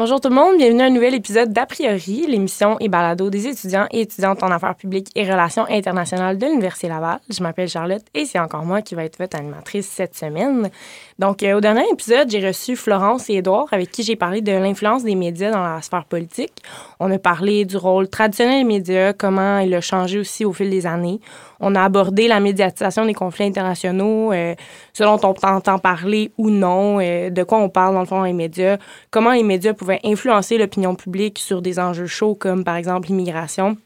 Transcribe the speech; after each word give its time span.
Bonjour 0.00 0.18
tout 0.18 0.30
le 0.30 0.34
monde, 0.34 0.56
bienvenue 0.56 0.80
à 0.80 0.86
un 0.86 0.90
nouvel 0.90 1.14
épisode 1.14 1.52
d'A 1.52 1.66
priori, 1.66 2.24
l'émission 2.26 2.78
et 2.80 2.88
balado 2.88 3.28
des 3.28 3.46
étudiants 3.46 3.86
et 3.90 4.00
étudiantes 4.00 4.42
en 4.42 4.50
affaires 4.50 4.74
publiques 4.74 5.10
et 5.14 5.30
relations 5.30 5.66
internationales 5.68 6.38
de 6.38 6.46
l'Université 6.46 6.88
Laval. 6.88 7.18
Je 7.28 7.42
m'appelle 7.42 7.68
Charlotte 7.68 8.02
et 8.14 8.24
c'est 8.24 8.38
encore 8.38 8.64
moi 8.64 8.80
qui 8.80 8.94
va 8.94 9.04
être 9.04 9.18
votre 9.18 9.36
animatrice 9.36 9.86
cette 9.86 10.16
semaine. 10.16 10.70
Donc, 11.18 11.42
euh, 11.42 11.58
au 11.58 11.60
dernier 11.60 11.84
épisode, 11.92 12.30
j'ai 12.30 12.46
reçu 12.46 12.76
Florence 12.76 13.28
et 13.28 13.34
Édouard 13.34 13.66
avec 13.72 13.90
qui 13.90 14.02
j'ai 14.02 14.16
parlé 14.16 14.40
de 14.40 14.52
l'influence 14.52 15.04
des 15.04 15.14
médias 15.14 15.50
dans 15.50 15.62
la 15.62 15.82
sphère 15.82 16.06
politique. 16.06 16.62
On 16.98 17.10
a 17.10 17.18
parlé 17.18 17.66
du 17.66 17.76
rôle 17.76 18.08
traditionnel 18.08 18.62
des 18.62 18.64
médias, 18.64 19.12
comment 19.12 19.58
il 19.58 19.74
a 19.74 19.82
changé 19.82 20.18
aussi 20.18 20.46
au 20.46 20.54
fil 20.54 20.70
des 20.70 20.86
années. 20.86 21.20
On 21.60 21.74
a 21.74 21.84
abordé 21.84 22.26
la 22.26 22.40
médiatisation 22.40 23.04
des 23.04 23.12
conflits 23.12 23.44
internationaux, 23.44 24.32
euh, 24.32 24.54
ce 24.94 25.02
dont 25.02 25.20
on 25.22 25.46
entend 25.46 25.78
parler 25.78 26.32
ou 26.38 26.48
non, 26.48 27.00
euh, 27.00 27.28
de 27.28 27.42
quoi 27.42 27.58
on 27.58 27.68
parle 27.68 27.92
dans 27.92 28.00
le 28.00 28.06
fond 28.06 28.20
dans 28.20 28.24
les 28.24 28.32
médias, 28.32 28.78
comment 29.10 29.32
les 29.32 29.42
médias 29.42 29.74
pouvaient 29.74 29.89
influencer 30.04 30.58
l'opinion 30.58 30.94
publique 30.94 31.38
sur 31.38 31.62
des 31.62 31.78
enjeux 31.78 32.06
chauds 32.06 32.34
comme 32.34 32.64
par 32.64 32.76
exemple 32.76 33.08
l'immigration 33.08 33.76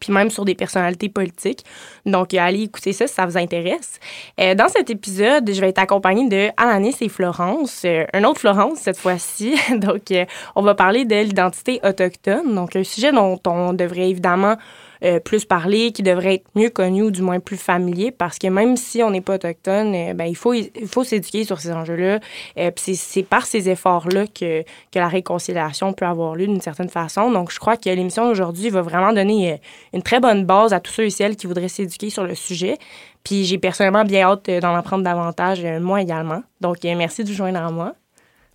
puis 0.00 0.12
même 0.12 0.30
sur 0.30 0.44
des 0.44 0.54
personnalités 0.54 1.08
politiques. 1.08 1.64
Donc, 2.04 2.34
allez 2.34 2.62
écouter 2.62 2.92
ça 2.92 3.06
si 3.06 3.14
ça 3.14 3.26
vous 3.26 3.38
intéresse. 3.38 3.98
Euh, 4.40 4.54
dans 4.54 4.68
cet 4.68 4.90
épisode, 4.90 5.50
je 5.50 5.60
vais 5.60 5.70
être 5.70 5.78
accompagnée 5.78 6.28
de 6.28 6.48
Alanis 6.56 6.96
et 7.00 7.08
Florence, 7.08 7.82
euh, 7.84 8.04
un 8.12 8.24
autre 8.24 8.40
Florence 8.40 8.80
cette 8.80 8.98
fois-ci. 8.98 9.56
Donc, 9.76 10.10
euh, 10.10 10.24
on 10.56 10.62
va 10.62 10.74
parler 10.74 11.04
de 11.04 11.16
l'identité 11.16 11.80
autochtone, 11.82 12.54
donc 12.54 12.76
un 12.76 12.84
sujet 12.84 13.12
dont 13.12 13.40
on 13.46 13.72
devrait 13.72 14.10
évidemment 14.10 14.56
euh, 15.02 15.20
plus 15.20 15.44
parler, 15.44 15.92
qui 15.92 16.02
devrait 16.02 16.34
être 16.36 16.46
mieux 16.54 16.70
connu 16.70 17.02
ou 17.02 17.10
du 17.10 17.22
moins 17.22 17.40
plus 17.40 17.56
familier 17.56 18.10
parce 18.10 18.38
que 18.38 18.46
même 18.46 18.76
si 18.76 19.02
on 19.02 19.10
n'est 19.10 19.20
pas 19.20 19.34
autochtone, 19.34 19.94
euh, 19.94 20.14
ben, 20.14 20.24
il 20.24 20.36
faut, 20.36 20.54
il 20.54 20.70
faut 20.86 21.04
s'éduquer 21.04 21.44
sur 21.44 21.60
ces 21.60 21.72
enjeux-là. 21.72 22.20
Euh, 22.58 22.70
puis 22.70 22.96
c'est 22.96 23.22
par 23.22 23.46
ces 23.46 23.68
efforts-là 23.68 24.26
que, 24.26 24.62
que 24.62 24.98
la 24.98 25.08
réconciliation 25.08 25.92
peut 25.92 26.06
avoir 26.06 26.36
lieu 26.36 26.46
d'une 26.46 26.60
certaine 26.60 26.88
façon. 26.88 27.30
Donc, 27.30 27.50
je 27.50 27.58
crois 27.58 27.76
que 27.76 27.88
l'émission 27.90 28.28
d'aujourd'hui 28.28 28.70
va 28.70 28.82
vraiment 28.82 29.12
donner 29.12 29.60
une 29.92 30.02
très 30.02 30.20
bonne 30.20 30.44
base 30.44 30.72
à 30.72 30.80
tous 30.80 30.92
ceux 30.92 31.04
et 31.04 31.10
celles 31.10 31.36
qui 31.36 31.46
voudraient 31.46 31.68
s'éduquer 31.68 32.10
sur 32.10 32.24
le 32.24 32.34
sujet. 32.34 32.78
Puis 33.24 33.44
j'ai 33.44 33.58
personnellement 33.58 34.04
bien 34.04 34.28
hâte 34.28 34.50
d'en 34.50 34.74
apprendre 34.74 35.02
davantage, 35.02 35.64
moi 35.80 36.02
également. 36.02 36.42
Donc, 36.60 36.78
merci 36.84 37.24
de 37.24 37.28
vous 37.28 37.34
joindre 37.34 37.60
à 37.60 37.70
moi. 37.70 37.94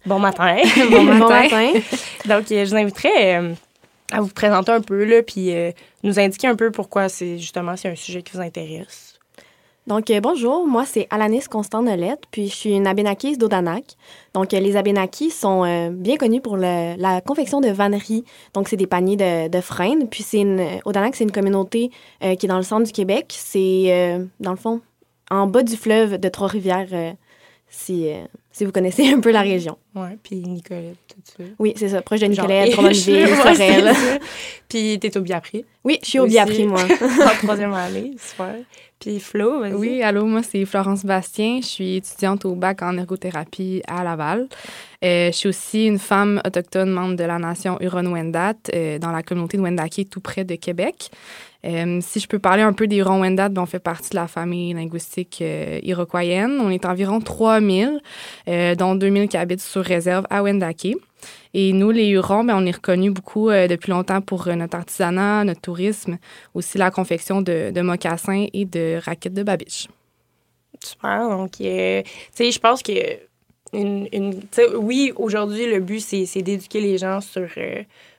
Bon 0.05 0.19
matin. 0.19 0.57
bon 0.91 1.03
matin. 1.29 1.71
Donc, 2.25 2.45
je 2.49 2.65
vous 2.65 2.75
inviterai 2.75 3.55
à 4.11 4.21
vous 4.21 4.29
présenter 4.29 4.71
un 4.71 4.81
peu, 4.81 5.03
là, 5.03 5.21
puis 5.23 5.53
euh, 5.53 5.71
nous 6.03 6.19
indiquer 6.19 6.47
un 6.47 6.55
peu 6.55 6.71
pourquoi 6.71 7.09
c'est 7.09 7.37
justement 7.37 7.75
c'est 7.75 7.89
un 7.89 7.95
sujet 7.95 8.21
qui 8.21 8.33
vous 8.33 8.41
intéresse. 8.41 9.19
Donc, 9.87 10.11
euh, 10.11 10.19
bonjour, 10.19 10.67
moi 10.67 10.85
c'est 10.85 11.07
Alanis 11.09 11.45
Constant 11.49 11.81
Nolette, 11.81 12.23
puis 12.31 12.47
je 12.47 12.55
suis 12.55 12.73
une 12.75 12.85
abénakise 12.85 13.37
d'Odanak. 13.37 13.95
Donc, 14.33 14.53
euh, 14.53 14.59
les 14.59 14.75
abénakis 14.75 15.31
sont 15.31 15.91
bien 15.91 16.17
connus 16.17 16.41
pour 16.41 16.57
la 16.57 17.21
confection 17.21 17.61
de 17.61 17.69
vanneries. 17.69 18.23
Donc, 18.53 18.69
c'est 18.69 18.77
des 18.77 18.87
paniers 18.87 19.15
de, 19.15 19.47
de 19.47 19.61
freines. 19.61 20.07
Puis, 20.09 20.23
c'est 20.23 20.41
une, 20.41 20.63
Odanak, 20.85 21.15
c'est 21.15 21.23
une 21.23 21.31
communauté 21.31 21.89
qui 22.21 22.27
est 22.27 22.47
dans 22.47 22.57
le 22.57 22.63
centre 22.63 22.85
du 22.85 22.91
Québec. 22.91 23.33
C'est, 23.35 24.19
dans 24.39 24.51
le 24.51 24.57
fond, 24.57 24.81
en 25.31 25.47
bas 25.47 25.63
du 25.63 25.75
fleuve 25.75 26.19
de 26.19 26.29
Trois-Rivières, 26.29 27.15
si, 27.67 28.09
si 28.51 28.65
vous 28.65 28.71
connaissez 28.71 29.09
un 29.13 29.21
peu 29.21 29.31
la 29.31 29.41
région. 29.41 29.77
Oui, 29.99 30.17
puis 30.21 30.37
Nicolette, 30.37 30.97
tout 31.07 31.21
ça. 31.37 31.43
Oui, 31.59 31.73
c'est 31.75 31.89
ça, 31.89 32.01
proche 32.01 32.19
de 32.19 32.27
Nicolette, 32.27 32.71
Drummondville, 32.71 33.27
Sorel. 33.35 33.95
puis 34.69 34.97
t'es 34.99 35.17
au 35.17 35.21
Biapri. 35.21 35.65
Oui, 35.83 35.99
je 36.03 36.07
suis 36.07 36.19
au 36.19 36.27
Biapri, 36.27 36.65
moi. 36.65 36.81
en 37.01 37.45
troisième 37.45 37.73
année, 37.73 38.13
super. 38.19 38.55
Puis 38.99 39.19
Flo, 39.21 39.61
vas-y. 39.61 39.73
Oui, 39.73 40.03
allô, 40.03 40.25
moi 40.25 40.43
c'est 40.43 40.65
Florence 40.65 41.05
Bastien. 41.05 41.59
Je 41.61 41.67
suis 41.67 41.95
étudiante 41.95 42.43
au 42.43 42.53
bac 42.55 42.81
en 42.81 42.97
ergothérapie 42.97 43.81
à 43.87 44.03
Laval. 44.03 44.49
Euh, 45.05 45.27
je 45.27 45.37
suis 45.37 45.47
aussi 45.47 45.85
une 45.85 45.99
femme 45.99 46.41
autochtone 46.45 46.89
membre 46.89 47.15
de 47.15 47.23
la 47.23 47.39
nation 47.39 47.77
Huron-Wendat 47.79 48.55
euh, 48.73 48.99
dans 48.99 49.11
la 49.11 49.23
communauté 49.23 49.55
de 49.55 49.61
Wendake, 49.61 50.07
tout 50.09 50.19
près 50.19 50.43
de 50.43 50.55
Québec. 50.55 51.11
Euh, 51.65 51.99
si 52.01 52.19
je 52.19 52.27
peux 52.27 52.39
parler 52.39 52.61
un 52.61 52.73
peu 52.73 52.87
des 52.87 52.97
Huron-Wendat, 52.97 53.49
ben, 53.49 53.61
on 53.61 53.65
fait 53.65 53.79
partie 53.79 54.09
de 54.09 54.15
la 54.15 54.27
famille 54.27 54.73
linguistique 54.73 55.41
iroquoienne. 55.83 56.59
On 56.59 56.69
est 56.69 56.85
environ 56.85 57.21
3000, 57.21 58.01
dont 58.77 58.95
2000 58.95 59.29
qui 59.29 59.37
habitent 59.37 59.61
sur 59.61 59.88
réserve 59.89 60.25
à 60.29 60.41
Wendake. 60.43 60.95
Et 61.53 61.73
nous, 61.73 61.91
les 61.91 62.07
Hurons, 62.09 62.43
ben, 62.43 62.55
on 62.55 62.65
est 62.65 62.75
reconnus 62.75 63.11
beaucoup 63.11 63.49
euh, 63.49 63.67
depuis 63.67 63.91
longtemps 63.91 64.21
pour 64.21 64.47
euh, 64.47 64.55
notre 64.55 64.77
artisanat, 64.77 65.43
notre 65.43 65.61
tourisme, 65.61 66.17
aussi 66.53 66.77
la 66.77 66.91
confection 66.91 67.41
de, 67.41 67.71
de 67.71 67.81
mocassins 67.81 68.45
et 68.53 68.65
de 68.65 68.99
raquettes 69.03 69.33
de 69.33 69.43
babiche. 69.43 69.87
Super. 70.81 71.29
Donc, 71.29 71.59
euh, 71.59 72.01
tu 72.03 72.09
sais, 72.33 72.51
je 72.51 72.59
pense 72.59 72.81
que 72.83 72.91
une, 73.73 74.07
une 74.13 74.41
oui, 74.77 75.11
aujourd'hui, 75.15 75.65
le 75.67 75.79
but, 75.79 75.99
c'est 75.99 76.41
d'éduquer 76.41 76.81
les 76.81 76.97
gens 76.97 77.21
sur, 77.21 77.47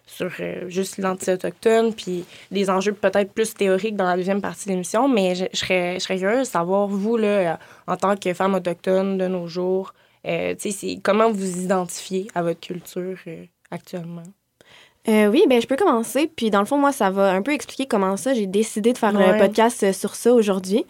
sur 0.06 0.30
juste 0.68 0.96
l'identité 0.96 1.32
autochtone, 1.32 1.92
puis 1.92 2.24
des 2.52 2.70
enjeux 2.70 2.92
peut-être 2.92 3.32
plus 3.32 3.54
théoriques 3.54 3.96
dans 3.96 4.04
la 4.04 4.16
deuxième 4.16 4.40
partie 4.40 4.66
de 4.66 4.72
l'émission, 4.74 5.08
mais 5.08 5.34
je, 5.34 5.46
serais, 5.52 5.94
je 5.94 6.00
serais 6.00 6.18
curieuse 6.18 6.46
de 6.46 6.52
savoir, 6.52 6.86
vous, 6.86 7.16
là, 7.16 7.58
en 7.88 7.96
tant 7.96 8.16
que 8.16 8.32
femme 8.32 8.54
autochtone 8.54 9.18
de 9.18 9.26
nos 9.26 9.48
jours, 9.48 9.92
euh, 10.26 10.54
comment 11.02 11.30
vous 11.30 11.62
identifiez 11.62 12.28
à 12.34 12.42
votre 12.42 12.60
culture 12.60 13.16
euh, 13.26 13.44
actuellement? 13.70 14.22
Euh, 15.08 15.28
oui, 15.28 15.44
ben 15.48 15.60
je 15.60 15.66
peux 15.66 15.76
commencer. 15.76 16.30
Puis 16.34 16.50
dans 16.50 16.60
le 16.60 16.66
fond, 16.66 16.76
moi, 16.76 16.92
ça 16.92 17.10
va 17.10 17.32
un 17.32 17.42
peu 17.42 17.52
expliquer 17.52 17.86
comment 17.86 18.16
ça, 18.16 18.34
j'ai 18.34 18.46
décidé 18.46 18.92
de 18.92 18.98
faire 18.98 19.16
un 19.16 19.38
podcast 19.38 19.92
sur 19.92 20.14
ça 20.14 20.32
aujourd'hui. 20.34 20.84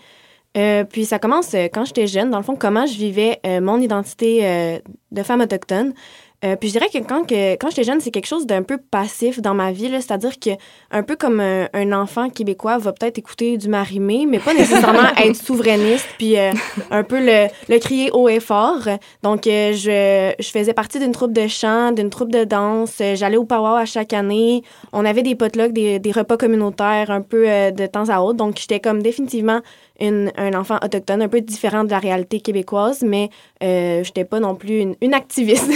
puis 0.54 1.04
ça 1.04 1.20
commence 1.20 1.54
quand 1.72 1.84
j'étais 1.84 2.08
jeune, 2.08 2.30
dans 2.30 2.38
le 2.38 2.42
fond, 2.42 2.56
comment 2.56 2.86
je 2.86 2.96
vivais 2.96 3.40
mon 3.62 3.80
identité 3.80 4.80
de 5.12 5.22
femme 5.22 5.42
autochtone. 5.42 5.94
Euh, 6.42 6.56
puis 6.56 6.68
je 6.70 6.72
dirais 6.72 6.88
que 6.92 6.98
quand, 7.06 7.26
que, 7.26 7.54
quand 7.56 7.68
j'étais 7.68 7.84
jeune, 7.84 8.00
c'est 8.00 8.10
quelque 8.10 8.26
chose 8.26 8.46
d'un 8.46 8.62
peu 8.62 8.78
passif 8.78 9.40
dans 9.42 9.52
ma 9.52 9.72
vie. 9.72 9.90
C'est-à-dire 9.90 10.38
que 10.38 10.50
un 10.90 11.02
peu 11.02 11.16
comme 11.16 11.40
un, 11.40 11.92
enfant 11.92 12.30
québécois 12.30 12.78
va 12.78 12.92
peut-être 12.92 13.18
écouter 13.18 13.58
du 13.58 13.68
marimé, 13.68 14.26
mais 14.26 14.38
pas 14.38 14.54
nécessairement 14.54 15.08
être 15.22 15.36
souverainiste, 15.36 16.08
puis 16.18 16.38
euh, 16.38 16.52
un 16.90 17.02
peu 17.02 17.18
le, 17.18 17.48
le, 17.68 17.78
crier 17.78 18.10
haut 18.12 18.28
et 18.28 18.40
fort. 18.40 18.88
Donc, 19.22 19.46
euh, 19.46 19.72
je, 19.72 20.32
je 20.38 20.50
faisais 20.50 20.72
partie 20.72 20.98
d'une 20.98 21.12
troupe 21.12 21.32
de 21.32 21.46
chant, 21.46 21.92
d'une 21.92 22.10
troupe 22.10 22.30
de 22.32 22.44
danse. 22.44 23.02
J'allais 23.14 23.36
au 23.36 23.44
powwow 23.44 23.76
à 23.76 23.84
chaque 23.84 24.12
année. 24.12 24.62
On 24.92 25.04
avait 25.04 25.22
des 25.22 25.34
potlucks, 25.34 25.72
des, 25.72 25.98
des 25.98 26.12
repas 26.12 26.36
communautaires 26.36 27.10
un 27.10 27.22
peu 27.22 27.44
de 27.46 27.86
temps 27.86 28.08
à 28.08 28.20
autre. 28.20 28.38
Donc, 28.38 28.56
j'étais 28.58 28.80
comme 28.80 29.02
définitivement 29.02 29.60
un 30.00 30.54
enfant 30.54 30.78
autochtone, 30.82 31.22
un 31.22 31.28
peu 31.28 31.40
différent 31.40 31.84
de 31.84 31.90
la 31.90 31.98
réalité 31.98 32.40
québécoise, 32.40 33.02
mais 33.02 33.28
euh, 33.62 34.02
je 34.02 34.08
n'étais 34.08 34.24
pas 34.24 34.40
non 34.40 34.54
plus 34.54 34.94
une, 35.00 35.14
activiste. 35.14 35.70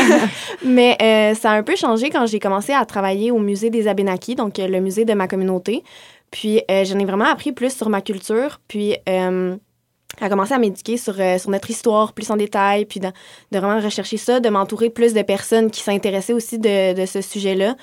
mais 0.64 0.96
euh, 1.02 1.34
ça 1.34 1.52
a 1.52 1.54
un 1.56 1.62
peu 1.62 1.76
changé 1.76 2.10
quand 2.10 2.26
j'ai 2.26 2.38
commencé 2.38 2.72
à 2.72 2.84
travailler 2.84 3.30
au 3.30 3.38
musée 3.38 3.70
des 3.70 3.88
Abénakis, 3.88 4.34
donc 4.34 4.58
euh, 4.58 4.66
le 4.66 4.80
musée 4.80 5.04
de 5.04 5.12
ma 5.12 5.28
communauté. 5.28 5.82
Puis 6.30 6.62
j'en 6.68 6.98
ai 6.98 7.04
vraiment 7.04 7.24
appris 7.24 7.50
plus 7.50 7.76
sur 7.76 7.88
ma 7.88 8.00
culture, 8.02 8.60
puis 8.68 8.94
à 9.06 10.28
commencer 10.28 10.54
à 10.54 10.58
m'éduquer 10.58 10.96
sur, 10.96 11.14
sur 11.14 11.50
notre 11.50 11.70
histoire 11.70 12.12
plus 12.12 12.30
en 12.30 12.36
détail, 12.36 12.84
puis 12.84 13.00
de, 13.00 13.08
de 13.50 13.58
vraiment 13.58 13.80
rechercher 13.80 14.16
ça, 14.16 14.38
de 14.38 14.48
m'entourer 14.48 14.90
plus 14.90 15.12
de 15.12 15.22
personnes 15.22 15.72
qui 15.72 15.80
s'intéressaient 15.80 16.32
aussi 16.32 16.60
de, 16.60 16.94
de 16.94 17.04
ce 17.04 17.20
sujet-là. 17.20 17.74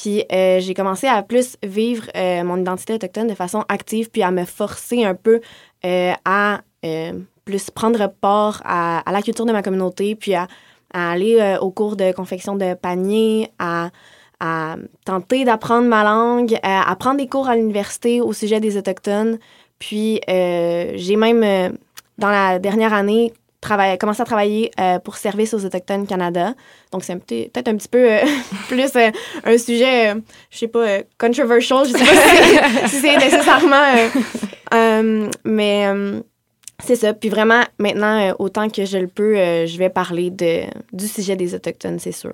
Puis 0.00 0.24
euh, 0.32 0.60
j'ai 0.60 0.72
commencé 0.72 1.06
à 1.06 1.22
plus 1.22 1.58
vivre 1.62 2.04
euh, 2.16 2.42
mon 2.42 2.56
identité 2.56 2.94
autochtone 2.94 3.26
de 3.26 3.34
façon 3.34 3.66
active, 3.68 4.08
puis 4.10 4.22
à 4.22 4.30
me 4.30 4.46
forcer 4.46 5.04
un 5.04 5.14
peu 5.14 5.40
euh, 5.84 6.12
à 6.24 6.62
plus 7.44 7.68
prendre 7.68 8.06
part 8.06 8.62
à, 8.64 9.02
la 9.12 9.20
culture 9.20 9.44
de 9.44 9.52
ma 9.52 9.62
communauté, 9.62 10.14
puis 10.14 10.34
à, 10.34 10.48
aller 10.94 11.58
au 11.60 11.70
cours 11.70 11.96
de 11.96 12.12
confection 12.12 12.56
de 12.56 12.72
paniers, 12.72 13.50
à, 13.58 13.90
à 14.40 14.76
tenter 15.04 15.44
d'apprendre 15.44 15.86
ma 15.86 16.02
langue, 16.02 16.58
à, 16.62 16.96
prendre 16.96 17.18
des 17.18 17.26
cours 17.26 17.50
à 17.50 17.56
l'université 17.56 18.22
au 18.22 18.32
sujet 18.32 18.60
des 18.60 18.78
Autochtones. 18.78 19.38
Puis 19.78 20.20
j'ai 20.26 21.16
même, 21.16 21.76
dans 22.16 22.30
la 22.30 22.58
dernière 22.58 22.94
année, 22.94 23.34
travailler, 23.60 23.98
commencer 23.98 24.22
à 24.22 24.24
travailler 24.24 24.70
euh, 24.80 24.98
pour 24.98 25.16
Service 25.16 25.54
aux 25.54 25.64
Autochtones 25.64 26.06
Canada. 26.06 26.54
Donc, 26.92 27.04
c'est 27.04 27.16
peut-être 27.16 27.68
un 27.68 27.76
petit 27.76 27.88
peu 27.88 28.10
euh, 28.10 28.20
plus 28.68 28.96
euh, 28.96 29.10
un 29.44 29.58
sujet, 29.58 30.14
je 30.50 30.58
sais 30.58 30.68
pas, 30.68 31.00
controversial. 31.18 31.86
Je 31.86 31.92
sais 31.92 31.98
pas 31.98 32.88
si, 32.88 33.00
c'est 33.00 33.16
nécessairement. 33.16 33.94
mais 35.44 35.86
c'est 36.82 36.96
ça. 36.96 37.12
Puis 37.12 37.28
vraiment, 37.28 37.62
maintenant, 37.78 38.34
autant 38.38 38.70
que 38.70 38.84
je 38.84 38.98
le 38.98 39.08
peux, 39.08 39.34
je 39.34 39.78
vais 39.78 39.90
parler 39.90 40.30
de, 40.30 40.62
du 40.92 41.06
sujet 41.06 41.36
des 41.36 41.54
Autochtones, 41.54 41.98
c'est 41.98 42.12
sûr. 42.12 42.32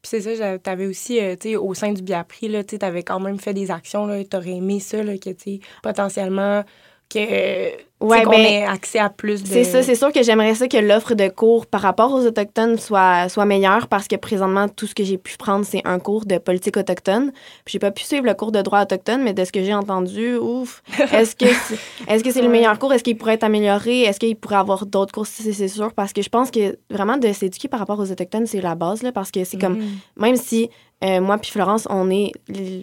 Puis 0.00 0.20
c'est 0.20 0.36
ça, 0.36 0.58
tu 0.58 0.70
avais 0.70 0.86
aussi, 0.86 1.18
tu 1.40 1.50
sais, 1.50 1.56
au 1.56 1.72
sein 1.74 1.92
du 1.92 2.02
Biapri, 2.02 2.50
tu 2.66 2.76
avais 2.80 3.02
quand 3.02 3.20
même 3.20 3.38
fait 3.38 3.54
des 3.54 3.70
actions, 3.70 4.06
tu 4.24 4.36
aurais 4.36 4.50
aimé 4.50 4.80
ça, 4.80 5.02
là, 5.02 5.16
que, 5.16 5.30
tu 5.30 5.60
potentiellement 5.82 6.62
que 7.08 7.70
Ouais, 8.04 8.22
qu'on 8.22 8.30
ben, 8.30 8.40
ait 8.40 8.64
accès 8.64 8.98
à 8.98 9.10
plus 9.10 9.42
de... 9.42 9.48
C'est 9.48 9.64
ça, 9.64 9.82
c'est 9.82 9.94
sûr 9.94 10.12
que 10.12 10.22
j'aimerais 10.22 10.54
ça 10.54 10.68
que 10.68 10.76
l'offre 10.76 11.14
de 11.14 11.28
cours 11.28 11.66
par 11.66 11.80
rapport 11.80 12.12
aux 12.12 12.26
Autochtones 12.26 12.78
soit, 12.78 13.28
soit 13.28 13.44
meilleure 13.44 13.88
parce 13.88 14.08
que 14.08 14.16
présentement, 14.16 14.68
tout 14.68 14.86
ce 14.86 14.94
que 14.94 15.04
j'ai 15.04 15.18
pu 15.18 15.36
prendre, 15.36 15.64
c'est 15.64 15.82
un 15.84 15.98
cours 15.98 16.26
de 16.26 16.38
politique 16.38 16.76
autochtone. 16.76 17.32
J'ai 17.66 17.78
pas 17.78 17.90
pu 17.90 18.04
suivre 18.04 18.26
le 18.26 18.34
cours 18.34 18.52
de 18.52 18.62
droit 18.62 18.82
autochtone, 18.82 19.22
mais 19.22 19.32
de 19.32 19.44
ce 19.44 19.52
que 19.52 19.62
j'ai 19.62 19.74
entendu, 19.74 20.36
ouf, 20.36 20.82
est-ce 21.12 21.34
que 21.34 21.46
c'est, 21.46 21.78
est-ce 22.08 22.22
que 22.22 22.30
c'est 22.30 22.42
le 22.42 22.48
meilleur 22.48 22.78
cours? 22.78 22.92
Est-ce 22.92 23.04
qu'il 23.04 23.16
pourrait 23.16 23.34
être 23.34 23.44
amélioré? 23.44 24.02
Est-ce 24.02 24.20
qu'il 24.20 24.36
pourrait 24.36 24.56
avoir 24.56 24.86
d'autres 24.86 25.12
cours? 25.12 25.26
C'est, 25.26 25.68
sûr 25.68 25.92
parce 25.94 26.12
que 26.12 26.22
je 26.22 26.28
pense 26.28 26.50
que 26.50 26.78
vraiment 26.90 27.16
de 27.16 27.32
s'éduquer 27.32 27.68
par 27.68 27.80
rapport 27.80 27.98
aux 27.98 28.10
Autochtones, 28.10 28.46
c'est 28.46 28.60
la 28.60 28.74
base, 28.74 29.02
là, 29.02 29.12
parce 29.12 29.30
que 29.30 29.44
c'est 29.44 29.58
comme, 29.58 29.78
mm-hmm. 29.78 30.20
même 30.20 30.36
si 30.36 30.70
euh, 31.02 31.20
moi 31.20 31.38
puis 31.38 31.50
Florence, 31.50 31.86
on 31.90 32.10
est, 32.10 32.32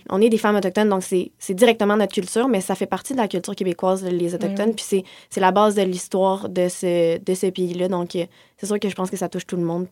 on 0.09 0.21
est 0.21 0.29
des 0.29 0.37
femmes 0.37 0.55
autochtones, 0.55 0.89
donc 0.89 1.03
c'est 1.03 1.53
directement 1.53 1.97
notre 1.97 2.13
culture, 2.13 2.47
mais 2.47 2.61
ça 2.61 2.75
fait 2.75 2.85
partie 2.85 3.13
de 3.13 3.17
la 3.17 3.27
culture 3.27 3.55
québécoise, 3.55 4.03
les 4.03 4.35
Autochtones, 4.35 4.75
puis 4.75 5.03
c'est 5.29 5.39
la 5.39 5.51
base 5.51 5.75
de 5.75 5.81
l'histoire 5.81 6.49
de 6.49 6.67
ce, 6.67 7.17
de 7.17 7.33
ce 7.33 7.47
pays-là. 7.47 7.87
Donc, 7.87 8.15
euh, 8.15 8.25
c'est 8.57 8.67
sûr 8.67 8.79
que 8.79 8.89
je 8.89 8.95
pense 8.95 9.09
que 9.09 9.17
ça 9.17 9.29
touche 9.29 9.47
tout 9.47 9.55
le 9.55 9.63
monde. 9.63 9.87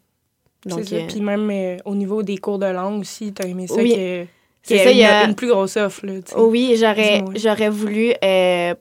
Donc, 0.65 0.83
ça. 0.83 0.95
Euh, 0.97 1.07
puis 1.07 1.21
même 1.21 1.79
au 1.85 1.95
niveau 1.95 2.21
des 2.21 2.37
cours 2.37 2.59
de 2.59 2.67
langue 2.67 3.01
aussi, 3.01 3.33
tu 3.33 3.41
as 3.41 3.47
aimé 3.47 3.67
ça 3.67 3.75
oui. 3.75 3.95
que... 3.95 4.25
C'est 4.61 4.83
ça, 4.83 4.91
il 4.91 4.97
y 4.97 5.05
a 5.05 5.23
une 5.23 5.35
plus 5.35 5.47
grosse 5.47 5.77
offre. 5.77 6.05
Là, 6.05 6.19
oui, 6.37 6.75
j'aurais, 6.77 7.23
j'aurais 7.33 7.69
voulu 7.69 8.13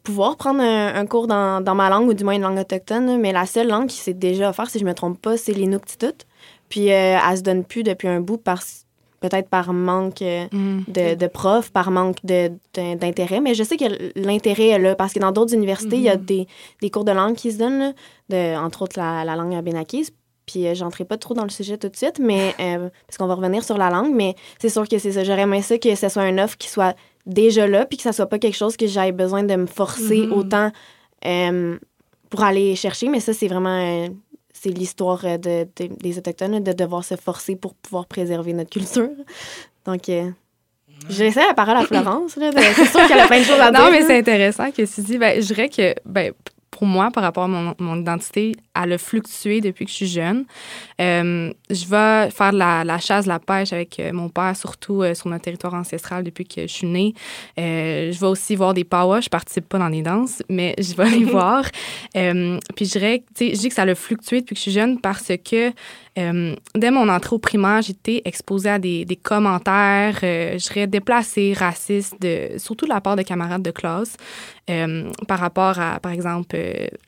pouvoir 0.02 0.37
prendre 0.37 0.61
un, 0.61 1.06
cours 1.06 1.29
dans, 1.29 1.62
dans, 1.62 1.76
ma 1.76 1.88
langue 1.88 2.08
ou 2.08 2.14
du 2.14 2.25
moins 2.25 2.34
une 2.34 2.43
langue 2.43 2.58
autochtone, 2.58 3.19
mais 3.19 3.32
la 3.32 3.46
seule 3.46 3.69
langue 3.69 3.87
qui 3.87 3.96
s'est 3.96 4.12
déjà 4.12 4.50
offerte, 4.50 4.70
si 4.70 4.81
je 4.81 4.84
me 4.84 4.93
trompe 4.93 5.23
pas, 5.23 5.38
c'est 5.38 5.52
l'Inuktitut. 5.52 6.26
Puis 6.69 6.88
elle 6.88 7.37
se 7.37 7.43
donne 7.43 7.64
plus 7.64 7.84
depuis 7.84 8.08
un 8.08 8.20
bout 8.20 8.38
parce 8.38 8.88
peut-être 9.20 9.49
par 9.49 9.73
manque 9.73 10.23
euh, 10.23 10.47
mm. 10.53 10.85
de, 10.88 11.15
de, 11.15 11.26
profs, 11.26 11.70
par 11.70 11.91
manque 11.91 12.19
d'intérêt. 12.25 13.41
Mais 13.41 13.55
je 13.55 13.62
sais 13.62 13.76
que 13.76 13.85
l'intérêt 14.17 14.69
est 14.69 14.79
là, 14.79 14.94
parce 14.94 15.12
que 15.12 15.19
dans 15.19 15.32
d'autres 15.32 15.55
universités, 15.55 15.97
il 15.97 16.03
y 16.03 16.09
a 16.09 16.17
mm-hmm. 16.17 16.25
des, 16.25 16.47
des, 16.82 16.91
cours 16.91 17.05
de 17.05 17.12
langue 17.12 17.35
qui 17.35 17.53
se 17.53 17.59
donnent, 17.59 17.94
de, 18.29 18.56
entre 18.56 18.82
autres 18.82 18.99
la, 18.99 19.25
la 19.25 19.37
langue 19.37 19.55
abénakise. 19.55 20.12
Puis 20.47 20.67
euh, 20.67 20.75
j'entrerai 20.75 21.05
pas 21.05 21.19
trop 21.19 21.35
dans 21.35 21.43
le 21.43 21.50
sujet 21.50 21.76
tout 21.76 21.88
de 21.88 21.97
suite, 21.97 22.19
mais 22.19 22.55
euh, 22.61 22.88
parce 23.06 23.19
qu'on 23.19 23.26
va 23.26 23.35
revenir 23.35 23.65
sur 23.65 23.76
la 23.76 23.91
langue, 23.91 24.15
mais 24.15 24.35
c'est 24.59 24.70
sûr 24.70 24.88
que 24.88 24.99
c'est 24.99 25.12
ça. 25.12 25.25
J'aurais 25.25 25.43
aimé 25.43 25.62
ça 25.62 25.79
que 25.79 25.94
ce 25.94 26.09
soit 26.09 26.23
un 26.23 26.38
offre 26.38 26.56
qui 26.56 26.69
soit 26.69 26.97
déjà 27.26 27.67
là, 27.67 27.85
puis 27.85 27.99
que 27.99 28.03
ça 28.03 28.12
soit 28.12 28.26
pas 28.26 28.38
quelque 28.38 28.56
chose 28.56 28.76
que 28.76 28.87
j'aille 28.87 29.12
besoin 29.12 29.43
de 29.43 29.55
me 29.55 29.67
forcer 29.67 30.26
mm-hmm. 30.26 30.32
autant 30.32 30.73
pour 32.31 32.43
aller 32.43 32.76
chercher. 32.76 33.09
Mais 33.09 33.20
ça, 33.20 33.32
c'est 33.32 33.49
vraiment 33.49 34.09
c'est 34.60 34.70
l'histoire 34.70 35.25
euh, 35.25 35.37
de, 35.38 35.66
des 35.76 36.19
Autochtones, 36.19 36.62
de 36.62 36.72
devoir 36.72 37.05
se 37.05 37.16
forcer 37.16 37.56
pour 37.56 37.75
pouvoir 37.75 38.06
préserver 38.06 38.52
notre 38.52 38.70
culture. 38.70 39.10
Donc, 39.84 40.08
euh, 40.08 40.31
j'essaie 41.08 41.46
la 41.46 41.55
parole 41.55 41.76
à 41.76 41.84
Florence. 41.84 42.32
C'est 42.37 42.87
sûr 42.87 43.06
qu'elle 43.06 43.20
a 43.20 43.26
plein 43.28 43.40
de 43.40 43.44
choses 43.44 43.60
à 43.60 43.70
dire. 43.70 43.81
Non, 43.81 43.90
mais 43.90 44.02
c'est 44.02 44.19
intéressant 44.19 44.70
que 44.70 44.82
tu 44.82 45.00
dis. 45.02 45.19
Ben, 45.19 45.40
je 45.40 45.46
dirais 45.46 45.69
que 45.69 45.94
ben, 46.05 46.32
pour 46.70 46.87
moi, 46.87 47.11
par 47.11 47.23
rapport 47.23 47.44
à 47.44 47.49
mon, 47.49 47.75
mon, 47.79 47.97
identité, 48.00 48.55
elle 48.75 48.93
a 48.93 48.99
fluctué 48.99 49.61
depuis 49.61 49.85
que 49.85 49.91
je 49.91 49.97
suis 49.97 50.06
jeune. 50.06 50.44
Euh, 51.00 51.53
je 51.70 51.87
vais 51.87 52.31
faire 52.31 52.53
la, 52.53 52.85
la, 52.85 52.99
chasse, 52.99 53.26
la 53.26 53.38
pêche 53.38 53.73
avec 53.73 53.99
euh, 53.99 54.12
mon 54.12 54.29
père, 54.29 54.56
surtout 54.56 55.03
euh, 55.03 55.15
sur 55.15 55.29
notre 55.29 55.44
territoire 55.44 55.75
ancestral 55.75 56.25
depuis 56.25 56.44
que 56.44 56.62
je 56.62 56.73
suis 56.73 56.87
née. 56.87 57.15
je 57.56 58.19
vais 58.19 58.26
aussi 58.26 58.55
voir 58.56 58.75
des 58.75 58.85
powwows. 58.85 59.23
Je 59.23 59.29
participe 59.29 59.69
pas 59.69 59.79
dans 59.79 59.88
les 59.88 60.03
danses, 60.03 60.43
mais 60.49 60.75
je 60.79 60.94
vais 60.94 61.11
les 61.11 61.25
voir. 61.25 61.65
puis 62.12 62.85
je 62.85 62.91
dirais, 62.91 63.25
je 63.38 63.53
dis 63.53 63.69
que 63.69 63.75
ça 63.75 63.82
a 63.82 63.94
fluctué 63.94 64.41
depuis 64.41 64.55
que 64.55 64.59
je 64.59 64.62
suis 64.62 64.73
jeune 64.73 65.00
parce 65.00 65.32
que 65.44 65.73
euh, 66.19 66.55
dès 66.75 66.91
mon 66.91 67.09
entrée 67.09 67.35
au 67.35 67.38
primaire, 67.38 67.82
j'étais 67.82 68.23
exposée 68.25 68.70
à 68.70 68.79
des, 68.79 69.20
commentaires, 69.23 70.19
euh, 70.23 70.59
je 70.59 70.69
dirais 70.69 70.87
déplacés, 70.87 71.55
racistes, 71.56 72.17
surtout 72.59 72.87
de 72.87 72.91
la 72.91 73.00
part 73.00 73.17
de 73.17 73.23
camarades 73.23 73.62
de 73.62 73.70
classe, 73.70 74.17
euh, 74.69 75.11
par 75.26 75.38
rapport 75.38 75.79
à, 75.79 76.00
par 76.00 76.12
exemple, 76.12 76.56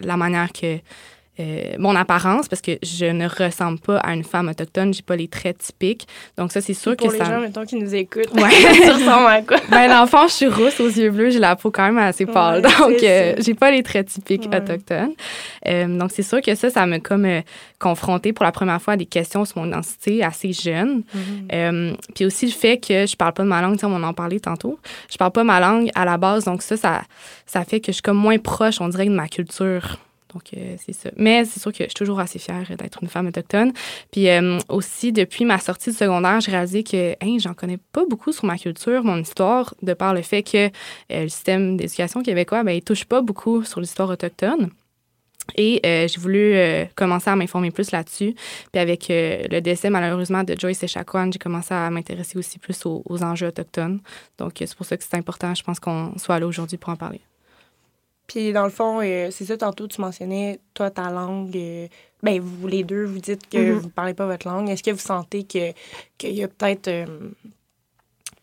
la 0.01 0.17
manière 0.17 0.53
que 0.53 0.79
euh, 1.39 1.77
mon 1.79 1.97
apparence 1.97 2.49
parce 2.49 2.61
que 2.61 2.73
je 2.83 3.07
ne 3.07 3.27
ressemble 3.27 3.79
pas 3.79 3.99
à 3.99 4.13
une 4.13 4.25
femme 4.25 4.49
autochtone, 4.49 4.93
j'ai 4.93 5.03
pas 5.03 5.17
les 5.17 5.29
traits 5.29 5.59
typiques. 5.59 6.07
Donc 6.37 6.53
ça 6.53 6.61
c'est 6.61 6.75
sûr 6.75 6.97
que 6.97 7.05
ça 7.05 7.11
Pour 7.11 7.19
les 7.19 7.25
gens 7.25 7.41
mettons 7.41 7.65
qui 7.65 7.77
nous 7.77 7.95
écoutent. 7.95 8.33
Ouais. 8.35 8.51
tu 8.85 8.91
ressembles 8.91 9.27
à 9.27 9.41
quoi? 9.41 9.57
Ben 9.71 9.89
l'enfant, 9.89 10.27
je 10.27 10.35
suis 10.35 10.49
rousse 10.49 10.81
aux 10.81 10.89
yeux 10.89 11.11
bleus, 11.11 11.31
j'ai 11.31 11.39
la 11.39 11.57
peau 11.57 11.71
quand 11.71 11.87
même 11.87 11.99
assez 11.99 12.27
pâle. 12.27 12.63
donc 12.63 13.03
euh, 13.03 13.37
j'ai 13.39 13.55
pas 13.55 13.71
les 13.71 13.83
traits 13.83 14.09
typiques 14.09 14.49
autochtones. 14.55 15.13
Euh, 15.67 15.87
donc 15.99 16.11
c'est 16.13 16.25
sûr 16.25 16.43
que 16.43 16.55
ça 16.55 16.69
ça 16.69 16.85
m'a 16.85 16.99
comme 16.99 17.27
confrontée 17.79 18.35
pour 18.35 18.45
la 18.45 18.53
première 18.53 18.83
fois 18.83 18.95
à 18.95 18.97
des 18.97 19.07
questions 19.07 19.45
sur 19.47 19.59
mon 19.59 19.69
identité 19.69 20.23
assez 20.23 20.53
jeune. 20.53 21.05
Mm-hmm. 21.17 21.97
puis 22.15 22.27
aussi 22.27 22.47
le 22.47 22.53
fait 22.53 22.77
que 22.77 23.07
je 23.07 23.17
parle 23.17 23.33
pas 23.33 23.45
de 23.45 23.49
ma 23.49 23.63
langue, 23.63 23.79
on 23.83 24.03
en 24.03 24.13
parlait 24.13 24.41
tantôt. 24.41 24.79
Je 25.11 25.17
parle 25.17 25.33
pas 25.33 25.45
ma 25.45 25.61
langue 25.61 25.91
à 25.95 26.05
la 26.05 26.19
base 26.19 26.45
donc 26.45 26.61
ça 26.61 26.77
ça 26.77 27.03
ça 27.47 27.65
fait 27.65 27.81
que 27.81 27.87
je 27.87 27.93
suis 27.93 28.03
comme 28.03 28.19
moins 28.19 28.39
proche 28.39 28.81
on 28.81 28.89
dirait 28.89 29.07
de 29.07 29.11
ma 29.11 29.29
culture. 29.29 29.97
Donc, 30.33 30.43
euh, 30.57 30.77
c'est 30.79 30.93
ça. 30.93 31.11
Mais 31.17 31.45
c'est 31.45 31.61
sûr 31.61 31.73
que 31.73 31.79
je 31.79 31.89
suis 31.89 31.95
toujours 31.95 32.21
assez 32.21 32.39
fière 32.39 32.65
d'être 32.77 33.03
une 33.03 33.09
femme 33.09 33.27
autochtone. 33.27 33.73
Puis 34.13 34.29
euh, 34.29 34.59
aussi, 34.69 35.13
depuis 35.13 35.45
ma 35.45 35.59
sortie 35.59 35.91
du 35.91 35.97
secondaire, 35.97 36.41
j'ai 36.41 36.53
réalisé 36.53 36.85
que 36.85 37.13
hein, 37.21 37.37
j'en 37.39 37.55
connais 37.55 37.79
pas 37.93 38.05
beaucoup 38.09 38.33
sur 38.33 38.45
ma 38.45 38.57
culture, 38.57 39.05
mon 39.05 39.19
histoire, 39.19 39.75
de 39.83 39.93
par 39.93 40.15
le 40.15 40.23
fait 40.23 40.43
que 40.43 40.67
euh, 40.67 40.71
le 41.23 41.29
système 41.29 41.77
d'éducation 41.77 42.23
québécois, 42.23 42.63
ben, 42.63 42.73
il 42.73 42.83
touche 42.83 43.05
pas 43.05 43.23
beaucoup 43.23 43.65
sur 43.65 43.81
l'histoire 43.81 44.09
autochtone. 44.09 44.71
Et 45.57 45.81
j'ai 45.83 46.21
voulu 46.21 46.55
commencer 46.95 47.29
à 47.29 47.35
m'informer 47.35 47.73
plus 47.73 47.91
là-dessus. 47.91 48.37
Puis 48.73 48.81
avec 48.81 49.07
le 49.09 49.59
décès, 49.59 49.91
malheureusement, 49.91 50.45
de 50.45 50.55
Joyce 50.57 50.85
Echaquan, 50.85 51.33
j'ai 51.33 51.41
commencé 51.41 51.75
à 51.75 51.91
m'intéresser 51.91 52.39
aussi 52.39 52.61
plus 52.61 52.81
aux 52.87 53.23
enjeux 53.25 53.49
autochtones. 53.49 53.99
Donc, 54.39 54.53
c'est 54.59 54.77
pour 54.77 54.87
ça 54.87 54.97
que 54.97 55.03
c'est 55.03 55.17
important, 55.17 55.53
je 55.53 55.65
pense, 55.65 55.81
qu'on 55.81 56.17
soit 56.19 56.39
là 56.39 56.47
aujourd'hui 56.47 56.79
pour 56.79 56.91
en 56.91 56.97
parler. 56.97 57.21
Puis 58.31 58.53
dans 58.53 58.63
le 58.63 58.71
fond, 58.71 59.01
euh, 59.03 59.29
c'est 59.33 59.45
ça, 59.45 59.57
tantôt 59.57 59.89
tu 59.89 60.01
mentionnais, 60.01 60.61
toi, 60.73 60.89
ta 60.89 61.11
langue, 61.11 61.57
euh, 61.57 61.89
ben 62.23 62.41
vous 62.41 62.69
les 62.69 62.85
deux, 62.85 63.05
vous 63.05 63.19
dites 63.19 63.49
que 63.49 63.59
mm-hmm. 63.59 63.73
vous 63.73 63.87
ne 63.87 63.93
parlez 63.93 64.15
pas 64.15 64.27
votre 64.27 64.47
langue. 64.47 64.71
Est-ce 64.71 64.85
que 64.85 64.93
vous 64.93 64.99
sentez 64.99 65.43
que 65.43 65.73
qu'il 66.17 66.37
y 66.37 66.45
a 66.45 66.47
peut-être. 66.47 66.87
Euh, 66.87 67.07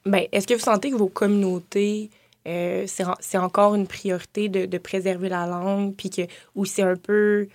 ben, 0.06 0.26
est-ce 0.34 0.46
que 0.46 0.56
vous 0.56 0.60
sentez 0.60 0.92
que 0.92 0.98
vos 0.98 1.08
communautés, 1.08 2.10
c'est 2.44 3.38
encore 3.38 3.76
une 3.76 3.88
priorité 3.88 4.50
de, 4.50 4.78
préserver 4.78 5.30
la 5.30 5.46
langue, 5.46 5.96
puis 5.96 6.10
que. 6.10 6.24
ou 6.54 6.66
c'est 6.66 6.84
un 6.84 6.98
peu. 6.98 7.48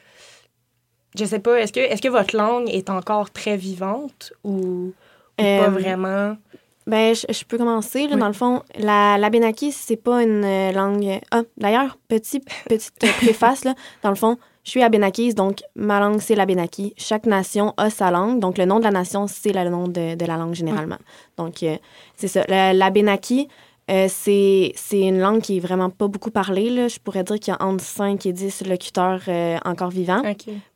Je 1.14 1.26
sais 1.26 1.38
pas, 1.38 1.60
est-ce 1.60 1.74
que, 1.74 1.80
est 1.80 1.96
-ce 1.96 2.00
que 2.00 2.08
votre 2.08 2.34
langue 2.34 2.70
est 2.70 2.88
encore 2.88 3.30
très 3.30 3.58
vivante 3.58 4.32
ou, 4.42 4.94
pas 5.36 5.68
vraiment? 5.68 6.38
Ben, 6.86 7.14
je, 7.14 7.44
peux 7.44 7.58
commencer. 7.58 8.08
Là, 8.08 8.16
Dans 8.16 8.26
le 8.26 8.32
fond, 8.32 8.62
la, 8.76 9.16
la 9.16 9.30
c'est 9.70 9.96
pas 9.96 10.22
une 10.22 10.44
euh, 10.44 10.72
langue. 10.72 11.20
Ah, 11.30 11.42
d'ailleurs, 11.56 11.96
petit, 12.08 12.40
petite 12.66 12.94
préface, 13.18 13.64
là. 13.64 13.74
Dans 14.02 14.10
le 14.10 14.16
fond, 14.16 14.36
je 14.64 14.70
suis 14.70 14.82
abénakise, 14.82 15.34
donc 15.34 15.60
ma 15.76 16.00
langue, 16.00 16.20
c'est 16.20 16.34
l'abénaki. 16.34 16.94
Chaque 16.96 17.26
nation 17.26 17.74
a 17.76 17.88
sa 17.88 18.10
langue. 18.10 18.40
Donc, 18.40 18.58
le 18.58 18.64
nom 18.64 18.78
de 18.78 18.84
la 18.84 18.90
nation, 18.90 19.26
c'est 19.28 19.52
le 19.52 19.70
nom 19.70 19.86
de, 19.86 20.16
de 20.16 20.26
la 20.26 20.36
langue 20.36 20.54
généralement. 20.54 20.98
Donc, 21.36 21.62
euh, 21.62 21.76
c'est 22.16 22.28
ça. 22.28 22.44
L'abénaki, 22.72 23.48
euh, 23.90 24.08
c'est 24.08 24.72
une 24.92 25.20
langue 25.20 25.40
qui 25.40 25.58
est 25.58 25.60
vraiment 25.60 25.90
pas 25.90 26.08
beaucoup 26.08 26.30
parlée. 26.32 26.70
Là. 26.70 26.88
Je 26.88 26.98
pourrais 26.98 27.22
dire 27.22 27.38
qu'il 27.38 27.54
y 27.54 27.56
a 27.56 27.64
entre 27.64 27.84
5 27.84 28.26
et 28.26 28.32
10 28.32 28.66
locuteurs 28.66 29.22
encore 29.64 29.90
vivants. 29.90 30.22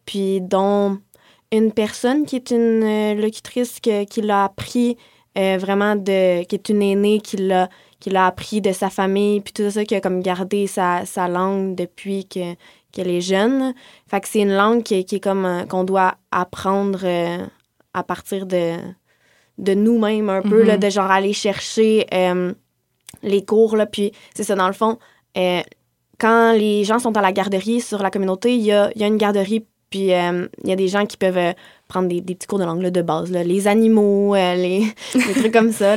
Puis, 0.04 0.40
dont 0.40 0.99
une 1.52 1.73
personne 1.73 2.26
qui 2.26 2.37
est 2.37 2.50
une 2.50 3.21
locutrice 3.21 3.81
qui 3.81 4.21
l'a 4.21 4.45
appris 4.45 4.97
euh, 5.37 5.59
vraiment 5.59 5.97
de 5.97 6.45
qui 6.45 6.55
est 6.55 6.69
une 6.69 6.83
aînée 6.83 7.21
qui 7.21 7.37
l'a 7.37 7.69
qui 8.00 8.11
l'a 8.11 8.26
appris 8.26 8.61
de 8.61 8.73
sa 8.73 8.90
famille 8.90 9.40
puis 9.40 9.52
tout 9.52 9.71
ça 9.71 9.85
qui 9.85 9.95
a 9.95 10.00
comme 10.00 10.23
gardé 10.23 10.66
sa, 10.66 11.05
sa 11.05 11.28
langue 11.28 11.75
depuis 11.75 12.26
que 12.26 12.55
qu'elle 12.93 13.11
est 13.11 13.21
jeune 13.21 13.75
fait 14.09 14.21
que 14.21 14.28
c'est 14.28 14.40
une 14.40 14.55
langue 14.55 14.83
qui, 14.83 15.05
qui 15.05 15.16
est 15.16 15.21
comme 15.21 15.45
euh, 15.45 15.64
qu'on 15.64 15.85
doit 15.85 16.14
apprendre 16.31 17.00
euh, 17.05 17.45
à 17.93 18.02
partir 18.02 18.47
de 18.47 18.76
de 19.59 19.75
nous-mêmes 19.75 20.28
un 20.31 20.43
peu 20.43 20.62
là, 20.62 20.76
mm-hmm. 20.76 20.81
de 20.81 20.90
genre 20.90 21.11
aller 21.11 21.33
chercher 21.33 22.07
les 23.23 23.45
cours 23.45 23.76
là 23.76 23.87
puis 23.87 24.12
c'est 24.35 24.45
ça 24.45 24.55
dans 24.55 24.66
le 24.66 24.75
fond 24.75 24.99
quand 26.19 26.52
les 26.52 26.85
gens 26.85 26.99
sont 26.99 27.16
à 27.16 27.23
la 27.23 27.33
garderie 27.33 27.81
sur 27.81 28.02
la 28.02 28.11
communauté 28.11 28.55
il 28.55 28.62
y 28.62 28.73
a, 28.73 28.90
y 28.95 29.02
a 29.02 29.07
une 29.07 29.16
garderie 29.16 29.64
puis 29.88 30.11
il 30.11 30.49
y 30.64 30.73
a 30.73 30.76
des 30.76 30.88
gens 30.88 31.07
qui 31.07 31.16
peuvent 31.16 31.55
prendre 31.88 32.09
des, 32.09 32.21
petits 32.23 32.47
cours 32.47 32.59
de 32.59 32.64
langue 32.64 32.83
de 32.83 33.02
base, 33.02 33.31
les 33.31 33.69
animaux, 33.69 34.35
euh, 34.35 34.55
les, 34.55 34.87
trucs 35.35 35.52
comme 35.52 35.73
ça, 35.73 35.95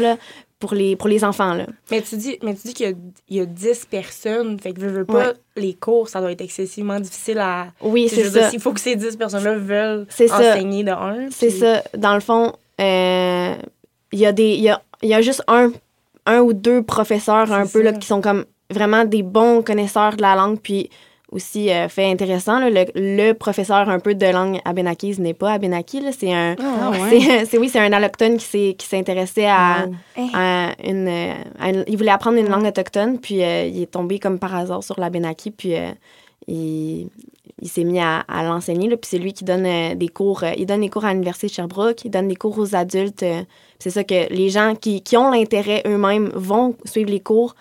pour, 0.60 0.74
les, 0.74 0.96
pour 0.96 1.08
les 1.08 1.24
enfants. 1.24 1.54
Là. 1.54 1.66
Mais 1.90 2.02
tu 2.02 2.18
dis, 2.18 2.38
mais 2.44 2.54
tu 2.54 2.68
dis 2.68 2.74
qu'il 2.74 2.96
y, 3.30 3.40
a 3.40 3.46
10 3.46 3.88
personnes, 3.90 4.60
fait 4.60 4.74
que 4.74 4.82
je 4.82 4.88
veux 4.88 5.06
pas, 5.06 5.34
les 5.56 5.74
cours, 5.74 6.10
ça 6.10 6.20
doit 6.20 6.32
être 6.32 6.42
excessivement 6.42 7.00
difficile 7.00 7.40
à... 7.40 7.68
Oui, 7.82 8.10
c'est 8.10 8.30
ça. 8.30 8.50
Il 8.54 8.60
faut 8.60 8.74
que 8.74 8.80
ces 8.80 8.96
10 8.96 9.16
personnes-là 9.16 9.56
veulent 9.56 10.08
enseigner 10.10 10.84
de 10.84 10.92
un. 10.92 11.30
C'est 11.32 11.50
ça. 11.50 11.84
Dans 11.98 12.14
le 12.14 12.20
fond, 12.20 12.54
euh, 12.80 13.56
il 14.12 14.20
y, 14.20 14.26
a 14.26 14.32
des, 14.32 14.56
y, 14.56 14.70
a, 14.70 14.82
y 15.02 15.14
a 15.14 15.22
juste 15.22 15.44
un, 15.48 15.72
un 16.26 16.40
ou 16.40 16.54
deux 16.54 16.84
professeurs 16.84 17.52
un 17.52 17.66
peu 17.66 17.82
là, 17.82 17.94
qui 17.94 18.08
sont 18.08 18.22
comme 18.22 18.46
vraiment 18.70 19.06
des 19.06 19.24
bons 19.24 19.64
connaisseurs 19.64 20.16
de 20.16 20.22
la 20.22 20.36
langue, 20.36 20.60
puis 20.60 20.90
aussi 21.32 21.70
euh, 21.70 21.88
fait 21.90 22.06
intéressant. 22.06 22.60
le, 22.60 23.34
professeur 23.34 23.90
un 23.90 24.00
peu 24.00 24.16
de 24.16 24.26
langue 24.26 24.60
abénakise 24.66 25.20
n'est 25.20 25.34
pas 25.34 25.54
abénaki. 25.54 26.02
C'est 26.18 26.34
un, 26.34 26.56
c'est, 27.46 27.58
oui, 27.58 27.70
c'est 27.70 27.80
un 27.80 27.92
alloctone 27.94 28.38
qui 28.38 28.76
s'est, 28.78 28.98
intéressé 28.98 29.46
à, 29.46 29.86
une, 30.18 31.36
Il 31.88 31.98
voulait 31.98 32.12
apprendre 32.12 32.38
une 32.38 32.50
langue 32.50 32.66
autochtone, 32.66 33.20
puis 33.20 33.44
euh, 33.44 33.66
il 33.66 33.82
est 33.82 33.92
tombé 33.92 34.20
comme 34.20 34.40
par 34.40 34.56
hasard 34.56 34.84
sur 34.84 35.00
l'abénaki, 35.00 35.52
puis 35.52 35.76
euh, 35.76 35.92
il, 36.48 37.10
s'est 37.64 37.84
mis 37.84 38.00
à, 38.00 38.24
l'enseigner. 38.44 38.90
Puis 38.90 39.10
c'est 39.10 39.20
lui 39.20 39.34
qui 39.34 39.44
donne 39.44 39.96
des 39.96 40.08
cours. 40.08 40.44
il 40.58 40.66
donne 40.66 40.82
des 40.82 40.90
cours 40.90 41.06
à 41.06 41.14
l'Université 41.14 41.48
de 41.48 41.54
Sherbrooke, 41.54 42.06
il 42.06 42.12
donne 42.12 42.28
des 42.28 42.36
cours 42.36 42.58
aux 42.58 42.76
adultes. 42.76 43.26
c'est 43.78 43.90
ça 43.90 44.04
que 44.04 44.34
les 44.34 44.50
gens 44.50 44.76
qui, 44.76 45.02
qui 45.02 45.16
ont 45.16 45.30
l'intérêt 45.30 45.84
eux-mêmes 45.86 46.30
vont 46.34 46.76
suivre 46.86 47.12
les 47.12 47.20
cours, 47.20 47.56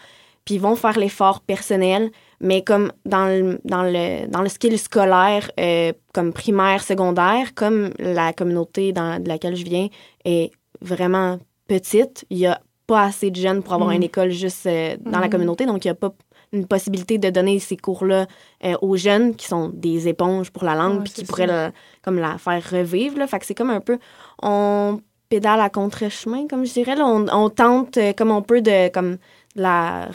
puis 0.46 0.56
vont 0.56 0.76
faire 0.76 0.98
l'effort 0.98 1.40
personnel 1.40 2.10
mais 2.40 2.62
comme 2.62 2.92
dans 3.04 3.26
le, 3.26 3.60
dans 3.64 3.82
le, 3.82 4.28
dans 4.28 4.42
le 4.42 4.48
skill 4.48 4.78
scolaire, 4.78 5.50
euh, 5.58 5.92
comme 6.14 6.32
primaire, 6.32 6.82
secondaire, 6.82 7.54
comme 7.54 7.90
la 7.98 8.32
communauté 8.32 8.92
dans, 8.92 9.22
de 9.22 9.28
laquelle 9.28 9.56
je 9.56 9.64
viens 9.64 9.88
est 10.24 10.52
vraiment 10.80 11.38
petite, 11.66 12.24
il 12.30 12.38
n'y 12.38 12.46
a 12.46 12.60
pas 12.86 13.04
assez 13.04 13.30
de 13.30 13.36
jeunes 13.36 13.62
pour 13.62 13.74
avoir 13.74 13.90
une 13.90 14.00
mm. 14.00 14.04
école 14.04 14.30
juste 14.30 14.66
euh, 14.66 14.96
dans 15.00 15.18
la 15.18 15.26
mm. 15.26 15.30
communauté, 15.30 15.66
donc 15.66 15.84
il 15.84 15.88
n'y 15.88 15.92
a 15.92 15.96
pas 15.96 16.12
une 16.52 16.66
possibilité 16.66 17.18
de 17.18 17.28
donner 17.28 17.58
ces 17.58 17.76
cours-là 17.76 18.26
euh, 18.64 18.74
aux 18.80 18.96
jeunes 18.96 19.34
qui 19.34 19.46
sont 19.46 19.68
des 19.68 20.08
éponges 20.08 20.50
pour 20.50 20.64
la 20.64 20.74
langue, 20.74 21.02
puis 21.02 21.12
qui 21.12 21.24
pourraient 21.24 21.72
comme 22.02 22.18
la 22.18 22.38
faire 22.38 22.62
revivre. 22.70 23.18
Là. 23.18 23.26
Fait 23.26 23.38
que 23.38 23.44
c'est 23.44 23.54
comme 23.54 23.70
un 23.70 23.80
peu... 23.80 23.98
On 24.42 25.00
pédale 25.28 25.60
à 25.60 25.68
contre-chemin, 25.68 26.46
comme 26.48 26.64
je 26.64 26.72
dirais. 26.72 26.96
Là. 26.96 27.04
On, 27.04 27.26
on, 27.28 27.50
tente 27.50 27.98
comme 28.16 28.30
on 28.30 28.40
peut 28.40 28.62
de... 28.62 28.88
Comme, 28.88 29.18
la 29.54 30.08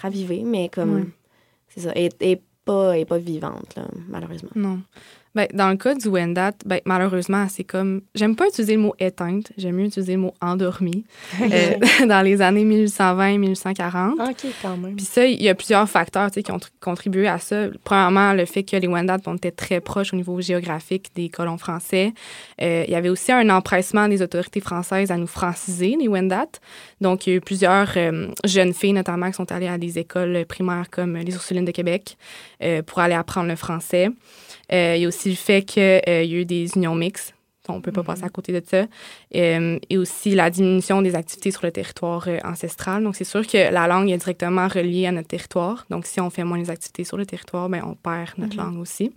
raviver, 0.00 0.42
mais 0.44 0.68
comme. 0.68 1.10
C'est 1.68 1.80
ça. 1.80 1.92
Et, 1.94 2.10
et, 2.20 2.40
pas, 2.64 2.98
et 2.98 3.04
pas 3.04 3.18
vivante, 3.18 3.74
là, 3.76 3.86
malheureusement. 4.08 4.50
Non. 4.54 4.80
Ben, 5.34 5.46
dans 5.54 5.70
le 5.70 5.76
cas 5.76 5.94
du 5.94 6.08
Wendat, 6.08 6.52
ben, 6.66 6.80
malheureusement, 6.84 7.46
c'est 7.48 7.64
comme. 7.64 8.02
J'aime 8.14 8.36
pas 8.36 8.48
utiliser 8.48 8.74
le 8.74 8.82
mot 8.82 8.94
éteinte, 8.98 9.50
j'aime 9.56 9.76
mieux 9.76 9.86
utiliser 9.86 10.12
le 10.12 10.20
mot 10.20 10.34
endormi. 10.40 11.04
Euh, 11.42 11.74
dans 12.06 12.22
les 12.22 12.40
années 12.40 12.64
1820-1840. 12.64 14.12
OK, 14.12 14.46
quand 14.62 14.76
même. 14.76 14.96
Puis 14.96 15.04
ça, 15.04 15.26
il 15.26 15.42
y 15.42 15.48
a 15.48 15.54
plusieurs 15.54 15.88
facteurs 15.88 16.30
qui 16.30 16.50
ont 16.52 16.60
contribué 16.80 17.26
à 17.26 17.38
ça. 17.38 17.66
Premièrement, 17.84 18.32
le 18.32 18.44
fait 18.44 18.62
que 18.62 18.76
les 18.76 18.86
Wendat 18.86 19.18
étaient 19.34 19.50
très 19.50 19.80
proches 19.80 20.12
au 20.12 20.16
niveau 20.16 20.40
géographique 20.40 21.10
des 21.14 21.28
colons 21.28 21.58
français. 21.58 22.12
Euh, 22.60 22.84
il 22.86 22.92
y 22.92 22.94
avait 22.94 23.08
aussi 23.08 23.32
un 23.32 23.50
empressement 23.50 24.08
des 24.08 24.22
autorités 24.22 24.60
françaises 24.60 25.10
à 25.10 25.16
nous 25.16 25.26
franciser, 25.26 25.96
les 25.98 26.08
Wendat. 26.08 26.46
Donc, 27.00 27.26
il 27.26 27.30
y 27.30 27.32
a 27.32 27.36
eu 27.36 27.40
plusieurs 27.40 27.92
euh, 27.96 28.28
jeunes 28.44 28.72
filles, 28.72 28.92
notamment, 28.92 29.28
qui 29.28 29.34
sont 29.34 29.50
allées 29.50 29.68
à 29.68 29.78
des 29.78 29.98
écoles 29.98 30.44
primaires 30.46 30.86
comme 30.90 31.16
les 31.16 31.34
Ursulines 31.34 31.64
de 31.64 31.72
Québec 31.72 32.16
pour 32.86 33.00
aller 33.00 33.14
apprendre 33.14 33.48
le 33.48 33.56
français. 33.56 34.10
Euh, 34.72 34.94
il 34.96 35.02
y 35.02 35.04
a 35.04 35.08
aussi 35.08 35.30
le 35.30 35.36
fait 35.36 35.62
qu'il 35.62 35.82
euh, 35.82 36.22
y 36.22 36.34
a 36.34 36.38
eu 36.40 36.44
des 36.44 36.70
unions 36.76 36.94
mixtes. 36.94 37.34
On 37.68 37.76
ne 37.76 37.80
peut 37.80 37.92
pas 37.92 38.02
passer 38.02 38.24
à 38.24 38.26
mhm. 38.26 38.32
côté 38.32 38.52
de 38.52 38.62
ça. 38.66 38.86
Euh, 39.36 39.78
et 39.88 39.96
aussi 39.96 40.34
la 40.34 40.50
diminution 40.50 41.00
des 41.00 41.14
activités 41.14 41.52
sur 41.52 41.64
le 41.64 41.70
territoire 41.70 42.26
ancestral. 42.42 43.04
Donc, 43.04 43.14
c'est 43.14 43.22
sûr 43.22 43.46
que 43.46 43.72
la 43.72 43.86
langue 43.86 44.10
est 44.10 44.16
directement 44.16 44.66
reliée 44.66 45.06
à 45.06 45.12
notre 45.12 45.28
territoire. 45.28 45.86
Donc, 45.88 46.06
si 46.06 46.20
on 46.20 46.28
fait 46.28 46.42
moins 46.42 46.58
les 46.58 46.70
activités 46.70 47.04
sur 47.04 47.16
le 47.16 47.24
territoire, 47.24 47.68
bien, 47.68 47.84
on 47.86 47.94
perd 47.94 48.30
notre 48.36 48.56
mhm. 48.56 48.64
langue 48.64 48.80
aussi. 48.80 49.12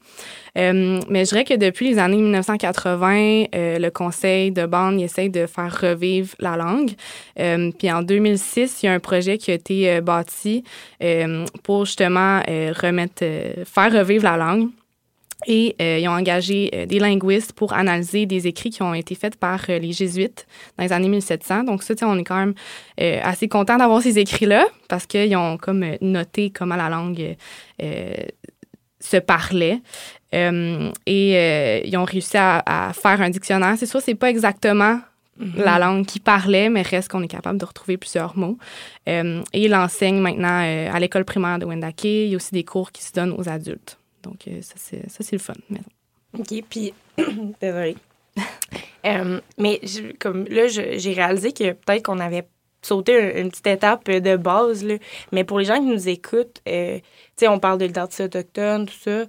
mais 0.55 1.25
je 1.25 1.29
dirais 1.29 1.43
que 1.43 1.55
depuis 1.55 1.89
les 1.89 1.97
années 1.97 2.17
1980, 2.17 3.45
le 3.53 3.89
Conseil 3.89 4.51
de 4.51 4.67
bande 4.67 5.01
essaie 5.01 5.29
de 5.29 5.47
faire 5.47 5.81
revivre 5.81 6.35
la 6.39 6.55
langue. 6.55 6.91
puis 7.35 7.91
en 7.91 8.03
2006, 8.03 8.83
il 8.83 8.85
y 8.85 8.89
a 8.89 8.93
un 8.93 8.99
projet 8.99 9.39
qui 9.39 9.49
a 9.49 9.55
été 9.55 10.01
bâti 10.01 10.63
pour 11.63 11.85
justement 11.85 12.41
remettre, 12.45 13.25
faire 13.65 13.91
revivre 13.91 14.23
la 14.23 14.37
langue. 14.37 14.69
Et 15.47 15.75
euh, 15.81 15.99
ils 15.99 16.07
ont 16.07 16.13
engagé 16.13 16.71
euh, 16.73 16.85
des 16.85 16.99
linguistes 16.99 17.53
pour 17.53 17.73
analyser 17.73 18.25
des 18.25 18.47
écrits 18.47 18.69
qui 18.69 18.81
ont 18.81 18.93
été 18.93 19.15
faits 19.15 19.35
par 19.35 19.61
euh, 19.69 19.79
les 19.79 19.91
jésuites 19.91 20.47
dans 20.77 20.83
les 20.83 20.91
années 20.91 21.09
1700. 21.09 21.63
Donc 21.63 21.83
ça, 21.83 21.93
on 22.03 22.17
est 22.17 22.23
quand 22.23 22.37
même 22.37 22.53
assez 22.97 23.47
content 23.47 23.77
d'avoir 23.77 24.01
ces 24.01 24.17
écrits-là 24.17 24.65
parce 24.87 25.05
qu'ils 25.05 25.35
ont 25.35 25.57
comme 25.57 25.85
noté 26.01 26.49
comment 26.49 26.75
la 26.75 26.89
langue 26.89 27.35
se 28.99 29.17
parlait. 29.17 29.81
et 30.31 31.81
ils 31.85 31.97
ont 31.97 32.03
réussi 32.03 32.37
à, 32.37 32.91
faire 32.93 33.21
un 33.21 33.29
dictionnaire. 33.29 33.75
C'est 33.77 33.85
sûr, 33.85 34.01
c'est 34.01 34.15
pas 34.15 34.29
exactement 34.29 34.99
mm-hmm. 35.39 35.63
la 35.63 35.79
langue 35.79 36.05
qui 36.05 36.19
parlait, 36.19 36.69
mais 36.69 36.83
reste 36.83 37.09
qu'on 37.09 37.21
est 37.21 37.27
capable 37.27 37.59
de 37.59 37.65
retrouver 37.65 37.97
plusieurs 37.97 38.37
mots. 38.37 38.57
et 39.05 39.43
il 39.53 39.75
enseigne 39.75 40.19
maintenant 40.19 40.61
à 40.93 40.99
l'école 40.99 41.25
primaire 41.25 41.59
de 41.59 41.65
Wendake. 41.65 42.05
Il 42.05 42.29
y 42.29 42.33
a 42.33 42.37
aussi 42.37 42.53
des 42.53 42.63
cours 42.63 42.91
qui 42.91 43.03
se 43.03 43.11
donnent 43.11 43.35
aux 43.37 43.49
adultes. 43.49 43.99
Donc, 44.25 44.47
euh, 44.47 44.61
ça, 44.61 44.75
c'est 44.77 45.31
le 45.31 45.37
fun. 45.37 45.53
OK, 46.37 46.63
puis, 46.69 46.93
désolée. 47.61 47.97
Euh, 49.05 49.39
mais 49.59 49.79
comme 50.19 50.45
là, 50.45 50.65
j'ai 50.65 51.13
réalisé 51.13 51.51
que 51.51 51.73
peut-être 51.73 52.05
qu'on 52.05 52.17
avait 52.17 52.47
sauté 52.81 53.39
une, 53.39 53.51
petite 53.51 53.67
étape 53.67 54.09
de 54.09 54.35
base, 54.35 54.83
là. 54.83 54.95
mais 55.31 55.43
pour 55.43 55.59
les 55.59 55.65
gens 55.65 55.75
qui 55.75 55.85
nous 55.85 56.09
écoutent, 56.09 56.59
euh, 56.67 56.97
tu 56.97 57.03
sais, 57.35 57.47
on 57.47 57.59
parle 57.59 57.77
de 57.77 57.85
l'identité 57.85 58.23
autochtone, 58.23 58.87
tout 58.87 58.95
ça 58.95 59.25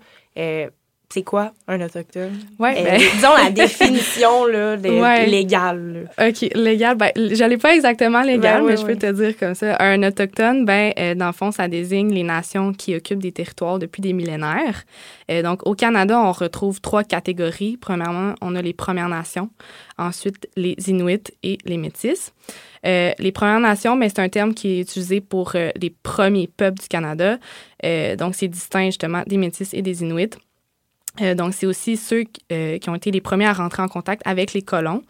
c'est 1.08 1.22
quoi 1.22 1.52
un 1.68 1.80
autochtone? 1.80 2.32
Euh, 2.60 2.74
ben... 2.74 2.98
disons 2.98 3.34
la 3.36 3.50
définition 3.50 4.44
là, 4.46 4.76
légale. 4.76 6.10
OK, 6.18 6.50
légal. 6.54 6.96
Ben, 6.96 7.12
j'allais 7.16 7.58
pas 7.58 7.74
exactement 7.74 8.22
légal, 8.22 8.62
ben 8.62 8.70
mais 8.70 8.76
je 8.76 8.84
peux 8.84 8.96
te 8.96 9.10
dire 9.12 9.36
comme 9.38 9.54
ça. 9.54 9.76
Un 9.78 10.02
autochtone, 10.02 10.64
ben, 10.64 10.92
euh, 10.98 11.14
dans 11.14 11.28
le 11.28 11.32
fond, 11.32 11.52
ça 11.52 11.68
désigne 11.68 12.12
les 12.12 12.24
nations 12.24 12.72
qui 12.72 12.94
occupent 12.94 13.22
des 13.22 13.32
territoires 13.32 13.78
depuis 13.78 14.02
des 14.02 14.12
millénaires. 14.12 14.82
Euh, 15.30 15.42
donc, 15.42 15.66
au 15.66 15.74
Canada, 15.74 16.20
on 16.20 16.32
retrouve 16.32 16.80
trois 16.80 17.04
catégories. 17.04 17.76
Premièrement, 17.76 18.34
on 18.42 18.56
a 18.56 18.62
les 18.62 18.72
Premières 18.72 19.08
Nations. 19.08 19.48
Ensuite, 19.98 20.48
les 20.56 20.74
Inuits 20.88 21.32
et 21.44 21.58
les 21.64 21.78
Métis. 21.78 22.32
les 22.84 23.32
Premières 23.32 23.60
Nations, 23.60 23.96
mais 23.96 24.08
c'est 24.08 24.20
un 24.20 24.28
terme 24.28 24.54
qui 24.54 24.78
est 24.78 24.80
utilisé 24.80 25.20
pour 25.20 25.52
les 25.54 25.90
premiers 26.02 26.48
peuples 26.48 26.80
du 26.80 26.88
Canada. 26.88 27.38
donc, 28.18 28.34
c'est 28.34 28.48
distinct 28.48 28.86
justement 28.86 29.22
des 29.26 29.38
Métis 29.38 29.72
et 29.72 29.82
des 29.82 30.02
Inuits. 30.02 30.36
Euh, 31.20 31.34
donc, 31.34 31.54
c'est 31.54 31.66
aussi 31.66 31.96
ceux 31.96 32.24
euh, 32.52 32.78
qui 32.78 32.90
ont 32.90 32.94
été 32.94 33.10
les 33.10 33.20
premiers 33.20 33.46
à 33.46 33.52
rentrer 33.52 33.82
en 33.82 33.88
contact 33.88 34.22
avec 34.24 34.52
les 34.52 34.62
colons. 34.62 35.02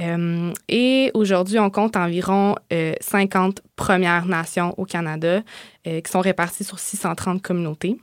Euh, 0.00 0.52
et 0.68 1.10
aujourd'hui, 1.14 1.58
on 1.58 1.70
compte 1.70 1.96
environ 1.96 2.54
50 3.00 3.62
Premières 3.76 4.26
Nations 4.26 4.74
au 4.76 4.84
Canada 4.84 5.42
qui 5.84 6.10
sont 6.10 6.20
réparties 6.20 6.64
sur 6.64 6.78
630 6.78 7.42
communautés. 7.42 7.96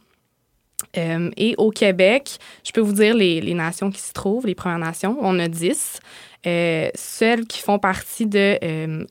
et 0.96 1.56
au 1.58 1.72
Québec, 1.72 2.38
je 2.66 2.72
peux 2.72 2.82
vous 2.82 2.94
dire 2.94 3.16
les, 3.16 3.40
les, 3.40 3.54
nations 3.54 3.92
qui 3.92 4.02
s'y 4.02 4.12
trouvent, 4.12 4.46
les 4.46 4.56
Premières 4.56 4.80
Nations. 4.80 5.18
On 5.22 5.40
a 5.40 5.48
10. 5.48 6.00
celles 6.44 7.46
qui 7.46 7.62
font 7.62 7.80
partie 7.80 8.26
de 8.26 8.58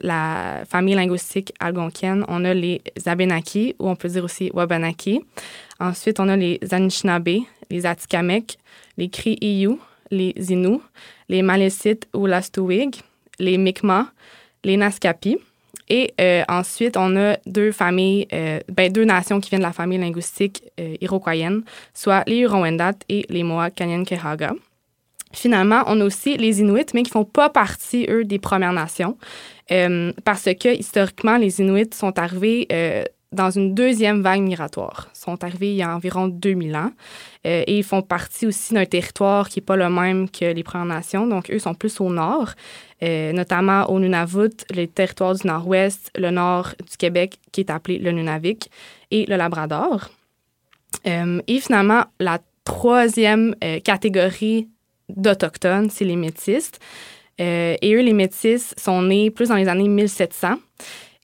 la 0.01 0.65
famille 0.69 0.95
linguistique 0.95 1.55
algonquienne, 1.61 2.25
on 2.29 2.45
a 2.45 2.53
les 2.53 2.83
Abenaki, 3.07 3.77
ou 3.79 3.89
on 3.89 3.97
peut 3.97 4.09
dire 4.09 4.25
aussi 4.25 4.51
Wabanaki. 4.53 5.23
Ensuite, 5.81 6.21
on 6.21 6.29
a 6.29 6.37
les 6.37 6.59
Anishinaabe, 6.71 7.41
les 7.71 7.87
Atikamekw, 7.87 8.57
les 8.97 9.09
Cri-Iyu, 9.09 9.79
les 10.11 10.35
Inuits, 10.51 10.83
les 11.29 11.43
Malécites 11.43 12.07
ou 12.15 12.27
Lastowig, 12.27 12.97
les 13.39 13.59
Mi'kmaq, 13.59 14.07
les 14.65 14.77
Naskapi. 14.77 15.39
Et 15.89 16.15
euh, 16.21 16.43
ensuite, 16.49 16.97
on 16.97 17.15
a 17.17 17.37
deux 17.47 17.71
familles, 17.71 18.27
euh, 18.33 18.61
ben, 18.73 18.91
deux 18.91 19.05
nations 19.05 19.41
qui 19.41 19.51
viennent 19.51 19.61
de 19.61 19.67
la 19.67 19.73
famille 19.73 19.99
linguistique 19.99 20.63
euh, 20.81 20.97
iroquoienne, 21.01 21.63
soit 21.93 22.25
les 22.27 22.39
Huron-Wendat 22.39 22.95
et 23.09 23.27
les 23.29 23.43
Mohawk 23.43 23.75
Kanyen-Kehaga. 23.75 24.55
Finalement, 25.33 25.83
on 25.89 26.01
a 26.01 26.05
aussi 26.05 26.37
les 26.37 26.61
Inuits, 26.61 26.87
mais 26.95 27.03
qui 27.03 27.11
font 27.11 27.25
pas 27.25 27.51
partie, 27.51 28.07
eux, 28.09 28.25
des 28.25 28.39
Premières 28.39 28.73
Nations, 28.73 29.19
parce 30.25 30.45
que 30.45 30.73
historiquement, 30.73 31.37
les 31.39 31.61
Inuits 31.61 31.93
sont 31.93 32.17
arrivés 32.21 32.69
dans 33.35 33.51
une 33.51 33.75
deuxième 33.75 34.23
vague 34.23 34.41
migratoire. 34.41 35.09
Ils 35.15 35.19
sont 35.19 35.45
arrivés 35.45 35.71
il 35.71 35.77
y 35.77 35.83
a 35.83 35.95
environ 35.95 36.29
2000 36.29 36.77
ans 36.77 36.91
euh, 37.47 37.63
et 37.67 37.79
ils 37.79 37.85
font 37.85 38.03
partie 38.03 38.47
aussi 38.47 38.75
d'un 38.75 38.87
territoire 38.87 39.49
qui 39.49 39.59
n'est 39.59 39.65
pas 39.65 39.77
le 39.77 39.89
même 39.91 40.31
que 40.31 40.47
les 40.47 40.63
Premières 40.63 40.87
Nations. 40.87 41.27
Donc, 41.27 41.51
eux 41.51 41.59
sont 41.59 41.75
plus 41.75 42.01
au 42.01 42.11
nord, 42.11 42.53
euh, 43.03 43.33
notamment 43.33 43.91
au 43.91 43.99
Nunavut, 44.01 44.65
les 44.71 44.89
territoires 44.89 45.35
du 45.35 45.47
nord-ouest, 45.47 46.11
le 46.17 46.31
nord 46.31 46.71
du 46.79 46.97
Québec 46.97 47.39
qui 47.53 47.61
est 47.61 47.71
appelé 47.71 47.99
le 47.99 48.13
Nunavik 48.13 48.71
et 49.11 49.27
le 49.27 49.37
Labrador. 49.37 50.11
Euh, 51.07 51.41
et 51.47 51.61
finalement, 51.61 52.05
la 52.21 52.39
troisième 52.65 53.55
catégorie 53.85 54.69
d'Autochtones, 55.11 55.91
c'est 55.91 56.07
les 56.07 56.17
Métis. 56.17 56.71
et 57.39 57.95
eux, 57.95 58.01
les 58.01 58.15
Métis, 58.15 58.75
sont 58.79 59.03
nés 59.03 59.31
plus 59.31 59.51
dans 59.51 59.57
les 59.57 59.69
années 59.69 59.89
1700 59.89 60.55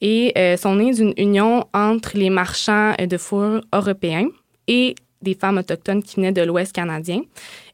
et 0.01 0.33
euh, 0.39 0.57
sont 0.57 0.77
nés 0.77 0.93
d'une 0.93 1.15
union 1.17 1.67
entre 1.75 2.17
les 2.17 2.31
marchands 2.31 2.95
de 2.99 3.17
fourrure 3.17 3.63
européens 3.73 4.29
et 4.67 4.95
des 5.23 5.35
femmes 5.35 5.59
autochtones 5.59 6.03
qui 6.03 6.17
venaient 6.17 6.33
de 6.33 6.43
l'Ouest 6.43 6.73
canadien. 6.73 7.21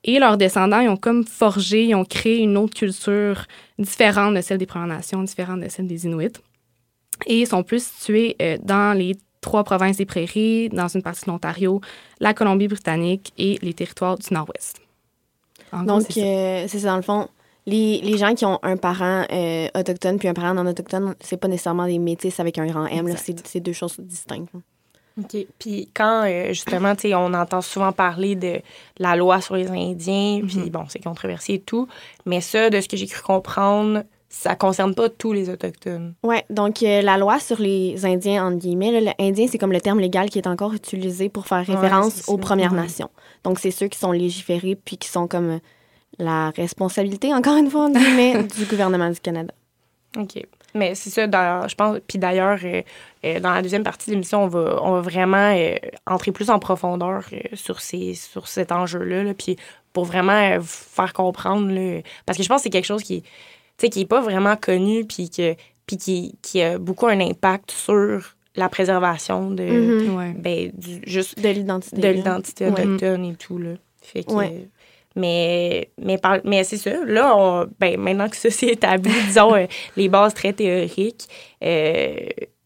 Et 0.05 0.19
leurs 0.19 0.37
descendants, 0.37 0.81
ils 0.81 0.89
ont 0.89 0.97
comme 0.97 1.25
forgé, 1.25 1.85
ils 1.85 1.95
ont 1.95 2.05
créé 2.05 2.39
une 2.39 2.57
autre 2.57 2.75
culture 2.75 3.47
différente 3.79 4.35
de 4.35 4.41
celle 4.41 4.59
des 4.59 4.67
Premières 4.67 4.89
Nations, 4.89 5.23
différente 5.23 5.61
de 5.61 5.69
celle 5.69 5.87
des 5.87 6.07
Inuits. 6.07 6.33
Et 7.27 7.41
ils 7.41 7.47
sont 7.47 7.63
plus 7.63 7.85
situés 7.85 8.37
euh, 8.43 8.59
dans 8.63 8.97
les 8.97 9.17
trois 9.41 9.65
provinces 9.65 9.97
des 9.97 10.07
prairies, 10.07 10.69
dans 10.71 10.89
une 10.89 11.03
partie 11.03 11.25
de 11.25 11.31
l'Ontario, 11.31 11.81
la 12.21 12.35
Colombie-Britannique 12.35 13.33
et 13.39 13.59
les 13.63 13.75
territoires 13.75 14.19
du 14.19 14.35
Nord-Ouest. 14.35 14.81
Donc, 15.73 16.03
euh, 16.17 16.65
c'est 16.69 16.79
ça, 16.81 16.89
dans 16.89 16.97
le 16.97 17.03
fond, 17.03 17.29
les, 17.67 18.01
les, 18.01 18.17
gens 18.19 18.35
qui 18.35 18.45
ont 18.45 18.59
un 18.63 18.77
parent 18.77 19.25
euh, 19.33 19.69
autochtone 19.77 20.19
puis 20.19 20.29
un 20.29 20.35
parent 20.35 20.55
non 20.55 20.67
autochtone, 20.67 21.15
c'est 21.21 21.37
pas 21.37 21.49
nécessairement 21.49 21.87
des 21.87 21.99
métis 21.99 22.39
avec 22.41 22.59
un 22.59 22.67
grand 22.67 22.87
M. 22.87 23.13
C'est 23.45 23.61
deux 23.61 23.73
choses 23.73 23.99
distinctes. 23.99 24.51
OK. 25.19 25.47
Puis 25.59 25.89
quand, 25.95 26.25
euh, 26.27 26.49
justement, 26.49 26.95
tu 26.95 27.09
sais, 27.09 27.15
on 27.15 27.33
entend 27.33 27.63
souvent 27.63 27.91
parler 27.93 28.37
de 28.37 28.61
la 28.99 29.17
loi 29.17 29.41
sur 29.41 29.57
les 29.57 29.69
Indiens, 29.69 30.43
puis 30.47 30.59
Mhm. 30.59 30.69
bon, 30.69 30.85
c'est 30.89 31.03
controversé 31.03 31.55
et 31.55 31.61
tout, 31.61 31.89
mais 32.27 32.41
ça, 32.43 32.69
de 32.71 32.81
ce 32.81 32.87
que 32.89 32.97
j'ai 32.99 33.07
cru 33.07 33.23
comprendre, 33.23 34.03
ça 34.29 34.55
concerne 34.57 34.95
pas 34.95 35.09
tous 35.09 35.33
les 35.33 35.49
Autochtones. 35.49 36.13
Oui, 36.23 36.37
donc 36.51 36.83
euh, 36.83 37.01
la 37.01 37.17
loi 37.17 37.41
sur 37.41 37.59
les 37.61 38.05
Indiens, 38.05 38.47
entre 38.47 38.59
guillemets, 38.59 38.93
là, 39.01 39.01
le 39.01 39.25
Indien, 39.25 39.47
c'est 39.51 39.57
comme 39.57 39.73
le 39.73 39.81
terme 39.81 40.01
légal 40.01 40.29
qui 40.29 40.39
est 40.39 40.47
encore 40.47 40.75
utilisé 40.75 41.31
pour 41.31 41.47
faire 41.47 41.65
référence 41.65 42.29
aux 42.29 42.37
Premières 42.37 42.73
Ouais. 42.73 42.83
Nations. 42.83 43.09
Donc, 43.43 43.59
c'est 43.59 43.71
ceux 43.71 43.89
qui 43.89 43.99
sont 43.99 44.13
légiférés 44.13 44.77
puis 44.77 44.99
qui 44.99 45.09
sont 45.09 45.27
comme 45.27 45.61
la 46.19 46.51
responsabilité, 46.51 47.33
encore 47.35 47.57
une 47.57 47.71
fois, 47.71 47.89
du 48.59 48.65
gouvernement 48.69 49.11
du 49.11 49.21
Canada. 49.21 49.53
OK. 50.17 50.43
Mais 50.75 50.95
c'est 50.95 51.11
ça, 51.11 51.27
dans- 51.27 51.67
je 51.69 51.75
pense. 51.75 51.99
Puis 52.07 52.19
d'ailleurs, 52.19 52.59
euh, 52.65 52.83
euh, 53.25 53.41
dans 53.41 53.53
la 53.53 53.63
deuxième 53.63 53.83
partie 53.83 54.07
de 54.11 54.13
l'émission, 54.15 54.45
on 54.45 54.47
va, 54.49 54.79
on 54.83 54.93
va 54.93 55.01
vraiment 55.01 55.55
euh, 55.55 55.75
entrer 56.07 56.33
plus 56.33 56.51
en 56.51 56.59
profondeur 56.59 57.25
euh, 57.33 57.39
sur, 57.55 57.81
ces, 57.81 58.15
sur 58.15 58.47
cet 58.49 58.73
enjeu-là. 58.73 59.23
là, 59.25 59.35
puis 59.35 59.57
pour 59.93 60.05
vraiment 60.05 60.33
euh, 60.33 60.59
vous 60.59 60.67
faire 60.67 61.13
comprendre. 61.15 61.71
là, 61.73 62.01
parce 62.27 62.37
que 62.37 62.45
je 62.45 62.49
pense 62.49 62.59
que 62.59 62.65
c'est 62.65 62.71
quelque 62.71 62.85
chose 62.87 63.03
qui, 63.03 63.23
tu 63.23 63.29
sais, 63.79 63.89
qui 63.89 64.01
n'est 64.01 64.07
pas 64.07 64.21
vraiment 64.21 64.57
connu, 64.57 65.05
puis, 65.07 65.31
que, 65.31 65.55
puis 65.87 65.97
qui, 65.97 66.35
qui 66.43 66.61
a 66.63 66.79
beaucoup 66.79 67.07
un 67.07 67.21
impact 67.21 67.71
sur 67.71 68.35
la 68.55 68.69
préservation 68.69 69.51
de, 69.51 69.65
Mhm. 69.65 70.15
Ouais. 70.17 70.33
ben, 70.37 70.71
du, 70.75 71.01
juste 71.07 71.41
De 71.41 71.49
l'identité. 71.49 72.01
de 72.03 72.07
Ouais. 72.71 72.83
autochtone 72.87 73.25
et 73.27 73.35
tout. 73.37 73.59
Là. 73.59 73.71
Fait 74.03 74.25
que, 74.25 74.33
Ouais. 74.33 74.69
Mais, 75.17 75.91
mais, 75.99 76.19
par- 76.19 76.41
mais 76.45 76.63
c'est 76.63 76.77
ça. 76.77 76.91
Là, 77.07 77.35
on- 77.37 77.67
ben, 77.81 77.99
maintenant 77.99 78.29
que 78.29 78.37
ça 78.37 78.51
c'est 78.51 78.67
établi, 78.69 79.11
disons, 79.27 79.55
euh, 79.55 79.67
les 79.97 80.09
bases 80.09 80.35
très 80.35 80.53
théoriques, 80.53 81.27
euh, 81.65 82.17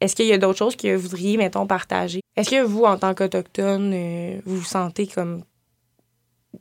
est-ce 0.00 0.16
qu'il 0.16 0.26
y 0.26 0.32
a 0.32 0.38
d'autres 0.38 0.58
choses 0.58 0.74
que 0.76 0.94
vous 0.96 1.02
voudriez, 1.02 1.36
mettons, 1.36 1.66
partager? 1.66 2.20
Est-ce 2.36 2.50
que 2.50 2.62
vous, 2.62 2.84
en 2.84 2.96
tant 2.96 3.14
qu'Autochtone, 3.14 3.92
euh, 3.94 4.40
vous 4.44 4.56
vous 4.56 4.64
sentez 4.64 5.06
comme 5.06 5.42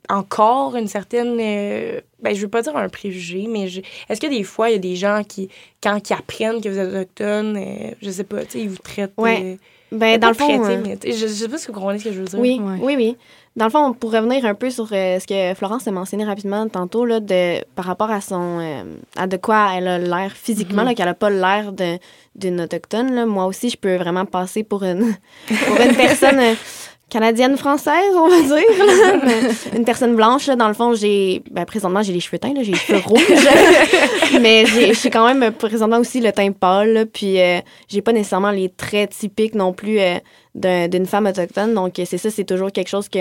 encore 0.08 0.76
une 0.76 0.86
certaine... 0.88 1.36
euh, 1.40 2.00
ben, 2.22 2.34
je 2.34 2.40
veux 2.40 2.48
pas 2.48 2.62
dire 2.62 2.76
un 2.76 2.88
préjugé, 2.88 3.46
mais 3.48 3.68
je- 3.68 3.80
est-ce 4.08 4.20
que 4.20 4.26
des 4.28 4.44
fois, 4.44 4.70
il 4.70 4.72
y 4.72 4.76
a 4.76 4.78
des 4.78 4.96
gens 4.96 5.22
qui, 5.26 5.48
quand 5.82 5.98
ils 6.08 6.12
apprennent 6.12 6.60
que 6.60 6.68
vous 6.68 6.78
êtes 6.78 6.88
Autochtone, 6.94 7.56
euh, 7.56 7.90
je 8.00 8.10
sais 8.10 8.24
pas, 8.24 8.44
tu 8.44 8.52
sais, 8.52 8.60
ils 8.60 8.68
vous 8.68 8.78
traitent... 8.78 9.12
Ouais. 9.18 9.40
euh, 9.44 9.56
Ben, 9.92 10.18
dans 10.20 10.28
le 10.28 10.34
fond. 10.34 10.46
traiter, 10.60 10.76
euh, 10.76 10.82
mais, 11.02 11.12
je, 11.12 11.26
je 11.26 11.26
sais 11.26 11.48
pas 11.48 11.58
si 11.58 11.66
vous 11.66 11.72
comprenez 11.72 11.98
ce 11.98 12.04
que 12.04 12.12
je 12.12 12.20
veux 12.20 12.26
dire. 12.26 12.38
Oui, 12.38 12.60
Ouais. 12.62 12.76
oui, 12.80 12.94
oui. 12.96 13.16
Dans 13.56 13.64
le 13.64 13.70
fond, 13.70 13.92
pour 13.92 14.12
revenir 14.12 14.44
un 14.46 14.54
peu 14.54 14.70
sur 14.70 14.88
euh, 14.92 15.18
ce 15.18 15.26
que 15.26 15.54
Florence 15.58 15.86
a 15.88 15.90
mentionné 15.90 16.24
rapidement 16.24 16.68
tantôt, 16.68 17.04
là, 17.04 17.18
de, 17.18 17.62
par 17.74 17.84
rapport 17.84 18.10
à 18.10 18.20
son 18.20 18.58
euh, 18.60 18.84
à 19.16 19.26
de 19.26 19.36
quoi 19.36 19.70
elle 19.76 19.88
a 19.88 19.98
l'air 19.98 20.32
physiquement, 20.32 20.82
Mhm. 20.82 20.88
là, 20.88 20.94
qu'elle 20.94 21.06
n'a 21.06 21.14
pas 21.14 21.30
l'air 21.30 21.72
d'une 21.72 22.60
autochtone, 22.60 23.12
là, 23.12 23.26
moi 23.26 23.46
aussi, 23.46 23.68
je 23.68 23.76
peux 23.76 23.96
vraiment 23.96 24.24
passer 24.24 24.62
pour 24.62 24.84
une, 24.84 25.14
pour 25.66 25.80
une 25.80 25.96
personne 25.96 26.38
euh, 26.38 26.54
canadienne-française, 27.10 28.14
on 28.16 28.28
va 28.28 28.40
dire. 28.40 28.86
là. 28.86 29.12
Mais 29.24 29.76
une 29.78 29.84
personne 29.84 30.16
blanche, 30.16 30.46
là, 30.46 30.56
dans 30.56 30.68
le 30.68 30.74
fond, 30.74 30.94
j'ai... 30.94 31.42
Ben, 31.50 31.64
présentement, 31.64 32.02
j'ai 32.02 32.12
les 32.12 32.20
cheveux 32.20 32.38
teints, 32.38 32.54
là, 32.54 32.62
j'ai 32.62 32.72
les 32.72 32.78
cheveux 32.78 33.00
rouges. 33.04 33.20
mais 34.40 34.64
j'ai 34.66 35.10
quand 35.10 35.26
même, 35.32 35.52
présentement, 35.52 35.98
aussi 35.98 36.20
le 36.20 36.32
teint 36.32 36.52
pâle, 36.52 36.92
là, 36.92 37.06
puis 37.06 37.40
euh, 37.40 37.58
j'ai 37.88 38.00
pas 38.02 38.12
nécessairement 38.12 38.50
les 38.50 38.68
traits 38.68 39.10
typiques 39.10 39.54
non 39.54 39.72
plus 39.72 39.98
euh, 40.00 40.14
d'un- 40.54 40.88
d'une 40.88 41.06
femme 41.06 41.26
autochtone. 41.26 41.74
Donc, 41.74 41.94
c'est 41.96 42.18
ça, 42.18 42.30
c'est 42.30 42.44
toujours 42.44 42.72
quelque 42.72 42.88
chose 42.88 43.08
que. 43.08 43.20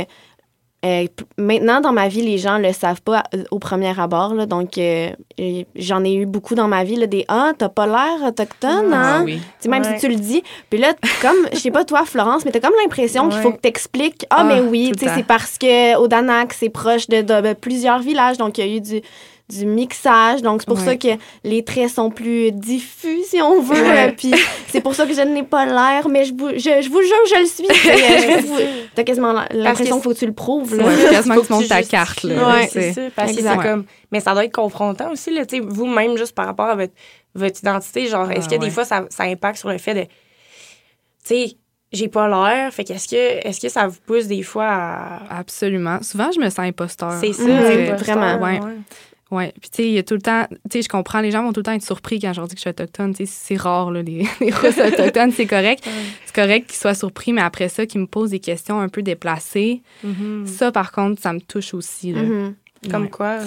Euh, 0.86 1.06
maintenant, 1.38 1.82
dans 1.82 1.92
ma 1.92 2.08
vie, 2.08 2.22
les 2.22 2.38
gens 2.38 2.58
le 2.58 2.72
savent 2.72 3.02
pas 3.02 3.24
euh, 3.36 3.44
au 3.52 3.60
premier 3.60 3.98
abord. 4.00 4.34
là. 4.34 4.46
donc, 4.46 4.78
euh, 4.78 5.10
j'en 5.76 6.04
ai 6.06 6.14
eu 6.14 6.26
beaucoup 6.26 6.56
dans 6.56 6.68
ma 6.68 6.84
vie, 6.84 6.96
là, 6.96 7.06
des 7.08 7.26
Ah, 7.28 7.52
t'as 7.58 7.68
pas 7.70 7.86
l'air 7.86 8.28
autochtone, 8.28 8.92
Ah 8.94 9.18
hein? 9.18 9.24
oui. 9.26 9.38
Tu 9.38 9.44
sais, 9.60 9.70
même 9.70 9.84
Ouais. 9.84 9.96
si 10.00 10.06
tu 10.06 10.08
le 10.10 10.16
dis. 10.16 10.42
Puis 10.70 10.80
là, 10.80 10.94
comme, 11.22 11.36
je 11.52 11.58
sais 11.58 11.72
pas 11.72 11.84
toi, 11.84 12.06
Florence, 12.06 12.46
mais 12.46 12.52
t'as 12.52 12.62
comme 12.62 12.74
l'impression 12.82 13.28
qu'il 13.30 13.42
faut 13.42 13.52
que 13.52 13.60
t'expliques. 13.60 14.26
Ah, 14.30 14.38
Ah, 14.40 14.44
mais 14.46 14.62
oui, 14.62 14.92
c'est 14.98 15.26
parce 15.26 15.58
que 15.58 15.98
au 15.98 16.08
Danak, 16.08 16.54
c'est 16.54 16.70
proche 16.70 17.08
de, 17.10 17.22
de- 17.22 17.42
de 17.50 17.54
plusieurs 17.54 18.00
villages. 18.00 18.38
Donc, 18.38 18.58
il 18.58 18.66
y 18.68 18.72
a 18.74 18.76
eu 18.78 18.82
du, 18.82 19.02
du 19.50 19.66
mixage. 19.66 20.42
Donc, 20.42 20.62
c'est 20.62 20.68
pour 20.68 20.78
Ouais. 20.80 20.86
ça 20.86 20.96
que 20.96 21.08
les 21.44 21.64
traits 21.64 21.90
sont 21.90 22.12
plus 22.12 22.52
diffus, 22.52 23.20
si 23.26 23.42
on 23.42 23.62
veut. 23.62 23.82
Ouais. 23.82 24.12
Puis, 24.18 24.32
c'est 24.68 24.82
pour 24.82 24.94
ça 24.96 25.06
que 25.08 25.14
je 25.14 25.22
n'ai 25.22 25.44
pas 25.44 25.66
l'air, 25.66 26.08
mais 26.08 26.24
je 26.26 26.34
vous, 26.34 26.50
je, 26.50 26.82
je 26.82 26.90
vous 26.90 27.02
jure, 27.02 27.26
je 27.36 27.40
le 27.40 27.46
suis. 27.46 27.68
Euh, 28.60 28.84
T'as 28.96 29.04
quasiment 29.04 29.34
l'impression 29.52 29.96
qu'il 29.96 30.04
faut 30.04 30.14
que 30.14 30.20
tu 30.20 30.26
le 30.26 30.34
prouves. 30.34 30.76
Là. 30.76 30.86
Ouais, 30.86 30.96
quasiment 31.10 31.36
Faut 31.36 31.42
que 31.42 31.48
tu 31.48 31.54
montes 31.54 31.68
ta 31.68 31.84
carte. 31.84 32.24
Là, 32.24 32.48
Ouais, 32.48 32.68
c'est 32.72 32.94
ça. 32.94 33.02
Parce 33.16 33.32
que 33.34 33.62
comme... 33.64 33.86
Mais 34.12 34.20
ça 34.20 34.34
doit 34.34 34.46
être 34.46 34.54
confrontant 34.54 35.12
aussi, 35.12 35.32
là, 35.32 35.44
vous-même, 35.64 36.18
juste 36.18 36.34
par 36.36 36.46
rapport 36.46 36.68
à 36.68 36.76
votre, 36.76 36.94
votre 37.36 37.60
identité. 37.60 38.08
Genre, 38.08 38.30
est-ce 38.32 38.48
Ah, 38.52 38.56
que 38.56 38.62
des 38.62 38.70
fois, 38.70 38.86
ça, 38.86 39.06
ça 39.10 39.24
impacte 39.24 39.58
sur 39.60 39.70
le 39.70 39.78
fait 39.78 39.94
de... 39.94 40.02
Tu 40.04 40.10
sais, 41.24 41.58
j'ai 41.92 42.08
pas 42.08 42.28
l'air, 42.28 42.72
fait 42.74 42.84
qu'est-ce 42.84 43.08
que, 43.08 43.48
est-ce 43.48 43.60
que 43.60 43.70
ça 43.70 43.88
vous 43.88 43.98
pousse 44.06 44.28
des 44.28 44.44
fois 44.44 44.68
à... 44.68 45.40
Absolument. 45.40 46.02
Souvent, 46.04 46.32
je 46.32 46.40
me 46.40 46.50
sens 46.50 46.60
imposteur. 46.60 47.14
C'est 47.20 47.34
ça, 47.34 47.44
vraiment. 47.44 48.38
Ouais. 48.44 48.60
Ouais. 48.60 48.72
Puis, 49.32 49.70
tu 49.70 49.70
sais, 49.72 49.88
il 49.88 49.94
y 49.94 49.98
a 49.98 50.04
tout 50.04 50.16
le 50.16 50.22
temps. 50.22 50.46
Tu 50.50 50.58
sais, 50.74 50.82
je 50.82 50.90
comprends, 50.90 51.20
les 51.22 51.30
gens 51.32 51.44
vont 51.44 51.54
tout 51.54 51.60
le 51.60 51.64
temps 51.66 51.74
être 51.74 51.84
surpris 51.86 52.20
quand 52.20 52.34
je 52.34 52.40
leur 52.40 52.48
dis 52.48 52.56
que 52.56 52.60
je 52.60 52.62
suis 52.64 52.70
autochtone. 52.70 53.14
Tu 53.14 53.26
sais, 53.26 53.32
c'est 53.34 53.56
rare, 53.58 53.92
là, 53.92 54.02
les, 54.02 54.26
les 54.42 54.50
Russes 54.52 54.78
autochtones, 54.80 55.32
c'est 55.32 55.46
correct. 55.46 55.84
C'est 56.26 56.36
correct 56.36 56.68
qu'ils 56.68 56.78
soient 56.78 56.96
surpris, 56.96 57.32
mais 57.34 57.42
après 57.42 57.70
ça, 57.70 57.86
qu'ils 57.86 58.02
me 58.02 58.08
posent 58.08 58.32
des 58.32 58.40
questions 58.40 58.80
un 58.80 58.90
peu 58.90 59.02
déplacées. 59.02 59.82
Mhm. 60.04 60.46
Ça, 60.48 60.72
par 60.72 60.92
contre, 60.92 61.22
ça 61.22 61.32
me 61.34 61.40
touche 61.42 61.74
aussi, 61.74 62.12
là. 62.14 62.22
Mhm. 62.24 62.56
Comme 62.92 63.04
Ouais. 63.04 63.10
quoi, 63.10 63.38
là? 63.38 63.44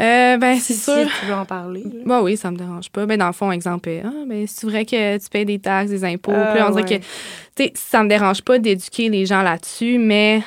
Euh, 0.00 0.38
ben, 0.38 0.56
c'est 0.58 0.72
Si, 0.72 0.80
sûr. 0.84 0.94
si 0.94 1.20
tu 1.20 1.26
veux 1.26 1.34
en 1.34 1.44
parler. 1.44 1.82
là. 1.84 1.90
Bah 2.06 2.22
oui, 2.22 2.38
ça 2.38 2.50
me 2.50 2.56
dérange 2.56 2.88
pas. 2.90 3.04
Ben, 3.04 3.18
dans 3.18 3.26
le 3.26 3.34
fond, 3.34 3.52
exemple, 3.52 3.90
euh, 3.90 4.00
ah, 4.04 4.24
ben, 4.26 4.46
c'est 4.48 4.66
vrai 4.66 4.86
que 4.86 5.18
tu 5.18 5.28
payes 5.28 5.44
des 5.44 5.58
taxes, 5.58 5.90
des 5.90 6.02
impôts. 6.04 6.32
Puis 6.32 6.58
là, 6.58 6.66
on 6.70 6.74
dirait 6.74 6.98
que, 6.98 7.04
tu 7.04 7.64
sais, 7.64 7.72
ça 7.74 8.02
me 8.02 8.08
dérange 8.08 8.40
pas 8.40 8.58
d'éduquer 8.58 9.10
les 9.10 9.26
gens 9.26 9.42
là-dessus, 9.42 9.98
mais 9.98 10.42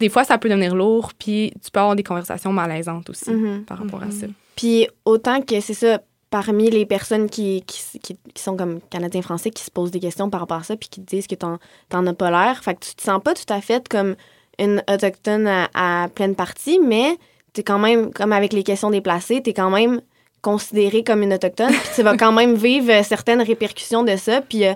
des 0.00 0.08
fois, 0.08 0.24
ça 0.24 0.38
peut 0.38 0.48
devenir 0.48 0.74
lourd, 0.74 1.12
puis 1.18 1.52
tu 1.64 1.70
peux 1.70 1.80
avoir 1.80 1.96
des 1.96 2.02
conversations 2.02 2.52
malaisantes 2.52 3.08
aussi 3.10 3.30
Mhm. 3.30 3.64
par 3.64 3.78
rapport 3.78 4.02
à 4.02 4.10
ça. 4.10 4.26
Puis 4.56 4.86
autant 5.04 5.40
que 5.40 5.60
c'est 5.60 5.74
ça, 5.74 6.00
parmi 6.30 6.70
les 6.70 6.86
personnes 6.86 7.28
qui, 7.28 7.62
qui, 7.66 7.98
qui- 8.00 8.16
qui 8.34 8.42
sont 8.42 8.56
comme 8.56 8.80
Canadiens-Français, 8.90 9.50
qui 9.50 9.62
se 9.62 9.70
posent 9.70 9.90
des 9.90 10.00
questions 10.00 10.30
par 10.30 10.40
rapport 10.40 10.58
à 10.58 10.62
ça, 10.62 10.76
puis 10.76 10.88
qui 10.88 11.00
te 11.02 11.06
disent 11.10 11.26
que 11.26 11.34
t'en, 11.34 11.58
t'en 11.90 12.06
as 12.06 12.14
pas 12.14 12.30
l'air, 12.30 12.62
fait 12.64 12.74
que 12.74 12.80
tu 12.84 12.94
te 12.94 13.02
sens 13.02 13.20
pas 13.22 13.34
tout 13.34 13.50
à 13.52 13.60
fait 13.60 13.86
comme 13.88 14.14
une 14.58 14.82
autochtone 14.90 15.46
à, 15.46 15.68
à 15.74 16.08
pleine 16.08 16.34
partie, 16.34 16.78
mais 16.78 17.16
t'es 17.52 17.62
quand 17.62 17.78
même, 17.78 18.12
comme 18.12 18.32
avec 18.32 18.52
les 18.54 18.62
questions 18.62 18.90
déplacées, 18.90 19.42
t'es 19.42 19.52
quand 19.52 19.70
même 19.70 20.00
considéré 20.40 21.04
comme 21.04 21.22
une 21.22 21.32
autochtone, 21.34 21.70
puis 21.72 21.88
tu 21.96 22.02
vas 22.02 22.16
quand 22.16 22.32
même 22.32 22.54
vivre 22.54 22.90
euh, 22.90 23.02
certaines 23.02 23.42
répercussions 23.42 24.02
de 24.02 24.16
ça, 24.16 24.40
puis 24.40 24.64
euh, 24.66 24.72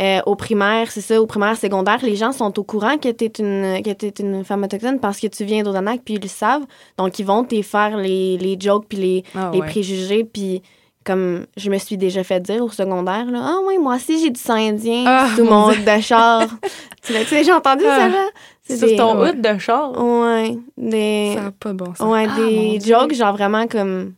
euh, 0.00 0.20
au 0.26 0.34
primaire, 0.34 0.90
c'est 0.90 1.00
ça, 1.02 1.20
au 1.20 1.26
primaire, 1.26 1.56
secondaire, 1.58 1.98
les 2.02 2.16
gens 2.16 2.32
sont 2.32 2.58
au 2.58 2.64
courant 2.64 2.96
que 2.96 3.08
t'es 3.10 3.30
une, 3.38 3.82
que 3.82 3.90
t'es 3.92 4.14
une 4.22 4.44
femme 4.44 4.64
autochtone 4.64 4.98
parce 4.98 5.20
que 5.20 5.26
tu 5.26 5.44
viens 5.44 5.62
d'Odanak, 5.62 6.00
puis 6.04 6.14
ils 6.14 6.22
le 6.22 6.28
savent, 6.28 6.64
donc 6.96 7.18
ils 7.18 7.26
vont 7.26 7.44
te 7.44 7.60
faire 7.62 7.96
les, 7.98 8.38
les 8.38 8.56
jokes, 8.58 8.86
puis 8.88 8.98
les, 8.98 9.24
Ah, 9.34 9.50
les 9.52 9.60
ouais. 9.60 9.66
préjugés, 9.66 10.24
puis 10.24 10.62
comme 11.04 11.46
je 11.56 11.70
me 11.70 11.78
suis 11.78 11.96
déjà 11.96 12.22
fait 12.24 12.40
dire 12.40 12.62
au 12.62 12.68
secondaire, 12.70 13.24
là, 13.26 13.40
ah 13.42 13.58
oui, 13.66 13.78
moi 13.78 13.96
aussi 13.96 14.20
j'ai 14.22 14.30
du 14.30 14.40
sang 14.40 14.54
indien 14.54 15.04
Ah, 15.06 15.28
tout 15.36 15.44
mon 15.44 15.50
mon 15.50 15.68
hood 15.70 15.84
de 15.84 16.00
char. 16.00 16.42
tu 17.02 17.12
l'as 17.12 17.24
tu 17.24 17.34
l'as 17.34 17.40
déjà 17.40 17.56
entendu, 17.56 17.84
Ah. 17.86 17.98
ça, 17.98 18.08
là? 18.08 18.26
C'est 18.62 18.76
Sur 18.76 18.86
des- 18.88 18.96
ton 18.96 19.18
ouais. 19.20 19.30
hood 19.30 19.40
de 19.40 19.58
char? 19.58 19.92
Ouais, 20.00 20.56
des, 20.76 21.32
Ça 21.34 21.42
n'a 21.42 21.50
pas 21.52 21.72
bon 21.72 21.94
sens. 21.94 22.06
ouais, 22.12 22.26
Ah, 22.30 22.36
des 22.36 22.78
Dieu. 22.78 22.94
jokes, 22.94 23.14
genre 23.14 23.32
vraiment 23.34 23.66
comme 23.66 24.12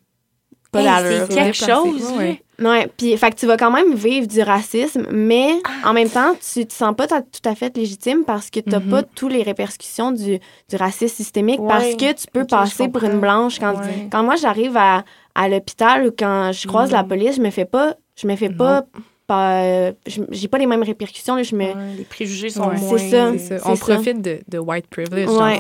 pas 0.71 0.81
Hey, 0.81 0.87
d'allure. 0.87 1.27
c'est 1.29 1.35
quelque 1.35 1.57
chose. 1.57 2.13
Ouais. 2.19 2.43
Ouais, 2.63 2.89
puis 2.97 3.17
fait 3.17 3.31
que 3.31 3.37
tu 3.37 3.47
vas 3.47 3.57
quand 3.57 3.71
même 3.71 3.95
vivre 3.95 4.27
du 4.27 4.41
racisme, 4.43 5.07
mais 5.11 5.51
Ah. 5.83 5.91
en 5.91 5.93
même 5.93 6.09
temps, 6.09 6.35
tu 6.35 6.65
te 6.67 6.73
sens 6.73 6.95
pas 6.97 7.07
tout 7.07 7.23
à 7.49 7.55
fait 7.55 7.77
légitime 7.77 8.25
parce 8.25 8.51
que 8.51 8.61
t'as 8.61 8.79
Mhm. 8.81 8.91
pas 8.91 9.03
tous 9.03 9.29
les 9.29 9.43
répercussions 9.43 10.13
du, 10.13 10.39
du 10.69 10.77
racisme 10.77 11.15
systémique 11.17 11.61
Ouais. 11.61 11.69
parce 11.69 11.95
que 11.97 12.13
tu 12.13 12.27
peux 12.33 12.45
passer 12.47 12.89
pour 12.89 13.03
une 13.05 13.19
blanche 13.21 13.59
quand 13.59 13.75
Ouais. 13.75 14.09
quand 14.11 14.23
moi 14.23 14.37
j'arrive 14.37 14.77
à, 14.77 15.05
à 15.35 15.49
l'hôpital 15.49 16.07
ou 16.07 16.11
quand 16.17 16.53
je 16.53 16.67
croise 16.69 16.91
la 16.93 17.03
police, 17.05 17.37
je 17.37 17.41
me 17.43 17.51
fais 17.51 17.65
pas 17.65 17.97
je 18.15 18.27
me 18.27 18.37
fais 18.37 18.51
pas, 18.51 18.85
euh, 19.31 19.93
j'ai 20.31 20.49
pas 20.49 20.59
les 20.59 20.67
mêmes 20.67 20.83
répercussions 20.83 21.35
là, 21.37 21.43
je 21.43 21.57
me 21.57 21.65
Ouais, 21.65 21.75
les 21.97 22.05
préjugés 22.05 22.51
sont 22.51 22.69
Ouais. 22.69 22.77
moins... 22.79 22.99
C'est 22.99 23.11
ça. 23.11 23.59
Ça. 23.59 23.71
On 23.71 23.75
ça. 23.77 23.95
profite 23.95 24.21
de, 24.21 24.41
de 24.49 24.59
white 24.59 24.87
privilege, 24.89 25.31
Ouais. 25.31 25.59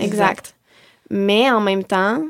exact. 0.00 0.56
Mais 1.10 1.50
en 1.50 1.60
même 1.60 1.84
temps, 1.84 2.24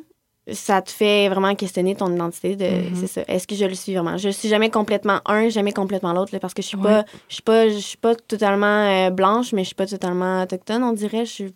ça 0.50 0.82
te 0.82 0.90
fait 0.90 1.28
vraiment 1.28 1.54
questionner 1.54 1.94
ton 1.94 2.12
identité 2.12 2.56
de 2.56 2.64
Mhm. 2.64 2.94
c'est 2.96 3.06
ça. 3.06 3.22
Est-ce 3.28 3.46
que 3.46 3.54
je 3.54 3.64
le 3.64 3.74
suis 3.74 3.94
vraiment? 3.94 4.16
Je 4.16 4.28
suis 4.30 4.48
jamais 4.48 4.70
complètement 4.70 5.20
un, 5.26 5.48
jamais 5.48 5.72
complètement 5.72 6.12
l'autre 6.12 6.36
parce 6.38 6.52
que 6.54 6.62
je 6.62 6.66
suis 6.68 6.76
Ouais. 6.76 6.82
pas 6.82 7.04
je 7.28 7.34
suis 7.34 7.42
pas 7.42 7.68
je 7.68 7.78
suis 7.78 7.96
pas 7.98 8.14
totalement 8.16 8.66
euh, 9.06 9.10
blanche, 9.10 9.52
mais 9.52 9.62
je 9.62 9.66
suis 9.68 9.74
pas 9.76 9.86
totalement 9.86 10.42
autochtone, 10.42 10.82
on 10.82 10.92
dirait, 10.92 11.24
je 11.26 11.30
suis 11.32 11.54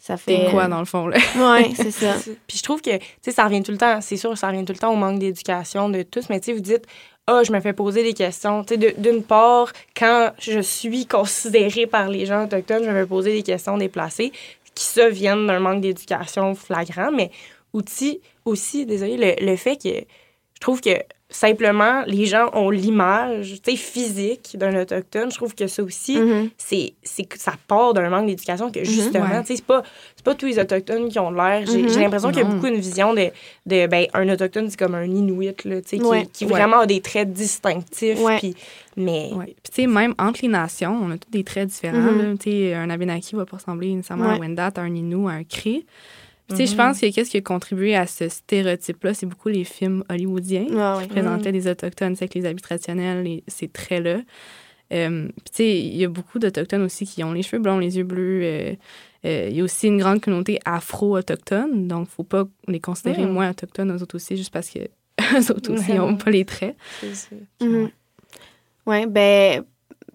ça 0.00 0.16
fait 0.16 0.44
T'es 0.44 0.50
quoi, 0.52 0.68
dans 0.68 0.78
le 0.78 0.84
fond, 0.84 1.08
là? 1.08 1.16
Ouais, 1.36 1.72
c'est 1.74 1.90
ça. 1.90 2.16
Puis 2.46 2.58
je 2.58 2.62
trouve 2.62 2.80
que, 2.80 2.96
tu 2.98 3.04
sais, 3.22 3.32
ça 3.32 3.44
revient 3.44 3.62
tout 3.64 3.72
le 3.72 3.78
temps, 3.78 4.00
c'est 4.00 4.16
sûr, 4.16 4.36
ça 4.38 4.46
revient 4.48 4.64
tout 4.64 4.72
le 4.72 4.78
temps 4.78 4.92
au 4.92 4.96
manque 4.96 5.18
d'éducation 5.18 5.88
de 5.88 6.02
tous, 6.02 6.28
mais 6.30 6.38
tu 6.38 6.46
sais, 6.46 6.52
vous 6.52 6.60
dites, 6.60 6.84
ah, 7.26 7.42
je 7.44 7.50
me 7.50 7.58
fais 7.60 7.72
poser 7.72 8.04
des 8.04 8.14
questions. 8.14 8.62
Tu 8.62 8.78
sais, 8.80 8.94
d'une 8.96 9.24
part, 9.24 9.72
quand 9.96 10.30
je 10.38 10.60
suis 10.60 11.04
considérée 11.06 11.86
par 11.88 12.08
les 12.08 12.26
gens 12.26 12.44
autochtones, 12.44 12.84
je 12.84 12.90
me 12.90 12.94
fais 13.02 13.06
poser 13.08 13.32
des 13.32 13.42
questions 13.42 13.76
déplacées, 13.76 14.30
qui, 14.74 14.84
ça, 14.84 15.08
viennent 15.08 15.46
d'un 15.48 15.58
manque 15.58 15.80
d'éducation 15.80 16.54
flagrant, 16.54 17.10
mais 17.12 17.32
aussi, 17.72 18.20
aussi 18.44 18.86
désolé, 18.86 19.16
le, 19.16 19.46
le 19.46 19.56
fait 19.56 19.76
que 19.76 19.88
je 20.54 20.60
trouve 20.60 20.80
que 20.80 20.90
simplement, 21.30 22.02
les 22.06 22.24
gens 22.24 22.50
ont 22.54 22.70
l'image 22.70 23.60
physique 23.64 24.56
d'un 24.56 24.80
autochtone. 24.80 25.30
Je 25.30 25.36
trouve 25.36 25.54
que 25.54 25.66
ça 25.66 25.82
aussi, 25.82 26.18
mm-hmm. 26.18 26.50
c'est 26.56 26.94
c'est 27.02 27.32
ça 27.36 27.52
part 27.66 27.92
d'un 27.92 28.08
manque 28.08 28.26
d'éducation 28.26 28.72
que 28.72 28.80
mm-hmm. 28.80 28.84
justement, 28.84 29.42
c'est 29.44 29.62
pas, 29.64 29.82
pas 30.24 30.34
tous 30.34 30.46
les 30.46 30.58
autochtones 30.58 31.08
qui 31.08 31.18
ont 31.18 31.30
l'air. 31.30 31.64
J'ai 31.66 31.82
mm-hmm. 31.82 32.00
l'impression 32.00 32.30
qu'il 32.30 32.38
y 32.38 32.42
a 32.42 32.44
beaucoup 32.44 32.66
une 32.66 32.80
vision 32.80 33.12
de, 33.12 33.30
de 33.66 33.86
ben, 33.86 34.06
un 34.14 34.28
autochtone, 34.30 34.70
c'est 34.70 34.78
comme 34.78 34.94
un 34.94 35.04
Inuit, 35.04 35.64
là, 35.64 35.80
qui, 35.82 36.00
qui 36.32 36.44
vraiment 36.44 36.80
a 36.80 36.86
des 36.86 37.00
traits 37.00 37.32
distinctifs. 37.32 38.18
Puis, 38.38 38.54
mais... 38.96 39.30
Puis, 39.70 39.86
même 39.86 40.14
entre 40.18 40.40
les 40.42 40.48
nations, 40.48 40.98
on 41.02 41.10
a 41.10 41.18
tous 41.18 41.30
des 41.30 41.44
traits 41.44 41.68
différents. 41.68 41.98
un 41.98 42.90
Abenaki 42.90 43.36
va 43.36 43.44
pas 43.44 43.58
ressembler 43.58 43.94
nécessairement 43.94 44.30
à 44.30 44.32
un 44.32 44.38
Wendat, 44.38 44.72
à 44.76 44.80
un 44.80 44.94
Innu, 44.94 45.28
à 45.28 45.32
un 45.32 45.44
Cree. 45.44 45.84
Tu 46.48 46.56
sais, 46.56 46.66
je 46.66 46.74
pense 46.74 47.02
mhm. 47.02 47.10
que 47.10 47.14
qu'est-ce 47.14 47.30
qui 47.30 47.36
a 47.36 47.42
contribué 47.42 47.94
à 47.94 48.06
ce 48.06 48.28
stéréotype-là, 48.28 49.12
c'est 49.12 49.26
beaucoup 49.26 49.48
les 49.48 49.64
films 49.64 50.02
hollywoodiens 50.08 50.66
ah 50.78 50.98
qui 51.02 51.08
présentaient 51.08 51.52
des 51.52 51.68
Autochtones 51.68 52.14
avec 52.16 52.34
les 52.34 52.46
habits 52.46 52.62
traditionnels 52.62 53.26
et 53.26 53.44
ces 53.48 53.68
traits-là. 53.68 54.20
Euh, 54.92 55.28
tu 55.28 55.52
sais, 55.52 55.78
il 55.78 55.96
y 55.96 56.04
a 56.04 56.08
beaucoup 56.08 56.38
d'Autochtones 56.38 56.82
aussi 56.82 57.06
qui 57.06 57.22
ont 57.22 57.32
les 57.32 57.42
cheveux 57.42 57.60
blonds, 57.60 57.78
les 57.78 57.98
yeux 57.98 58.04
bleus. 58.04 58.40
Euh, 58.42 58.74
euh, 59.26 59.48
il 59.50 59.56
y 59.56 59.60
a 59.60 59.64
aussi 59.64 59.88
une 59.88 59.98
grande 59.98 60.20
communauté 60.20 60.58
afro-autochtone, 60.64 61.88
donc 61.88 61.98
il 61.98 62.02
ne 62.02 62.06
faut 62.06 62.24
pas 62.24 62.44
les 62.68 62.80
considérer 62.80 63.26
mm. 63.26 63.30
moins 63.30 63.50
autochtones 63.50 63.90
aux 63.90 64.02
autres 64.02 64.16
aussi, 64.16 64.36
juste 64.36 64.52
parce 64.52 64.70
que 64.70 64.78
autres 65.52 65.72
aussi 65.72 65.92
n'ont 65.92 66.16
pas 66.16 66.30
les 66.30 66.44
traits. 66.44 66.76
Oui, 67.60 67.88
ouais, 68.86 69.06
ben 69.06 69.64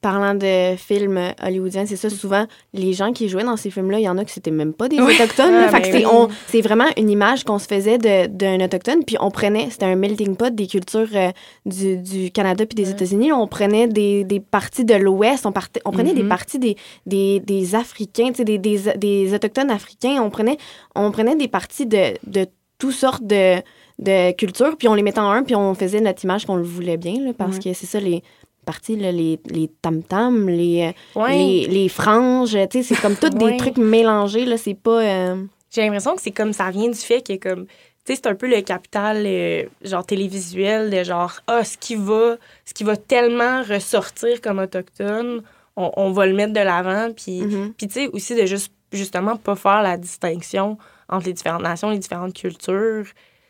parlant 0.03 0.35
de 0.35 0.75
films 0.75 1.33
hollywoodiens, 1.41 1.85
c'est 1.85 1.95
ça, 1.95 2.09
souvent, 2.09 2.45
les 2.73 2.91
gens 2.91 3.13
qui 3.13 3.29
jouaient 3.29 3.45
dans 3.45 3.55
ces 3.55 3.71
films-là, 3.71 3.99
il 3.99 4.03
y 4.03 4.09
en 4.09 4.17
a 4.17 4.25
qui 4.25 4.33
c'était 4.33 4.51
même 4.51 4.73
pas 4.73 4.89
des 4.89 4.99
Autochtones. 4.99 5.55
Ah, 5.55 5.69
fait 5.69 6.05
c'est 6.47 6.61
vraiment 6.61 6.87
une 6.97 7.09
image 7.09 7.45
qu'on 7.45 7.57
se 7.57 7.67
faisait 7.67 7.97
d'un 7.97 8.59
Autochtone, 8.59 9.05
puis 9.05 9.15
on 9.21 9.31
prenait, 9.31 9.69
c'était 9.71 9.85
un 9.85 9.95
melting 9.95 10.35
pot 10.35 10.53
des 10.53 10.67
cultures 10.67 11.07
euh, 11.15 11.31
du, 11.65 11.97
du, 11.97 12.31
Canada 12.31 12.65
puis 12.65 12.75
des 12.75 12.91
États-Unis. 12.91 13.31
On 13.31 13.47
prenait 13.47 13.87
des, 13.87 14.25
des, 14.25 14.41
parties 14.41 14.83
de 14.83 14.95
l'Ouest, 14.95 15.45
on, 15.45 15.53
on 15.85 15.91
prenait 15.91 16.13
des 16.13 16.27
parties 16.27 16.59
des, 16.59 16.75
des, 17.05 17.39
des 17.39 17.73
Africains, 17.73 18.31
des, 18.31 18.57
des, 18.57 18.79
des, 18.97 19.33
Autochtones 19.33 19.71
africains. 19.71 20.21
On 20.21 20.29
prenait, 20.29 20.57
on 20.95 21.11
prenait 21.11 21.37
des 21.37 21.47
parties 21.47 21.85
de, 21.85 22.13
de 22.27 22.45
toutes 22.77 22.91
sortes 22.91 23.25
de 23.25 23.61
de 23.99 24.31
cultures, 24.31 24.75
puis 24.75 24.87
on 24.87 24.95
les 24.95 25.03
mettait 25.03 25.19
en 25.19 25.29
un, 25.29 25.43
puis 25.43 25.55
on 25.55 25.75
faisait 25.75 26.01
notre 26.01 26.23
image 26.23 26.47
qu'on 26.47 26.55
le 26.55 26.63
voulait 26.63 26.97
bien, 26.97 27.23
là, 27.23 27.31
parce 27.37 27.59
que 27.59 27.73
c'est 27.73 27.85
ça, 27.85 27.99
les, 27.99 28.23
partie, 28.63 28.95
là, 28.95 29.11
les, 29.11 29.39
les 29.45 29.69
tam-tams, 29.81 30.49
les, 30.49 30.93
euh, 31.15 31.27
les, 31.29 31.67
les, 31.67 31.89
franges, 31.89 32.57
c'est 32.71 33.01
comme 33.01 33.15
tous 33.15 33.29
des 33.29 33.57
trucs 33.57 33.77
mélangés, 33.77 34.45
là, 34.45 34.57
c'est 34.57 34.73
pas... 34.73 35.01
Euh, 35.03 35.43
J'ai 35.71 35.81
l'impression 35.81 36.15
que 36.15 36.21
c'est 36.21 36.31
comme 36.31 36.53
ça 36.53 36.69
vient 36.71 36.89
du 36.89 36.97
fait 36.97 37.21
que 37.21 37.35
comme... 37.37 37.65
Tu 38.05 38.13
sais, 38.13 38.19
c'est 38.21 38.27
un 38.27 38.35
peu 38.35 38.49
le 38.49 38.61
capital, 38.61 39.23
euh, 39.25 39.63
genre, 39.81 40.05
télévisuel, 40.05 40.89
de 40.89 41.03
genre, 41.03 41.39
ah, 41.47 41.63
ce 41.63 41.77
qui 41.77 41.95
va, 41.95 42.35
ce 42.65 42.73
qui 42.73 42.83
va 42.83 42.97
tellement 42.97 43.63
ressortir 43.63 44.41
comme 44.41 44.59
autochtone, 44.59 45.41
on, 45.77 45.91
on 45.95 46.11
va 46.11 46.25
le 46.25 46.33
mettre 46.33 46.51
de 46.51 46.59
l'avant, 46.59 47.13
puis, 47.13 47.41
mm-hmm. 47.41 47.73
puis 47.73 47.87
tu 47.87 47.93
sais, 47.93 48.07
aussi 48.07 48.35
de 48.35 48.45
juste, 48.45 48.73
justement, 48.91 49.37
pas 49.37 49.55
faire 49.55 49.81
la 49.81 49.97
distinction 49.97 50.77
entre 51.07 51.27
les 51.27 51.33
différentes 51.33 51.63
nations, 51.63 51.89
les 51.89 51.99
différentes 51.99 52.33
cultures. 52.33 53.05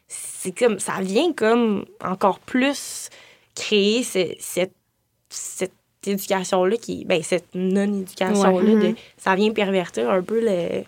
C'est 0.08 0.52
comme, 0.52 0.80
ça 0.80 1.02
vient 1.02 1.34
comme 1.34 1.86
encore 2.04 2.39
plus 2.39 3.10
créer 3.56 4.04
cette 4.04 4.76
cette 5.34 5.72
éducation-là, 6.06 6.78
qui 6.78 7.06
ben, 7.06 7.22
cette 7.24 7.48
non-éducation-là, 7.54 8.62
mm-hmm. 8.62 8.96
ça 9.17 9.36
vient 9.36 9.52
pervertir 9.52 10.10
un 10.10 10.22
peu 10.22 10.41
le 10.41 10.84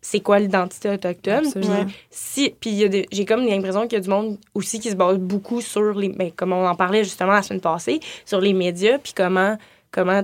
c'est 0.00 0.20
quoi 0.20 0.38
l'identité 0.38 0.90
autochtone? 0.90 1.50
Puis, 1.52 1.68
si, 2.10 2.54
puis 2.60 3.06
j'ai 3.10 3.24
comme 3.24 3.44
l'impression 3.44 3.82
qu'il 3.82 3.94
y 3.94 3.96
a 3.96 4.00
du 4.00 4.08
monde 4.08 4.38
aussi 4.54 4.78
qui 4.78 4.90
se 4.90 4.94
base 4.94 5.18
beaucoup 5.18 5.60
sur 5.60 5.92
les. 5.94 6.08
Ben, 6.10 6.30
comme 6.30 6.52
on 6.52 6.66
en 6.66 6.74
parlait 6.74 7.04
justement 7.04 7.32
la 7.32 7.42
semaine 7.42 7.60
passée, 7.60 8.00
sur 8.24 8.40
les 8.40 8.52
médias, 8.52 8.98
puis 8.98 9.12
comment, 9.14 9.58
comment 9.90 10.22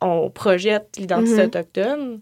on 0.00 0.30
projette 0.30 0.96
l'identité 0.98 1.42
mm-hmm. 1.42 1.46
autochtone. 1.46 2.20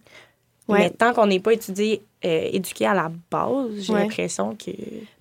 Mais 0.68 0.90
tant 0.90 1.12
qu'on 1.12 1.26
n'est 1.26 1.40
pas 1.40 1.52
étudié, 1.52 2.02
euh, 2.24 2.48
éduqué 2.52 2.86
à 2.86 2.94
la 2.94 3.10
base, 3.30 3.70
j'ai 3.78 3.92
l'impression 3.92 4.56
que. 4.56 4.72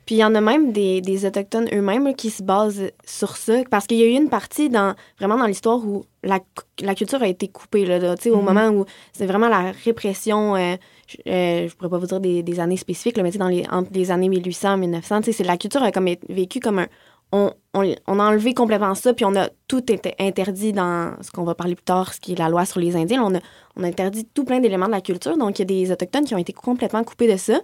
Puis 0.05 0.15
il 0.15 0.17
y 0.19 0.23
en 0.23 0.35
a 0.35 0.41
même 0.41 0.71
des, 0.71 1.01
des 1.01 1.25
Autochtones 1.25 1.67
eux-mêmes 1.73 2.15
qui 2.15 2.29
se 2.29 2.43
basent 2.43 2.91
sur 3.05 3.37
ça. 3.37 3.63
Parce 3.71 3.87
qu'il 3.87 3.97
y 3.97 4.03
a 4.03 4.05
eu 4.05 4.11
une 4.11 4.29
partie 4.29 4.69
dans, 4.69 4.95
vraiment 5.19 5.37
dans 5.37 5.47
l'histoire 5.47 5.79
où 5.83 6.05
la, 6.23 6.39
la, 6.81 6.93
culture 6.93 7.21
a 7.23 7.27
été 7.27 7.47
coupée. 7.47 7.85
Là, 7.85 7.97
au 7.97 8.15
mm-hmm. 8.15 8.41
moment 8.41 8.69
où 8.69 8.85
c'est 9.13 9.25
vraiment 9.25 9.49
la 9.49 9.71
répression. 9.71 10.55
Euh, 10.55 10.75
euh, 11.27 11.67
je 11.67 11.75
pourrais 11.75 11.89
pas 11.89 11.97
vous 11.97 12.07
dire 12.07 12.19
des, 12.19 12.43
des 12.43 12.59
années 12.59 12.77
spécifiques, 12.77 13.17
là, 13.17 13.23
mais 13.23 13.31
dans 13.31 13.47
les, 13.47 13.65
entre 13.71 13.89
les 13.93 14.11
années 14.11 14.29
1800 14.29 14.75
et 14.75 14.77
1900, 14.77 15.19
c'est 15.31 15.43
la 15.43 15.57
culture 15.57 15.83
a 15.83 15.91
comme 15.91 16.09
vécu 16.29 16.59
comme 16.59 16.79
un. 16.79 16.87
On, 17.31 17.51
on, 17.73 17.95
on, 18.07 18.19
a 18.19 18.23
enlevé 18.23 18.53
complètement 18.53 18.93
ça, 18.95 19.13
puis 19.13 19.25
on 19.25 19.35
a 19.35 19.49
tout 19.67 19.91
été 19.91 20.13
interdit 20.19 20.73
dans 20.73 21.15
ce 21.21 21.31
qu'on 21.31 21.43
va 21.43 21.55
parler 21.55 21.75
plus 21.75 21.83
tard, 21.83 22.13
ce 22.13 22.19
qui 22.19 22.33
est 22.33 22.39
la 22.39 22.49
loi 22.49 22.65
sur 22.65 22.79
les 22.79 22.95
Indiens. 22.95 23.23
On 23.23 23.35
a, 23.35 23.39
on 23.75 23.83
a 23.83 23.87
interdit 23.87 24.25
tout 24.25 24.45
plein 24.45 24.59
d'éléments 24.59 24.85
de 24.85 24.91
la 24.91 25.01
culture. 25.01 25.35
Donc, 25.35 25.57
il 25.57 25.61
y 25.61 25.63
a 25.63 25.65
des 25.65 25.91
Autochtones 25.91 26.25
qui 26.25 26.35
ont 26.35 26.39
été 26.39 26.53
complètement 26.53 27.03
coupés 27.03 27.29
de 27.29 27.35
ça. 27.35 27.59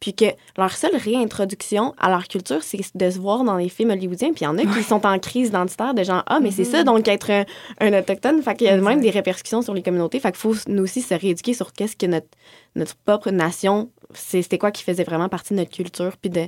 Puis 0.00 0.14
que 0.14 0.26
leur 0.56 0.72
seule 0.72 0.96
réintroduction 0.96 1.94
à 1.98 2.08
leur 2.08 2.28
culture, 2.28 2.62
c'est 2.62 2.78
de 2.94 3.10
se 3.10 3.18
voir 3.18 3.42
dans 3.42 3.56
les 3.56 3.68
films 3.68 3.90
hollywoodiens. 3.90 4.32
Puis 4.32 4.42
il 4.42 4.44
y 4.44 4.46
en 4.46 4.56
a 4.58 4.64
qui 4.64 4.82
sont 4.82 5.04
en 5.04 5.18
crise 5.18 5.48
identitaire 5.48 5.92
de 5.94 6.04
genre, 6.04 6.22
ah, 6.26 6.38
mais 6.40 6.52
c'est 6.52 6.64
ça, 6.64 6.82
mm-hmm. 6.82 6.84
donc 6.84 7.08
être 7.08 7.44
un, 7.80 7.98
autochtone. 7.98 8.40
Fait 8.42 8.54
qu'il 8.54 8.68
y 8.68 8.70
a 8.70 8.76
même 8.76 9.00
des 9.00 9.10
répercussions 9.10 9.62
sur 9.62 9.74
les 9.74 9.82
communautés. 9.82 10.20
Fait 10.20 10.30
qu'il 10.30 10.38
faut 10.38 10.54
nous 10.68 10.84
aussi 10.84 11.02
se 11.02 11.14
rééduquer 11.14 11.52
sur 11.52 11.72
qu'est-ce 11.72 11.96
que 11.96 12.06
notre, 12.06 12.28
notre 12.76 12.94
propre 12.96 13.30
nation, 13.30 13.90
c'était 14.14 14.58
quoi 14.58 14.70
qui 14.70 14.84
faisait 14.84 15.04
vraiment 15.04 15.28
partie 15.28 15.54
de 15.54 15.58
notre 15.58 15.72
culture, 15.72 16.16
puis 16.16 16.30
de, 16.30 16.46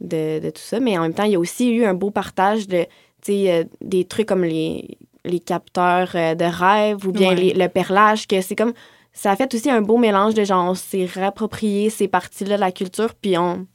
de, 0.00 0.50
tout 0.50 0.62
ça. 0.62 0.80
Mais 0.80 0.96
en 0.96 1.02
même 1.02 1.14
temps, 1.14 1.24
il 1.24 1.32
y 1.32 1.36
a 1.36 1.40
aussi 1.40 1.70
eu 1.70 1.84
un 1.84 1.94
beau 1.94 2.10
partage 2.10 2.66
de, 2.66 2.86
euh, 3.28 3.64
des 3.82 4.04
trucs 4.06 4.26
comme 4.26 4.44
les, 4.44 4.96
les 5.24 5.40
capteurs 5.40 6.12
euh, 6.14 6.34
de 6.34 6.44
rêve 6.44 7.06
ou 7.06 7.12
bien 7.12 7.34
le 7.34 7.66
perlage, 7.68 8.26
que 8.26 8.40
c'est 8.40 8.56
comme 8.56 8.72
ça 9.12 9.32
a 9.32 9.36
fait 9.36 9.52
aussi 9.54 9.70
un 9.70 9.82
beau 9.82 9.98
mélange 9.98 10.34
de 10.34 10.44
gens. 10.44 10.70
On 10.70 10.74
s'est 10.74 11.04
réapproprié 11.04 11.90
ces 11.90 12.08
parties-là 12.08 12.56
de 12.56 12.60
la 12.60 12.72
culture, 12.72 13.14
puis 13.14 13.36
on. 13.38 13.66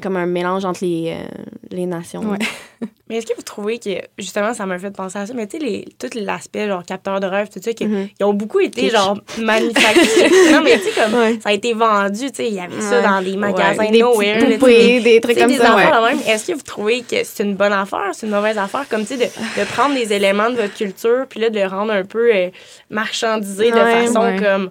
Comme 0.00 0.16
un 0.16 0.26
mélange 0.26 0.64
entre 0.64 0.84
les, 0.84 1.16
euh, 1.16 1.26
les 1.70 1.86
nations. 1.86 2.22
mais 3.08 3.16
est-ce 3.16 3.26
que 3.26 3.34
vous 3.34 3.42
trouvez 3.42 3.78
que, 3.78 3.90
justement, 4.18 4.54
ça 4.54 4.64
m'a 4.64 4.78
fait 4.78 4.92
penser 4.92 5.18
à 5.18 5.26
ça, 5.26 5.34
mais 5.34 5.48
tu 5.48 5.58
sais, 5.58 5.84
tout 5.98 6.10
l'aspect, 6.14 6.68
genre, 6.68 6.84
capteur 6.84 7.18
de 7.18 7.26
rêve, 7.26 7.48
tout 7.48 7.60
ça, 7.62 7.72
qu'ils 7.72 7.88
mm-hmm. 7.88 8.24
ont 8.24 8.32
beaucoup 8.32 8.60
été, 8.60 8.88
genre, 8.88 9.18
manufacturés. 9.38 10.30
non, 10.52 10.62
mais 10.62 10.78
tu 10.78 10.84
sais, 10.84 11.00
comme, 11.00 11.40
ça 11.40 11.48
a 11.48 11.52
été 11.52 11.72
vendu, 11.72 12.30
tu 12.30 12.36
sais, 12.36 12.48
il 12.48 12.54
y 12.54 12.60
avait 12.60 12.80
ça 12.80 13.02
dans 13.02 13.20
des 13.20 13.36
magasins 13.36 13.90
des 13.90 13.98
nowhere. 13.98 14.58
Poupées, 14.58 15.00
des 15.00 15.20
trucs 15.20 15.38
comme 15.38 15.52
ça. 15.52 15.76
Est-ce 16.26 16.46
que 16.46 16.52
vous 16.52 16.62
trouvez 16.62 17.00
que 17.02 17.24
c'est 17.24 17.42
une 17.42 17.56
bonne 17.56 17.72
affaire, 17.72 18.10
c'est 18.12 18.26
une 18.26 18.32
mauvaise 18.32 18.58
affaire, 18.58 18.88
comme, 18.88 19.02
tu 19.02 19.16
sais, 19.16 19.16
de, 19.16 19.24
de, 19.60 19.66
prendre 19.66 19.94
des 19.94 20.12
éléments 20.12 20.50
de 20.50 20.56
votre 20.56 20.74
culture, 20.74 21.26
puis 21.28 21.40
là, 21.40 21.50
de 21.50 21.56
les 21.56 21.66
rendre 21.66 21.92
un 21.92 22.04
peu 22.04 22.32
euh, 22.32 22.50
marchandisés 22.90 23.72
de 23.72 23.76
façon 23.76 24.36
comme 24.38 24.70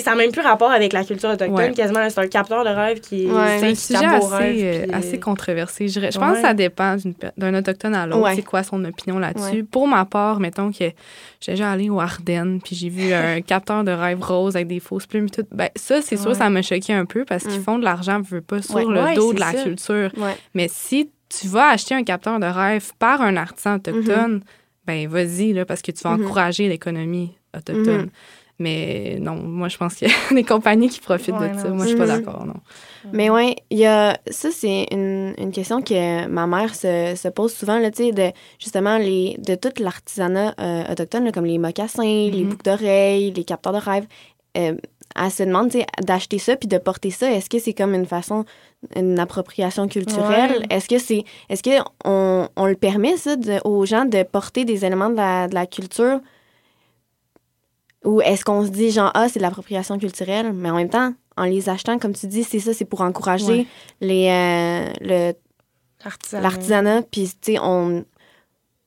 ça 0.00 0.10
n'a 0.10 0.16
même 0.16 0.32
plus 0.32 0.40
rapport 0.40 0.70
avec 0.70 0.92
la 0.92 1.04
culture 1.04 1.30
autochtone. 1.30 1.74
Quasiment, 1.74 2.08
c'est 2.08 2.20
un 2.20 2.28
capteur 2.28 2.64
de 2.64 2.70
rêve 2.70 3.00
qui 3.00 3.28
C'est 3.28 3.70
un 3.70 3.74
sujet 3.74 4.06
assez, 4.06 4.64
euh, 4.64 4.86
assez 4.92 5.20
controversé. 5.20 5.88
Je, 5.88 6.00
je 6.00 6.18
pense 6.18 6.36
que 6.36 6.42
ça 6.42 6.54
dépend 6.54 6.96
d'un 7.36 7.54
autochtone 7.54 7.94
à 7.94 8.06
l'autre. 8.06 8.30
C'est 8.34 8.42
quoi 8.42 8.62
son 8.62 8.84
opinion 8.84 9.18
là-dessus. 9.18 9.64
Pour 9.64 9.88
ma 9.88 10.04
part, 10.04 10.40
mettons 10.40 10.70
que 10.70 10.78
j'ai 10.78 10.94
déjà 11.52 11.72
allé 11.72 11.90
au 11.90 12.00
Ardennes, 12.00 12.60
puis 12.62 12.76
j'ai 12.76 12.88
vu 12.88 13.12
un 13.12 13.40
capteur 13.46 13.84
de 13.84 13.90
rêve 13.90 14.22
rose 14.22 14.56
avec 14.56 14.68
des 14.68 14.80
fausses 14.80 15.06
plumes. 15.06 15.30
Tout. 15.30 15.44
Ben, 15.50 15.68
ça, 15.76 16.00
c'est 16.02 16.16
sûr, 16.16 16.34
ça 16.34 16.48
m'a 16.50 16.62
choqué 16.62 16.92
un 16.92 17.04
peu 17.04 17.24
parce 17.24 17.44
qu'ils 17.44 17.60
mm. 17.60 17.64
font 17.64 17.78
de 17.78 17.84
l'argent, 17.84 18.20
veut 18.20 18.40
pas, 18.40 18.62
sur 18.62 18.90
le 18.90 19.14
dos 19.14 19.32
de 19.32 19.40
la 19.40 19.52
culture. 19.52 20.10
Mais 20.54 20.68
si 20.68 21.10
tu 21.28 21.48
vas 21.48 21.68
acheter 21.70 21.94
un 21.94 22.04
capteur 22.04 22.38
de 22.38 22.46
rêve 22.46 22.92
par 22.98 23.22
un 23.22 23.36
artisan 23.36 23.76
autochtone, 23.76 24.38
mm-hmm. 24.38 24.86
ben 24.86 25.08
vas-y, 25.08 25.64
parce 25.64 25.82
que 25.82 25.92
tu 25.92 26.02
vas 26.02 26.16
mm-hmm. 26.16 26.24
encourager 26.24 26.68
l'économie 26.68 27.32
autochtone. 27.56 28.06
Mm-hmm. 28.06 28.41
Mais 28.62 29.18
non, 29.20 29.34
moi, 29.34 29.68
je 29.68 29.76
pense 29.76 29.94
qu'il 29.94 30.08
y 30.08 30.10
a 30.10 30.14
des 30.34 30.44
compagnies 30.44 30.88
qui 30.88 31.00
profitent 31.00 31.34
de 31.34 31.58
ça. 31.58 31.68
Moi, 31.68 31.84
je 31.84 31.90
suis 31.90 31.98
pas 31.98 32.06
d'accord, 32.06 32.46
non. 32.46 32.54
Mais 33.12 33.28
oui, 33.28 33.56
il 33.70 33.78
y 33.78 33.86
a... 33.86 34.16
Ça, 34.30 34.50
c'est 34.52 34.86
une, 34.92 35.34
une, 35.36 35.50
question 35.50 35.82
que 35.82 36.26
ma 36.28 36.46
mère 36.46 36.74
se, 36.74 37.14
se 37.16 37.28
pose 37.28 37.52
souvent, 37.52 37.78
là, 37.78 37.90
tu 37.90 38.04
sais, 38.04 38.12
de 38.12 38.30
justement 38.60 38.98
les, 38.98 39.36
de 39.38 39.56
tout 39.56 39.82
l'artisanat 39.82 40.54
euh, 40.60 40.92
autochtone, 40.92 41.32
comme 41.32 41.44
les 41.44 41.58
mocassins, 41.58 42.02
les 42.02 42.30
mm-hmm. 42.30 42.44
boucles 42.44 42.64
d'oreilles, 42.64 43.32
les 43.32 43.44
capteurs 43.44 43.72
de 43.72 43.78
rêve. 43.78 44.06
Euh, 44.56 44.76
elle 45.14 45.30
se 45.30 45.42
demande, 45.42 45.70
tu 45.70 45.80
sais, 45.80 45.86
d'acheter 46.00 46.38
ça 46.38 46.56
puis 46.56 46.68
de 46.68 46.78
porter 46.78 47.10
ça. 47.10 47.30
Est-ce 47.30 47.50
que 47.50 47.58
c'est 47.58 47.74
comme 47.74 47.94
une 47.94 48.06
façon, 48.06 48.44
une 48.94 49.18
appropriation 49.18 49.88
culturelle? 49.88 50.64
Est-ce 50.70 50.88
que 50.88 50.98
c'est... 50.98 51.24
Est-ce 51.48 51.62
qu'on 51.62 52.48
on 52.56 52.66
le 52.66 52.76
permet, 52.76 53.16
ça, 53.16 53.34
aux 53.64 53.84
gens 53.84 54.04
de 54.04 54.22
porter 54.22 54.64
des 54.64 54.84
éléments 54.84 55.10
de 55.10 55.16
la, 55.16 55.48
de 55.48 55.54
la 55.54 55.66
culture 55.66 56.20
ou 58.04 58.20
est-ce 58.20 58.44
qu'on 58.44 58.64
se 58.64 58.70
dit, 58.70 58.90
genre, 58.90 59.10
ah, 59.14 59.28
c'est 59.28 59.38
de 59.38 59.42
l'appropriation 59.42 59.98
culturelle, 59.98 60.52
mais 60.52 60.70
en 60.70 60.76
même 60.76 60.88
temps, 60.88 61.14
en 61.36 61.44
les 61.44 61.68
achetant, 61.68 61.98
comme 61.98 62.14
tu 62.14 62.26
dis, 62.26 62.44
c'est 62.44 62.58
ça, 62.58 62.74
c'est 62.74 62.84
pour 62.84 63.00
encourager 63.00 63.66
les, 64.00 64.28
euh, 64.28 65.32
l'artisanat. 66.32 67.02
Puis, 67.02 67.30
tu 67.40 67.52
sais, 67.52 67.58
on... 67.60 68.04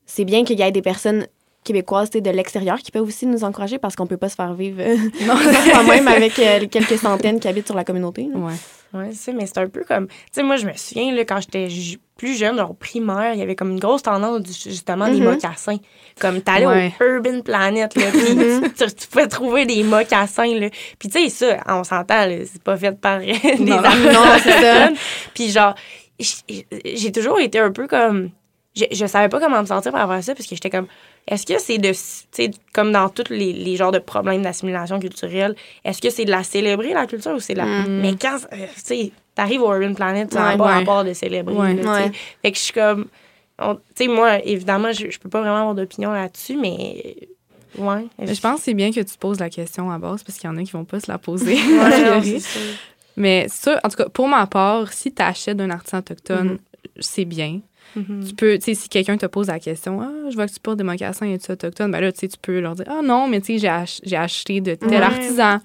c'est 0.04 0.24
bien 0.24 0.44
qu'il 0.44 0.58
y 0.58 0.62
ait 0.62 0.72
des 0.72 0.82
personnes 0.82 1.26
québécoises 1.64 2.10
de 2.10 2.30
l'extérieur 2.30 2.78
qui 2.78 2.92
peuvent 2.92 3.06
aussi 3.06 3.26
nous 3.26 3.42
encourager 3.42 3.78
parce 3.78 3.96
qu'on 3.96 4.06
peut 4.06 4.16
pas 4.16 4.28
se 4.28 4.36
faire 4.36 4.54
vivre 4.54 4.80
euh, 4.80 4.96
quand 5.72 5.84
même 5.84 6.06
avec 6.06 6.38
euh, 6.38 6.66
quelques 6.70 6.96
centaines 6.96 7.40
qui 7.40 7.48
habitent 7.48 7.66
sur 7.66 7.74
la 7.74 7.84
communauté. 7.84 8.28
Ouais. 8.32 8.54
Oui, 8.94 9.14
c'est 9.14 9.32
mais 9.32 9.46
c'est 9.46 9.58
un 9.58 9.68
peu 9.68 9.84
comme. 9.84 10.06
Tu 10.08 10.14
sais, 10.32 10.42
moi, 10.42 10.56
je 10.56 10.66
me 10.66 10.72
souviens, 10.74 11.14
là, 11.14 11.24
quand 11.24 11.40
j'étais 11.40 11.68
plus 12.16 12.38
jeune, 12.38 12.56
genre 12.56 12.74
primaire, 12.74 13.34
il 13.34 13.40
y 13.40 13.42
avait 13.42 13.56
comme 13.56 13.70
une 13.70 13.80
grosse 13.80 14.02
tendance, 14.02 14.46
justement, 14.46 15.08
des 15.08 15.20
mm-hmm. 15.20 15.24
mocassins. 15.24 15.78
Comme, 16.20 16.40
t'allais 16.40 16.66
ouais. 16.66 16.94
au 17.00 17.04
Urban 17.04 17.40
Planet, 17.42 17.94
là, 17.94 18.06
puis 18.10 18.20
mm-hmm. 18.20 18.94
tu, 18.96 19.06
pouvais 19.08 19.28
trouver 19.28 19.66
des 19.66 19.82
mocassins, 19.82 20.54
là. 20.54 20.68
Puis, 20.98 21.08
tu 21.08 21.28
sais, 21.28 21.28
ça, 21.28 21.58
on 21.66 21.84
s'entend, 21.84 22.28
c'est 22.44 22.62
pas 22.62 22.76
fait 22.76 22.98
par 22.98 23.18
des 23.20 23.32
amis. 23.32 23.70
Non, 23.70 24.24
c'est 24.42 24.60
ça. 24.60 24.88
Puis, 25.34 25.50
genre, 25.50 25.74
j'ai 26.18 27.12
toujours 27.12 27.40
été 27.40 27.58
un 27.58 27.72
peu 27.72 27.86
comme. 27.86 28.30
Je, 28.74 28.84
je 28.92 29.06
savais 29.06 29.30
pas 29.30 29.40
comment 29.40 29.60
me 29.60 29.66
sentir 29.66 29.90
par 29.90 30.02
rapport 30.02 30.16
à 30.16 30.22
ça, 30.22 30.34
parce 30.34 30.46
que 30.46 30.54
j'étais 30.54 30.70
comme 30.70 30.86
est-ce 31.28 31.44
que 31.44 31.58
c'est 31.58 31.78
de, 31.78 31.90
tu 31.90 31.96
sais, 32.30 32.50
comme 32.72 32.92
dans 32.92 33.08
tous 33.08 33.30
les, 33.30 33.52
les, 33.52 33.76
genres 33.76 33.90
de 33.90 33.98
problèmes 33.98 34.42
d'assimilation 34.42 35.00
culturelle, 35.00 35.56
est-ce 35.84 36.00
que 36.00 36.08
c'est 36.08 36.24
de 36.24 36.30
la 36.30 36.44
célébrer, 36.44 36.94
la 36.94 37.06
culture, 37.06 37.32
ou 37.32 37.40
c'est 37.40 37.54
de 37.54 37.58
la. 37.58 37.66
Mm. 37.66 38.00
Mais 38.00 38.14
quand, 38.14 38.36
euh, 38.52 38.66
tu 38.76 38.80
sais, 38.80 39.12
t'arrives 39.34 39.62
au 39.62 39.74
Urban 39.74 39.94
Planet, 39.94 40.32
ça 40.32 40.40
n'a 40.40 40.56
pas 40.56 40.78
rapport 40.78 41.04
de 41.04 41.12
célébrer. 41.12 41.54
Ouais. 41.54 42.12
fait 42.42 42.52
que 42.52 42.58
je 42.58 42.62
suis 42.62 42.72
comme. 42.72 43.06
Tu 43.58 43.64
sais, 43.96 44.08
moi, 44.08 44.44
évidemment, 44.44 44.92
je, 44.92 45.10
je 45.10 45.18
peux 45.18 45.28
pas 45.28 45.40
vraiment 45.40 45.56
avoir 45.56 45.74
d'opinion 45.74 46.12
là-dessus, 46.12 46.56
mais. 46.56 47.16
Ouais. 47.76 48.06
Je 48.20 48.40
pense 48.40 48.58
que 48.60 48.64
c'est 48.64 48.74
bien 48.74 48.92
que 48.92 49.00
tu 49.00 49.18
poses 49.18 49.40
la 49.40 49.50
question 49.50 49.90
à 49.90 49.98
base 49.98 50.22
parce 50.22 50.38
qu'il 50.38 50.48
y 50.48 50.52
en 50.52 50.56
a 50.56 50.62
qui 50.62 50.70
vont 50.70 50.84
pas 50.84 51.00
se 51.00 51.10
la 51.10 51.18
poser. 51.18 51.58
mais 53.16 53.46
ça, 53.48 53.80
en 53.82 53.88
tout 53.88 53.96
cas, 53.96 54.08
pour 54.08 54.28
ma 54.28 54.46
part, 54.46 54.92
si 54.92 55.12
tu 55.12 55.22
achètes 55.22 55.56
d'un 55.56 55.70
artisan 55.70 55.98
autochtone, 55.98 56.54
mm-hmm. 56.54 57.00
c'est 57.00 57.24
bien. 57.24 57.60
Tu 58.26 58.34
peux, 58.34 58.58
tu 58.58 58.64
sais, 58.64 58.74
si 58.74 58.88
quelqu'un 58.88 59.16
te 59.16 59.26
pose 59.26 59.46
la 59.48 59.58
question, 59.58 60.00
ah, 60.00 60.30
je 60.30 60.34
vois 60.34 60.46
que 60.46 60.52
tu 60.52 60.60
portes 60.60 60.76
des 60.76 60.84
mocassins 60.84 61.26
et 61.26 61.38
tu 61.38 61.50
autochtone, 61.50 61.90
ben 61.90 62.00
là, 62.00 62.12
tu 62.12 62.20
sais, 62.20 62.28
tu 62.28 62.36
peux 62.40 62.60
leur 62.60 62.74
dire, 62.74 62.86
ah 62.88 63.00
non, 63.02 63.28
mais 63.28 63.40
tu 63.40 63.58
sais, 63.58 63.88
j'ai, 64.02 64.16
acheté 64.16 64.60
de 64.60 64.74
tel 64.74 65.02
artisan. 65.02 65.58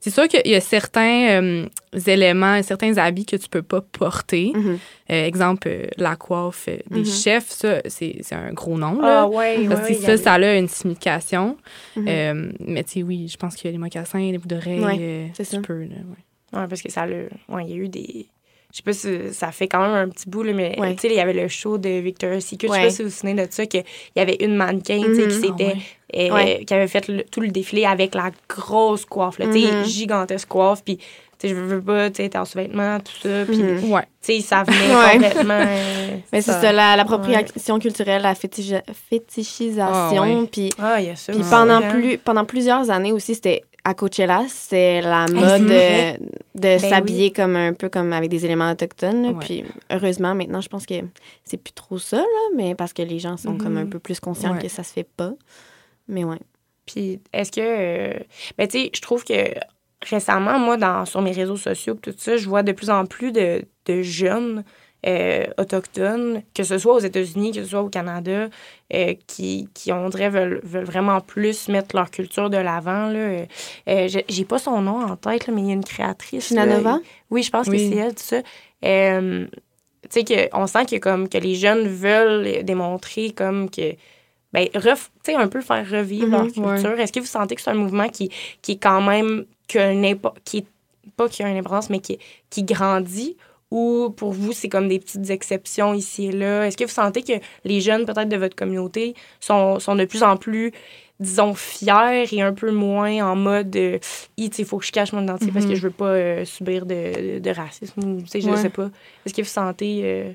C'est 0.00 0.10
sûr 0.10 0.28
qu'il 0.28 0.50
y 0.50 0.54
a 0.54 0.60
certains 0.60 1.42
euh, 1.42 1.66
éléments, 2.06 2.62
certains 2.62 2.96
habits 2.98 3.26
que 3.26 3.36
tu 3.36 3.48
peux 3.48 3.62
pas 3.62 3.80
porter. 3.80 4.52
Mm-hmm. 4.54 4.78
Euh, 5.10 5.24
exemple, 5.24 5.68
euh, 5.68 5.86
la 5.96 6.16
coiffe 6.16 6.66
des 6.66 7.02
mm-hmm. 7.02 7.22
chefs, 7.22 7.50
ça, 7.50 7.80
c'est, 7.86 8.22
un 8.32 8.52
gros 8.52 8.78
nom. 8.78 9.00
Là, 9.00 9.22
ah, 9.22 9.28
ouais, 9.28 9.66
Parce 9.68 9.88
que 9.88 9.94
ça, 9.94 10.16
ça 10.16 10.34
a 10.34 10.54
une 10.56 10.68
signification. 10.68 11.56
Mm-hmm. 11.96 12.52
mais 12.60 12.84
tu 12.84 12.90
sais, 12.90 13.02
oui, 13.02 13.28
je 13.28 13.36
pense 13.36 13.56
que 13.56 13.68
les 13.68 13.78
mocassins, 13.78 14.18
les 14.18 14.38
bouts 14.38 14.48
d'oreilles, 14.48 15.30
c'est 15.34 15.48
tu 15.48 15.60
peux. 15.60 15.84
Là, 16.52 16.66
parce 16.68 16.80
que 16.80 16.90
ça 16.90 17.02
a, 17.02 17.06
ouais, 17.06 17.64
il 17.66 17.70
y 17.70 17.72
a 17.74 17.76
eu 17.76 17.88
des 17.88 18.26
je 18.70 18.76
sais 18.76 18.82
pas 18.82 18.92
si 18.92 19.32
ça 19.32 19.50
fait 19.50 19.66
quand 19.66 19.80
même 19.80 19.94
un 19.94 20.08
petit 20.08 20.28
bout, 20.28 20.42
là, 20.42 20.52
mais 20.52 20.76
tu 20.76 20.98
sais, 20.98 21.08
il 21.08 21.14
y 21.14 21.20
avait 21.20 21.32
le 21.32 21.48
show 21.48 21.78
de 21.78 21.88
Victoria's 21.88 22.44
Secret. 22.44 22.68
Je 22.68 22.72
sais 22.72 22.82
pas 22.82 22.90
si 22.90 23.02
vous 23.02 23.08
vous 23.08 23.14
souvenez 23.14 23.46
de 23.46 23.50
ça, 23.50 23.64
qu'il 23.64 23.82
y 24.14 24.20
avait 24.20 24.36
une 24.40 24.56
mannequin, 24.56 24.98
qui 24.98 25.08
mm-hmm. 25.08 25.40
s'était. 25.40 25.74
Ah 25.76 25.98
euh, 26.16 26.64
qui 26.64 26.72
avait 26.72 26.88
fait 26.88 27.30
tout 27.30 27.42
le 27.42 27.48
défilé 27.48 27.84
avec 27.84 28.14
la 28.14 28.30
grosse 28.48 29.04
coiffe, 29.04 29.38
là, 29.38 29.46
mm-hmm. 29.46 29.84
gigantesque 29.84 30.48
coiffe. 30.48 30.82
Puis, 30.82 30.96
tu 30.96 31.04
sais, 31.38 31.48
je 31.48 31.54
veux 31.54 31.82
pas, 31.82 32.10
tu 32.10 32.22
sais, 32.22 32.36
en 32.36 32.46
sous-vêtements, 32.46 32.98
tout 33.00 33.28
ça. 33.28 33.44
Puis, 33.44 33.58
tu 33.58 33.92
sais, 34.22 34.40
ça 34.40 34.62
venait 34.62 35.12
complètement. 35.12 35.60
Euh, 35.60 36.16
mais 36.32 36.40
c'est 36.40 36.52
ça, 36.52 36.96
l'appropriation 36.96 37.78
culturelle, 37.78 38.22
la 38.22 38.34
fétichisation. 38.34 40.42
Ah, 40.42 40.46
puis, 40.50 40.70
ah, 40.78 40.98
pendant, 41.50 41.82
plus, 41.90 42.16
pendant 42.16 42.46
plusieurs 42.46 42.90
années 42.90 43.12
aussi, 43.12 43.34
c'était 43.34 43.64
à 43.88 43.94
Coachella, 43.94 44.44
c'est 44.48 45.00
la 45.00 45.26
mode 45.28 45.64
de, 45.64 46.18
de 46.18 46.28
ben 46.60 46.78
s'habiller 46.78 47.32
comme 47.32 47.56
un 47.56 47.72
peu 47.72 47.88
comme 47.88 48.12
avec 48.12 48.28
des 48.28 48.44
éléments 48.44 48.70
autochtones. 48.70 49.38
Puis 49.38 49.64
heureusement, 49.90 50.34
maintenant, 50.34 50.60
je 50.60 50.68
pense 50.68 50.84
que 50.84 50.94
c'est 51.44 51.56
plus 51.56 51.72
trop 51.72 51.98
ça, 51.98 52.18
là, 52.18 52.48
mais 52.54 52.74
parce 52.74 52.92
que 52.92 53.00
les 53.00 53.18
gens 53.18 53.38
sont 53.38 53.56
comme 53.56 53.78
un 53.78 53.84
mm-hmm. 53.84 53.88
peu 53.88 53.98
plus 53.98 54.20
conscients 54.20 54.58
que 54.58 54.68
ça 54.68 54.82
se 54.82 54.92
fait 54.92 55.08
pas. 55.16 55.32
Mais 56.06 56.22
ouais. 56.24 56.40
Puis 56.84 57.20
est-ce 57.32 57.50
que. 57.50 57.60
Euh, 57.62 58.18
ben, 58.58 58.68
tu 58.68 58.78
sais, 58.78 58.90
je 58.94 59.00
trouve 59.00 59.24
que 59.24 59.54
récemment, 60.06 60.58
moi, 60.58 60.76
dans, 60.76 61.06
sur 61.06 61.22
mes 61.22 61.32
réseaux 61.32 61.56
sociaux, 61.56 61.94
tout 61.94 62.14
ça, 62.14 62.36
je 62.36 62.46
vois 62.46 62.62
de 62.62 62.72
plus 62.72 62.90
en 62.90 63.06
plus 63.06 63.32
de, 63.32 63.64
de 63.86 64.02
jeunes 64.02 64.64
euh, 65.06 65.44
autochtones, 65.58 66.42
que 66.54 66.64
ce 66.64 66.76
soit 66.76 66.94
aux 66.94 67.00
États-Unis, 67.00 67.52
que 67.52 67.62
ce 67.62 67.70
soit 67.70 67.82
au 67.82 67.88
Canada, 67.88 68.48
euh, 68.92 69.14
qui, 69.26 69.68
qui, 69.74 69.92
on 69.92 70.08
dirait, 70.08 70.28
veulent, 70.28 70.60
veulent, 70.64 70.84
vraiment 70.84 71.20
plus 71.20 71.68
mettre 71.68 71.94
leur 71.94 72.10
culture 72.10 72.50
de 72.50 72.56
l'avant. 72.56 73.12
Euh, 73.12 73.46
J'ai 73.86 74.44
pas 74.44 74.58
son 74.58 74.80
nom 74.82 75.04
en 75.04 75.16
tête, 75.16 75.48
mais 75.48 75.62
il 75.62 75.66
y 75.68 75.70
a 75.70 75.74
une 75.74 75.84
créatrice. 75.84 76.50
Nanova? 76.50 76.98
Oui, 77.30 77.42
je 77.42 77.50
pense 77.50 77.68
que 77.68 77.78
c'est 77.78 77.94
elle, 77.94 78.14
tout 78.14 78.22
ça. 78.22 78.42
Euh, 78.84 79.46
tu 80.10 80.22
sais, 80.26 80.50
on 80.52 80.66
sent 80.66 80.86
que, 80.86 80.96
comme, 80.96 81.28
que 81.28 81.38
les 81.38 81.54
jeunes 81.54 81.86
veulent 81.86 82.64
démontrer 82.64 83.30
comme 83.30 83.70
que 83.70 83.94
ben, 84.52 84.66
ref, 84.74 85.10
un 85.28 85.48
peu 85.48 85.60
faire 85.60 85.88
revivre 85.88 86.28
leur 86.28 86.44
mhm, 86.44 86.52
culture. 86.52 86.98
Est-ce 86.98 87.12
que 87.12 87.20
vous 87.20 87.26
sentez 87.26 87.54
que 87.54 87.60
c'est 87.60 87.70
un 87.70 87.74
mouvement 87.74 88.08
qui, 88.08 88.30
qui 88.62 88.72
est 88.72 88.82
quand 88.82 89.02
même, 89.02 89.44
qui, 89.66 89.78
qui 90.44 90.66
pas 91.16 91.28
qui 91.28 91.42
a 91.42 91.48
une 91.48 91.58
importance, 91.58 91.90
mais 91.90 92.00
qui, 92.00 92.18
qui 92.50 92.62
grandit 92.62 93.36
ou 93.70 94.10
pour 94.10 94.32
vous, 94.32 94.52
c'est 94.52 94.68
comme 94.68 94.88
des 94.88 94.98
petites 94.98 95.28
exceptions 95.30 95.92
ici 95.92 96.26
et 96.26 96.32
là? 96.32 96.66
Est-ce 96.66 96.76
que 96.76 96.84
vous 96.84 96.90
sentez 96.90 97.22
que 97.22 97.34
les 97.64 97.80
jeunes, 97.80 98.06
peut-être 98.06 98.28
de 98.28 98.36
votre 98.36 98.56
communauté, 98.56 99.14
sont, 99.40 99.78
sont 99.78 99.94
de 99.94 100.06
plus 100.06 100.22
en 100.22 100.36
plus, 100.36 100.72
disons, 101.20 101.54
fiers 101.54 102.26
et 102.32 102.42
un 102.42 102.54
peu 102.54 102.70
moins 102.70 103.26
en 103.26 103.36
mode 103.36 103.74
euh, 103.76 103.98
il 104.36 104.50
faut 104.64 104.78
que 104.78 104.86
je 104.86 104.92
cache 104.92 105.12
mon 105.12 105.22
identité 105.22 105.52
parce 105.52 105.66
que 105.66 105.72
mhm. 105.72 105.76
je 105.76 105.82
veux 105.82 105.90
pas 105.90 106.06
euh, 106.06 106.44
subir 106.44 106.86
de, 106.86 107.40
de, 107.40 107.50
racisme 107.50 108.00
ou, 108.00 108.24
je 108.32 108.48
ne 108.48 108.56
sais 108.56 108.70
pas. 108.70 108.90
Est-ce 109.26 109.34
que 109.34 109.42
vous 109.42 109.48
sentez. 109.48 110.00
Euh... 110.04 110.32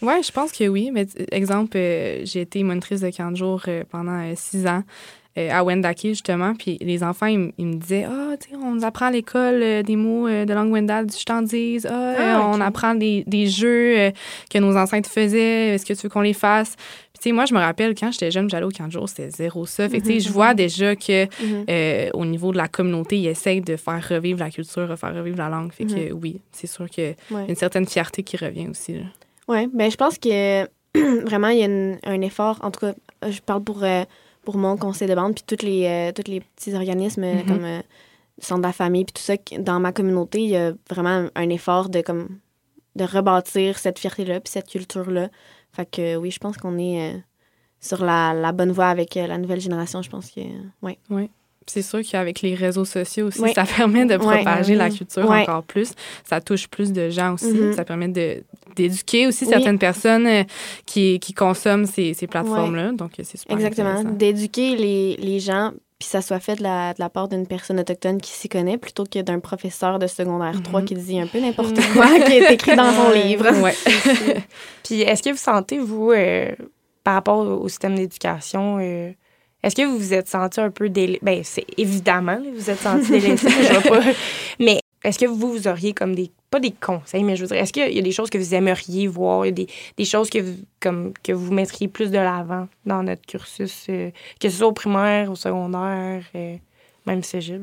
Oui, 0.00 0.22
je 0.22 0.30
pense 0.30 0.52
que 0.52 0.68
oui. 0.68 0.90
Mais 0.92 1.08
exemple, 1.32 1.76
euh, 1.76 2.24
j'ai 2.24 2.42
été 2.42 2.62
monitrice 2.62 3.00
de 3.00 3.10
40 3.10 3.36
jours 3.36 3.62
pendant 3.90 4.32
six 4.36 4.66
ans. 4.68 4.84
Euh, 5.38 5.50
à 5.52 5.62
Wendake, 5.62 6.00
justement. 6.02 6.54
Puis 6.54 6.78
les 6.80 7.04
enfants, 7.04 7.26
ils, 7.26 7.38
me 7.38 7.74
disaient 7.74 8.06
Ah, 8.08 8.34
tu 8.40 8.50
sais, 8.50 8.56
on 8.56 8.74
nous 8.74 8.84
apprend 8.84 9.06
à 9.06 9.10
l'école 9.10 9.62
euh, 9.62 9.82
des 9.82 9.94
mots 9.94 10.26
euh, 10.26 10.44
de 10.44 10.52
langue 10.52 10.72
Wendake, 10.72 11.16
je 11.16 11.24
t'en 11.24 11.42
dise. 11.42 11.86
Ah, 11.88 12.14
ah 12.18 12.50
on 12.52 12.60
apprend 12.60 12.94
des, 12.94 13.22
des 13.26 13.46
jeux 13.46 14.10
que 14.50 14.58
nos 14.58 14.76
ancêtres 14.76 15.08
faisaient. 15.08 15.74
Est-ce 15.74 15.86
que 15.86 15.92
tu 15.92 16.00
veux 16.02 16.08
qu'on 16.08 16.22
les 16.22 16.32
fasse? 16.32 16.74
Puis, 16.76 17.22
tu 17.22 17.28
sais, 17.28 17.32
moi, 17.32 17.44
je 17.44 17.54
me 17.54 17.60
rappelle, 17.60 17.94
quand 17.94 18.10
j'étais 18.10 18.30
jeune, 18.30 18.50
j'allais 18.50 18.66
au 18.66 18.70
camp 18.70 18.86
de 18.86 18.92
jour, 18.92 19.08
c'était 19.08 19.30
zéro 19.30 19.64
ça. 19.64 19.88
Fait 19.88 20.00
tu 20.00 20.06
sais, 20.06 20.20
je 20.20 20.32
vois 20.32 20.54
déjà 20.54 20.96
que 20.96 21.26
mm-hmm. 21.26 22.10
au 22.14 22.24
niveau 22.24 22.50
de 22.50 22.56
la 22.56 22.66
communauté, 22.66 23.18
ils 23.18 23.28
essayent 23.28 23.60
de 23.60 23.76
faire 23.76 24.04
revivre 24.08 24.40
la 24.40 24.50
culture, 24.50 24.88
de 24.88 24.96
faire 24.96 25.14
revivre 25.14 25.38
la 25.38 25.48
langue. 25.48 25.72
Fait 25.72 25.84
que 25.84 26.12
oui, 26.12 26.40
c'est 26.50 26.66
sûr 26.66 26.88
qu'il 26.90 27.14
y 27.30 27.34
a 27.34 27.44
une 27.48 27.56
certaine 27.56 27.86
fierté 27.86 28.24
qui 28.24 28.36
revient 28.36 28.68
aussi. 28.68 28.96
Oui, 29.46 29.68
bien, 29.72 29.88
je 29.88 29.96
pense 29.96 30.18
que 30.18 30.64
vraiment, 31.26 31.48
il 31.48 31.58
y 31.58 31.64
a 31.64 32.10
un 32.10 32.20
effort. 32.22 32.58
En 32.62 32.70
tout 32.70 32.80
cas, 32.80 32.94
je 33.28 33.40
parle 33.40 33.62
pour 33.62 33.84
pour 34.48 34.56
mon 34.56 34.78
conseil 34.78 35.06
de 35.06 35.14
bande, 35.14 35.34
puis 35.34 35.44
tous 35.46 35.62
les, 35.62 35.84
euh, 35.84 36.10
tous 36.10 36.30
les 36.30 36.40
petits 36.40 36.72
organismes 36.72 37.22
euh, 37.22 37.34
mm-hmm. 37.34 37.46
comme 37.46 37.64
euh, 37.64 37.80
Centre 38.38 38.62
de 38.62 38.66
la 38.66 38.72
famille, 38.72 39.04
puis 39.04 39.12
tout 39.12 39.20
ça, 39.20 39.34
dans 39.58 39.78
ma 39.78 39.92
communauté, 39.92 40.40
il 40.40 40.48
y 40.48 40.56
a 40.56 40.72
vraiment 40.88 41.28
un 41.34 41.50
effort 41.50 41.90
de, 41.90 42.00
comme, 42.00 42.38
de 42.96 43.04
rebâtir 43.04 43.78
cette 43.78 43.98
fierté-là, 43.98 44.40
puis 44.40 44.50
cette 44.50 44.66
culture-là. 44.66 45.28
Fait 45.72 45.84
que 45.84 46.16
oui, 46.16 46.30
je 46.30 46.38
pense 46.38 46.56
qu'on 46.56 46.78
est 46.78 47.22
sur 47.78 48.02
la, 48.02 48.32
la, 48.32 48.52
bonne 48.52 48.72
voie 48.72 48.86
avec 48.86 49.16
la 49.16 49.36
nouvelle 49.36 49.60
génération. 49.60 50.00
Je 50.00 50.08
pense 50.08 50.30
que, 50.30 50.40
oui. 50.80 50.96
Oui 51.10 51.28
c'est 51.68 51.82
sûr 51.82 52.00
qu'avec 52.02 52.40
les 52.40 52.54
réseaux 52.54 52.84
sociaux 52.84 53.26
aussi, 53.26 53.52
ça 53.52 53.64
permet 53.64 54.06
de 54.06 54.16
propager 54.16 54.74
la 54.74 54.90
culture 54.90 55.30
encore 55.30 55.62
plus. 55.62 55.92
Ça 56.24 56.40
touche 56.40 56.68
plus 56.68 56.92
de 56.92 57.10
gens 57.10 57.34
aussi. 57.34 57.52
Mm-hmm. 57.52 57.74
Ça 57.74 57.84
permet 57.84 58.08
d'éduquer 58.76 59.26
aussi 59.26 59.46
certaines 59.46 59.78
personnes 59.78 60.26
euh, 60.26 60.44
qui, 60.86 61.18
qui 61.20 61.32
consomment 61.32 61.86
ces, 61.86 62.14
ces 62.14 62.26
plateformes-là. 62.26 62.92
Donc, 62.92 63.12
c'est 63.16 63.36
super 63.36 63.56
Exactement. 63.56 64.04
D'éduquer 64.04 64.76
les, 64.76 65.16
les, 65.16 65.40
gens, 65.40 65.72
puis 65.98 66.08
ça 66.08 66.22
soit 66.22 66.40
fait 66.40 66.56
de 66.56 66.62
la, 66.62 66.94
de 66.94 67.00
la 67.00 67.08
part 67.08 67.28
d'une 67.28 67.46
personne 67.46 67.80
autochtone 67.80 68.20
qui 68.20 68.30
s'y 68.32 68.48
connaît 68.48 68.78
plutôt 68.78 69.04
que 69.04 69.20
d'un 69.20 69.40
professeur 69.40 69.98
de 69.98 70.06
secondaire 70.06 70.60
3 70.62 70.80
mm-hmm. 70.80 70.84
qui 70.84 70.94
dit 70.94 71.20
un 71.20 71.26
peu 71.26 71.40
n'importe 71.40 71.78
quoi 71.92 72.20
qui 72.20 72.32
est 72.32 72.52
écrit 72.52 72.76
dans 72.76 72.92
son 72.92 73.10
livre. 73.10 73.46
puis 74.84 75.02
est-ce 75.02 75.22
que 75.22 75.30
vous 75.30 75.36
sentez, 75.36 75.78
vous, 75.78 76.12
euh, 76.12 76.52
par 77.04 77.14
rapport 77.14 77.38
au 77.38 77.68
système 77.68 77.94
d'éducation, 77.94 78.78
euh, 78.80 79.12
est-ce 79.62 79.74
que 79.74 79.82
vous 79.82 79.98
vous 79.98 80.14
êtes 80.14 80.28
senti 80.28 80.60
un 80.60 80.70
peu 80.70 80.88
délaissé? 80.88 81.20
Ben, 81.22 81.40
c'est 81.42 81.66
évidemment, 81.76 82.38
vous 82.54 82.70
êtes 82.70 82.78
senti 82.78 83.10
délaissé, 83.10 83.48
je 83.48 83.88
pas. 83.88 84.00
Mais 84.60 84.80
est-ce 85.04 85.18
que 85.18 85.26
vous, 85.26 85.52
vous 85.52 85.68
auriez 85.68 85.92
comme 85.92 86.14
des, 86.14 86.30
pas 86.50 86.60
des 86.60 86.70
conseils, 86.70 87.24
mais 87.24 87.36
je 87.36 87.42
veux 87.42 87.48
dire, 87.48 87.56
est-ce 87.56 87.72
qu'il 87.72 87.92
y 87.92 87.98
a 87.98 88.02
des 88.02 88.12
choses 88.12 88.30
que 88.30 88.38
vous 88.38 88.54
aimeriez 88.54 89.06
voir, 89.06 89.42
des, 89.52 89.66
des 89.96 90.04
choses 90.04 90.30
que 90.30 90.38
vous, 90.38 90.56
comme, 90.80 91.12
que 91.22 91.32
vous 91.32 91.52
mettriez 91.52 91.88
plus 91.88 92.10
de 92.10 92.18
l'avant 92.18 92.68
dans 92.86 93.02
notre 93.02 93.22
cursus, 93.26 93.86
euh, 93.88 94.10
que 94.40 94.48
ce 94.48 94.58
soit 94.58 94.66
au 94.68 94.72
primaire, 94.72 95.30
au 95.30 95.36
secondaire, 95.36 96.22
euh, 96.34 96.56
même 97.06 97.22
cégep? 97.22 97.62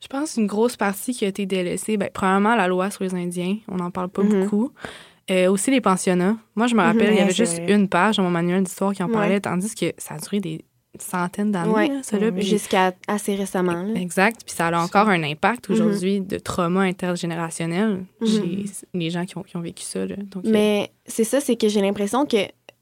Je 0.00 0.06
pense 0.08 0.36
une 0.36 0.46
grosse 0.46 0.76
partie 0.76 1.14
qui 1.14 1.24
a 1.24 1.28
été 1.28 1.46
délaissée, 1.46 1.96
ben, 1.96 2.10
premièrement, 2.12 2.54
la 2.54 2.68
loi 2.68 2.90
sur 2.90 3.04
les 3.04 3.14
Indiens, 3.14 3.56
on 3.68 3.76
n'en 3.76 3.90
parle 3.90 4.08
pas 4.08 4.22
mm-hmm. 4.22 4.42
beaucoup. 4.42 4.72
Euh, 5.28 5.50
aussi 5.50 5.72
les 5.72 5.80
pensionnats. 5.80 6.36
Moi, 6.54 6.68
je 6.68 6.76
me 6.76 6.82
rappelle, 6.82 7.12
il 7.12 7.18
y 7.18 7.20
avait 7.20 7.32
juste 7.34 7.60
une 7.66 7.88
page 7.88 8.18
dans 8.18 8.22
mon 8.22 8.30
manuel 8.30 8.62
d'histoire 8.62 8.92
qui 8.92 9.02
en 9.02 9.08
parlait, 9.08 9.40
tandis 9.40 9.74
que 9.74 9.92
ça 9.98 10.14
a 10.14 10.18
duré 10.18 10.38
des 10.38 10.64
centaines 11.02 11.52
d'années, 11.52 12.00
Jusqu'à 12.38 12.92
assez 13.08 13.34
récemment. 13.34 13.94
Exact. 13.94 14.42
Puis 14.44 14.54
ça 14.54 14.68
a 14.68 14.80
encore 14.82 15.08
un 15.08 15.22
impact 15.22 15.68
mhm. 15.68 15.74
aujourd'hui 15.74 16.20
de 16.20 16.38
trauma 16.38 16.82
intergénérationnel 16.82 18.04
mhm. 18.20 18.26
chez 18.26 18.64
les 18.94 19.10
gens 19.10 19.24
qui 19.24 19.38
ont, 19.38 19.42
qui 19.42 19.56
ont 19.56 19.60
vécu 19.60 19.82
ça. 19.82 20.06
Donc, 20.06 20.44
euh, 20.44 20.50
Mais 20.50 20.90
c'est 21.06 21.24
ça, 21.24 21.40
c'est 21.40 21.56
que 21.56 21.68
j'ai 21.68 21.80
l'impression 21.80 22.26
que 22.26 22.36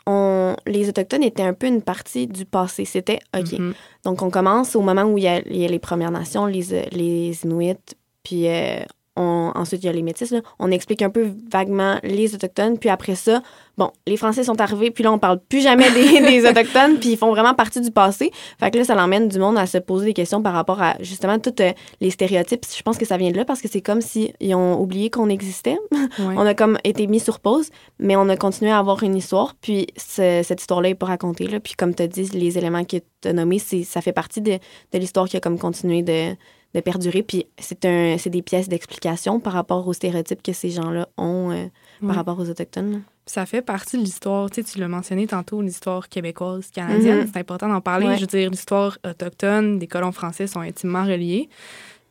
on, 0.07 0.55
les 0.67 0.89
Autochtones 0.89 1.23
étaient 1.23 1.43
un 1.43 1.55
peu 1.55 1.67
une 1.67 1.81
partie 1.81 2.27
du 2.27 2.45
passé. 2.45 2.85
C'était 2.85 3.21
OK. 3.37 3.53
Mhm. 3.53 3.75
Donc, 4.05 4.23
on 4.23 4.31
commence 4.31 4.77
au 4.77 4.83
moment 4.83 5.05
où 5.05 5.19
il 5.19 5.25
y, 5.25 5.29
a, 5.29 5.41
les 5.41 5.79
Premières 5.79 6.11
Nations, 6.11 6.47
les, 6.47 6.89
les 6.93 7.45
Inuits, 7.45 7.97
puis 8.23 8.49
euh, 8.49 8.81
ensuite, 9.17 9.83
il 9.83 9.87
y 9.87 9.89
a 9.89 9.93
les 9.93 10.03
métis. 10.03 10.35
On 10.59 10.71
explique 10.71 11.03
un 11.03 11.11
peu 11.11 11.33
vaguement 11.51 11.99
les 12.03 12.35
Autochtones. 12.35 12.79
Puis 12.79 12.89
après 12.89 13.15
ça, 13.15 13.43
bon, 13.79 13.91
les 14.07 14.17
Français 14.17 14.45
sont 14.45 14.61
arrivés. 14.61 14.91
Puis 14.91 15.05
là, 15.05 15.13
on 15.13 15.19
parle 15.19 15.41
plus 15.49 15.61
jamais 15.61 15.91
des, 16.21 16.47
Autochtones. 16.47 16.99
Puis 16.99 17.11
ils 17.11 17.17
font 17.17 17.31
vraiment 17.31 17.55
partie 17.55 17.81
du 17.81 17.91
passé. 17.91 18.31
Fait 18.59 18.71
que 18.71 18.79
là, 18.79 18.85
ça 18.85 18.95
l'emmène 18.95 19.29
du 19.29 19.39
monde 19.39 19.57
à 19.59 19.67
se 19.67 19.79
poser 19.79 20.07
des 20.07 20.13
questions 20.15 20.43
par 20.43 20.53
rapport 20.53 20.83
à 20.83 20.97
justement 21.01 21.39
tous 21.39 21.55
euh, 21.61 21.73
les 22.01 22.11
stéréotypes. 22.11 22.65
Je 22.77 22.83
pense 22.83 22.99
que 22.99 23.05
ça 23.05 23.17
vient 23.17 23.31
de 23.31 23.37
là 23.37 23.45
parce 23.45 23.61
que 23.61 23.69
c'est 23.69 23.83
comme 23.83 24.01
s'ils 24.01 24.55
ont 24.55 24.81
oublié 24.81 25.11
qu'on 25.11 25.29
existait. 25.29 25.79
on 26.19 26.45
a 26.45 26.55
comme 26.55 26.79
été 26.85 27.07
mis 27.07 27.21
sur 27.21 27.41
pause, 27.41 27.71
mais 27.99 28.17
on 28.17 28.29
a 28.29 28.37
continué 28.37 28.71
à 28.71 28.79
avoir 28.79 29.03
une 29.03 29.17
histoire. 29.17 29.55
Puis 29.61 29.87
cette 29.97 30.61
histoire-là 30.61 30.91
est 30.91 30.95
pas 30.95 31.07
racontée. 31.07 31.47
Là. 31.47 31.61
Puis 31.61 31.75
comme 31.75 31.95
tu 31.95 32.03
as 32.03 32.09
dit, 32.09 32.25
les 32.33 32.59
éléments 32.59 32.85
que 32.85 32.97
tu 33.21 33.29
as 33.29 33.33
nommés, 33.33 33.59
ça 33.59 34.01
fait 34.01 34.13
partie 34.13 34.41
de, 34.41 34.59
de 34.93 34.99
l'histoire 34.99 35.29
qui 35.29 35.37
a 35.37 35.41
comme 35.41 35.59
continué 35.59 36.03
de 36.03 36.35
de 36.75 36.81
perdurer. 36.81 37.23
Puis 37.23 37.47
c'est 37.59 37.85
un, 37.85 38.17
c'est 38.19 38.31
des 38.31 38.43
pièces 38.43 38.69
d'explication 38.69 39.41
par 39.41 39.53
rapport 39.53 39.87
aux 39.87 39.93
stéréotypes 39.93 40.43
que 40.43 40.53
ces 40.53 40.71
gens-là 40.71 41.09
ont 41.17 41.51
euh, 41.51 41.67
par 42.07 42.17
rapport 42.17 42.39
aux 42.39 42.49
Autochtones. 42.49 43.03
Ça 43.27 43.47
fait 43.47 43.63
partie 43.63 43.97
de 43.97 44.03
l'histoire. 44.03 44.51
Tu, 44.51 44.63
sais, 44.63 44.73
tu 44.73 44.79
l'as 44.79 44.89
mentionné 44.89 45.27
tantôt, 45.27 45.63
l'histoire 45.63 46.09
québécoise, 46.09 46.71
canadienne. 46.71 47.23
Mm-hmm. 47.23 47.31
C'est 47.33 47.41
important 47.41 47.69
d'en 47.69 47.81
parler. 47.81 48.17
Je 48.17 48.23
veux 48.23 48.27
dire, 48.27 48.51
l'histoire 48.51 48.99
autochtone 49.07 49.79
des 49.79 49.87
colons 49.87 50.13
français 50.13 50.47
sont 50.47 50.61
intimement 50.61 51.05
reliés. 51.05 51.49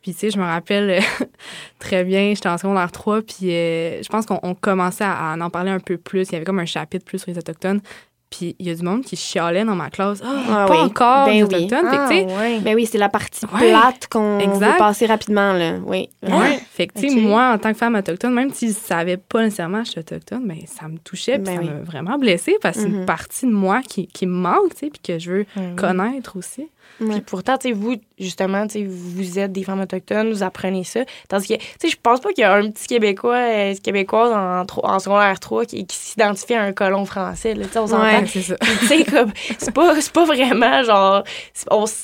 Puis, 0.02 0.12
tu 0.12 0.18
sais, 0.18 0.30
je 0.30 0.38
me 0.38 0.44
rappelle 0.44 1.00
très 1.78 2.04
bien, 2.04 2.34
j'étais 2.34 2.48
en 2.48 2.58
secondaire 2.58 2.92
3, 2.92 3.22
puis 3.22 3.50
euh, 3.52 4.02
je 4.02 4.08
pense 4.08 4.26
qu'on 4.26 4.54
commençait 4.54 5.04
à, 5.04 5.32
à, 5.32 5.36
en 5.38 5.48
parler 5.48 5.70
un 5.70 5.80
peu 5.80 5.96
plus. 5.96 6.28
Il 6.28 6.32
y 6.32 6.36
avait 6.36 6.44
comme 6.44 6.58
un 6.58 6.66
chapitre 6.66 7.04
plus 7.06 7.20
sur 7.20 7.30
les 7.30 7.38
Autochtones. 7.38 7.80
Puis 8.36 8.56
il 8.58 8.66
y 8.66 8.70
a 8.70 8.74
du 8.74 8.82
monde 8.82 9.02
qui 9.02 9.14
chialait 9.14 9.64
dans 9.64 9.76
ma 9.76 9.90
classe. 9.90 10.20
Ah, 10.24 10.42
ah 10.48 10.66
pas 10.66 10.82
encore 10.82 11.26
ben 11.26 11.44
oui. 11.44 11.68
Ah, 11.72 12.08
ben 12.60 12.74
oui, 12.74 12.86
c'est 12.86 12.98
la 12.98 13.08
partie 13.08 13.46
plate 13.46 14.08
qu'on 14.08 14.38
veut 14.38 14.76
passer 14.76 15.06
rapidement. 15.06 15.52
Là. 15.52 15.74
Oui. 15.84 16.08
Ouais. 16.22 16.58
Fait 16.72 16.88
que, 16.88 16.98
tu 16.98 17.08
sais, 17.08 17.14
moi, 17.14 17.52
en 17.52 17.58
tant 17.58 17.70
que 17.72 17.78
femme 17.78 17.94
autochtone, 17.94 18.34
même 18.34 18.52
si 18.52 18.68
je 18.68 18.72
savais 18.72 19.16
pas 19.16 19.42
nécessairement 19.42 19.80
que 19.80 19.86
je 19.86 19.90
suis 19.92 20.00
autochtone, 20.00 20.48
ben, 20.48 20.58
ça 20.66 20.88
me 20.88 20.98
touchait 20.98 21.38
puis 21.38 21.54
ben 21.54 21.56
ça 21.56 21.62
m'a 21.62 21.80
vraiment 21.82 22.18
blessée 22.18 22.56
parce 22.60 22.76
que 22.76 22.82
c'est 22.82 22.88
une 22.88 23.02
mm-hmm. 23.02 23.06
partie 23.06 23.46
de 23.46 23.52
moi 23.52 23.82
qui, 23.82 24.08
qui 24.08 24.26
me 24.26 24.32
manque, 24.32 24.74
tu 24.74 24.86
sais, 24.86 24.90
puis 24.90 25.00
que 25.00 25.18
je 25.18 25.30
veux 25.30 25.46
ben 25.54 25.76
connaître 25.76 26.36
aussi. 26.36 26.68
Puis 26.98 27.20
pourtant, 27.20 27.58
tu 27.58 27.72
vous, 27.72 27.96
justement, 28.18 28.66
tu 28.66 28.86
vous 28.86 29.38
êtes 29.38 29.52
des 29.52 29.64
femmes 29.64 29.80
autochtones, 29.80 30.32
vous 30.32 30.42
apprenez 30.42 30.84
ça. 30.84 31.00
Tandis 31.28 31.48
que, 31.48 31.54
tu 31.54 31.60
sais, 31.80 31.88
je 31.88 31.96
pense 32.00 32.20
pas 32.20 32.32
qu'il 32.32 32.42
y 32.42 32.44
a 32.44 32.54
un 32.54 32.70
petit 32.70 32.86
Québécois, 32.86 33.36
euh, 33.36 33.74
Québécoise 33.82 34.32
en, 34.32 34.64
en 34.82 34.98
secondaire 34.98 35.38
3 35.40 35.66
qui, 35.66 35.86
s'identifie 35.90 36.54
à 36.54 36.62
un 36.62 36.72
colon 36.72 37.04
français, 37.04 37.54
là, 37.54 37.66
tu 37.66 37.72
sais, 37.72 37.78
on 37.78 37.86
s'entend. 37.86 38.26
c'est 38.26 38.42
ça. 38.42 38.56
Tu 38.56 38.86
sais, 38.86 39.04
comme, 39.04 39.32
c'est 39.58 39.72
pas, 39.72 39.94
pas 40.12 40.24
vraiment, 40.24 40.82
genre, 40.82 41.24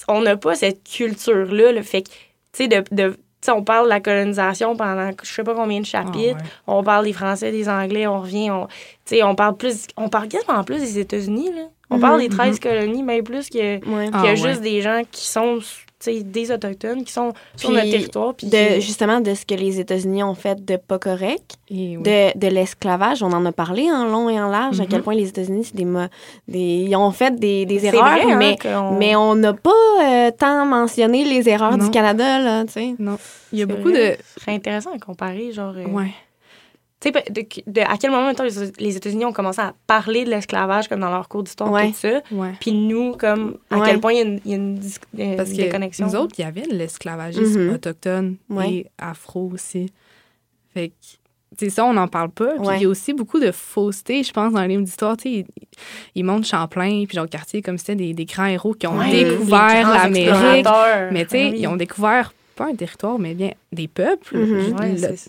on 0.09 0.21
n'a 0.23 0.37
pas 0.37 0.55
cette 0.55 0.83
culture-là, 0.83 1.73
le 1.73 1.83
fait 1.83 2.03
que, 2.03 2.09
tu 2.09 2.65
sais, 2.65 2.69
de, 2.69 2.85
de 2.91 3.17
on 3.49 3.63
parle 3.63 3.85
de 3.85 3.91
la 3.91 4.01
colonisation 4.01 4.77
pendant 4.77 5.11
je 5.23 5.31
sais 5.31 5.45
pas 5.45 5.55
combien 5.55 5.81
de 5.81 5.87
chapitres. 5.87 6.39
Ah, 6.41 6.63
on 6.67 6.83
parle 6.83 7.05
des 7.05 7.13
Français, 7.13 7.51
des 7.51 7.69
Anglais, 7.69 8.07
on 8.07 8.21
revient. 8.21 8.51
On, 8.51 8.69
on 9.23 9.35
parle 9.35 9.57
plus. 9.57 9.87
On 9.97 10.09
parle 10.09 10.29
quasiment 10.29 10.63
plus 10.65 10.79
des 10.79 10.99
États-Unis. 10.99 11.53
Là. 11.55 11.63
On 11.91 11.99
parle 11.99 12.21
des 12.21 12.29
13 12.29 12.55
mhm. 12.55 12.59
colonies, 12.61 13.03
mais 13.03 13.23
plus 13.23 13.49
que, 13.49 13.79
qu'il 13.79 13.93
y 13.93 13.95
a 13.95 14.11
ah, 14.13 14.35
juste 14.35 14.63
des 14.63 14.81
gens 14.81 15.03
qui 15.11 15.27
sont 15.27 15.59
des 16.07 16.51
Autochtones 16.51 17.05
qui 17.05 17.13
sont 17.13 17.33
sur 17.57 17.71
notre 17.71 17.91
territoire. 17.91 18.35
Puis 18.35 18.47
de, 18.47 18.81
Justement, 18.81 19.21
de 19.21 19.35
ce 19.35 19.45
que 19.45 19.55
les 19.55 19.81
États-Unis 19.81 20.23
ont 20.23 20.35
fait 20.35 20.65
de 20.65 20.77
pas 20.77 20.99
correct, 20.99 21.57
de, 21.71 22.39
de 22.39 22.47
l'esclavage, 22.49 23.23
on 23.23 23.33
en 23.33 23.45
a 23.45 23.53
parlé 23.53 23.91
en 23.91 24.07
long 24.07 24.29
et 24.29 24.41
en 24.41 24.49
large, 24.49 24.81
à 24.81 24.87
quel 24.87 24.99
mhm. 24.99 25.05
point 25.05 25.15
les 25.15 25.29
États-Unis, 25.29 25.65
c'est 25.65 25.77
des, 25.77 25.87
des, 26.49 26.87
ils 26.89 26.97
ont 26.97 27.11
fait 27.11 27.39
des, 27.39 27.67
des 27.67 27.87
erreurs, 27.87 28.05
hein, 28.05 28.37
mais, 28.37 28.57
mais 28.99 29.17
on 29.17 29.35
n'a 29.35 29.53
pas 29.53 29.71
euh, 30.03 30.31
tant 30.31 30.65
mentionné 30.67 31.25
les 31.25 31.49
erreurs 31.49 31.77
du 31.77 31.91
Canada. 31.91 32.39
Là, 32.39 32.65
non. 32.99 33.19
Il 33.53 33.59
y 33.59 33.63
a 33.63 33.67
beaucoup 33.67 33.91
de... 33.91 34.17
C'est 34.43 34.53
intéressant 34.53 34.93
à 34.93 34.99
comparer, 34.99 35.53
genre... 35.53 35.75
Euh, 35.77 35.87
ouais. 35.87 36.13
Tu 37.01 37.11
sais, 37.11 37.25
de, 37.67 37.81
à 37.81 37.97
quel 37.97 38.11
moment 38.11 38.31
les 38.79 38.97
États-Unis 38.97 39.25
ont 39.25 39.33
commencé 39.33 39.61
à 39.61 39.73
parler 39.87 40.25
de 40.25 40.31
l'esclavage 40.31 40.87
comme 40.87 41.01
dans 41.01 41.11
leur 41.11 41.29
cours 41.29 41.43
d'histoire, 41.43 41.71
tout 41.83 41.95
ça? 41.95 42.21
Puis 42.61 42.73
nous, 42.73 43.13
comme, 43.17 43.57
à 43.71 43.81
quel 43.81 44.01
point 44.01 44.13
il 44.13 44.41
y 44.45 44.53
a 44.53 44.57
une, 44.57 44.79
y 45.17 45.37
Parce 45.37 45.51
déconnexion? 45.51 46.07
nous 46.07 46.17
autres, 46.17 46.35
il 46.39 46.43
y 46.43 46.45
avait 46.45 46.67
l'esclavagisme 46.71 47.69
mm-hmm. 47.69 47.75
autochtone 47.75 48.37
et 48.67 48.87
afro 48.99 49.51
aussi. 49.55 49.91
Fait 50.75 50.91
que, 50.91 50.95
tu 51.59 51.71
ça, 51.71 51.85
on 51.85 51.95
n'en 51.95 52.07
parle 52.07 52.31
pas. 52.31 52.55
Puis 52.59 52.77
il 52.77 52.83
y 52.83 52.85
a 52.85 52.89
aussi 52.89 53.13
beaucoup 53.13 53.41
de 53.41 53.51
fausseté, 53.51 54.23
je 54.23 54.33
pense, 54.33 54.53
dans 54.53 54.61
les 54.61 54.69
livres 54.69 54.83
d'histoire. 54.83 55.17
Tu 55.17 55.41
sais, 55.41 55.47
ils, 56.15 56.25
montrent 56.25 56.47
Champlain 56.47 57.05
puis 57.07 57.17
Jacques 57.17 57.31
Cartier 57.31 57.63
comme 57.63 57.79
c'était 57.79 57.97
des, 57.97 58.15
des, 58.15 58.25
grands 58.25 58.47
héros 58.47 58.75
qui 58.75 58.87
ont 58.87 59.01
découvert 59.11 59.89
l'Amérique. 59.89 60.67
Mais 61.13 61.25
tu 61.25 61.31
sais, 61.31 61.49
ils 61.57 61.67
ont 61.67 61.77
découvert 61.77 62.33
pas 62.61 62.69
un 62.69 62.75
territoire, 62.75 63.19
mais 63.19 63.33
bien 63.33 63.53
des 63.73 63.89
peuples. 63.89 64.37
Mhm. 64.37 64.77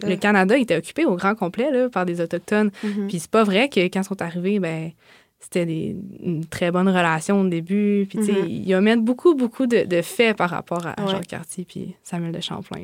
le, 0.03 0.15
Canada 0.17 0.57
était 0.57 0.75
occupé 0.75 1.05
au 1.05 1.15
grand 1.15 1.33
complet 1.33 1.71
là, 1.71 1.87
par 1.87 2.05
des 2.05 2.19
Autochtones. 2.19 2.71
Mhm. 2.83 3.07
Puis 3.07 3.19
c'est 3.21 3.31
pas 3.31 3.45
vrai 3.45 3.69
que 3.69 3.79
quand 3.79 4.01
ils 4.01 4.03
sont 4.03 4.21
arrivés, 4.21 4.59
ben 4.59 4.91
c'était 5.39 5.63
une 5.63 6.45
très 6.45 6.71
bonne 6.71 6.89
relation 6.89 7.39
au 7.39 7.47
début. 7.47 8.05
Puis, 8.09 8.19
tu 8.19 8.25
sais, 8.25 8.33
mhm. 8.33 8.49
il 8.49 8.73
a 8.73 8.81
mis 8.81 8.97
beaucoup, 8.97 9.33
beaucoup 9.33 9.65
de, 9.65 10.01
faits 10.01 10.35
par 10.35 10.49
rapport 10.49 10.85
à 10.85 11.07
Jacques 11.07 11.27
Cartier 11.27 11.63
puis 11.63 11.95
Samuel 12.03 12.33
de 12.33 12.41
Champlain. 12.41 12.83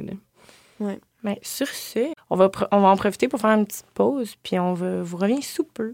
Ouais. 0.80 0.98
Mais 1.24 1.40
sur 1.42 1.68
ce, 1.68 2.14
on 2.30 2.38
va, 2.38 2.50
on 2.72 2.80
va 2.80 2.88
en 2.88 2.96
profiter 2.96 3.28
pour 3.28 3.42
faire 3.42 3.52
une 3.52 3.66
petite 3.66 3.86
pause, 3.94 4.36
puis 4.42 4.58
on 4.60 4.74
va 4.74 5.02
vous 5.02 5.18
revient 5.18 5.42
sous 5.42 5.66
peu. 5.66 5.94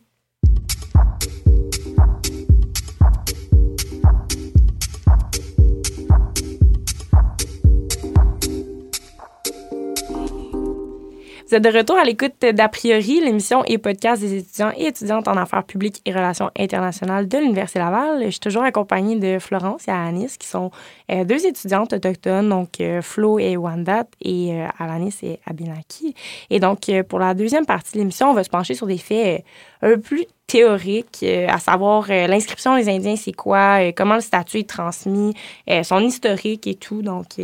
De 11.54 11.70
retour 11.70 11.98
à 11.98 12.04
l'écoute 12.04 12.40
d'A 12.42 12.68
priori, 12.68 13.22
l'émission 13.22 13.64
et 13.66 13.78
podcast 13.78 14.20
des 14.24 14.40
étudiants 14.40 14.72
et 14.76 14.88
étudiantes 14.88 15.28
en 15.28 15.38
affaires 15.38 15.64
publiques 15.64 16.02
et 16.04 16.12
relations 16.12 16.50
internationales 16.58 17.28
de 17.28 17.38
l'Université 17.38 17.78
Laval. 17.78 18.24
Je 18.26 18.30
suis 18.32 18.40
toujours 18.40 18.64
accompagnée 18.64 19.18
de 19.18 19.38
Florence 19.38 19.88
et 19.88 19.92
Alanis, 19.92 20.36
qui 20.40 20.48
sont 20.48 20.72
euh, 21.12 21.26
deux 21.26 21.46
étudiantes 21.46 21.94
autochtones, 21.94 22.50
donc 22.50 22.82
euh, 22.82 23.04
Flo 23.04 23.38
et 23.38 23.56
Wandat, 23.56 24.06
et 24.22 24.54
euh, 24.54 24.68
Alanis 24.80 25.14
et 25.22 25.40
Abinaki. 25.46 26.16
Et 26.50 26.60
donc, 26.60 26.90
pour 27.08 27.20
la 27.20 27.36
deuxième 27.36 27.68
partie 27.68 27.92
de 27.94 28.00
l'émission, 28.00 28.32
on 28.32 28.34
va 28.34 28.44
se 28.44 28.50
pencher 28.50 28.74
sur 28.74 28.88
des 28.88 28.98
faits 28.98 29.46
un 29.84 29.90
peu 29.90 30.00
plus 30.00 30.26
théoriques, 30.48 31.24
à 31.24 31.60
savoir 31.60 32.08
l'inscription 32.08 32.76
des 32.76 32.90
Indiens, 32.90 33.16
c'est 33.16 33.32
quoi, 33.32 33.92
comment 33.92 34.16
le 34.16 34.22
statut 34.22 34.58
est 34.58 34.70
transmis, 34.70 35.36
son 35.84 36.00
historique 36.00 36.66
et 36.66 36.76
tout. 36.76 37.04
Donc, 37.04 37.38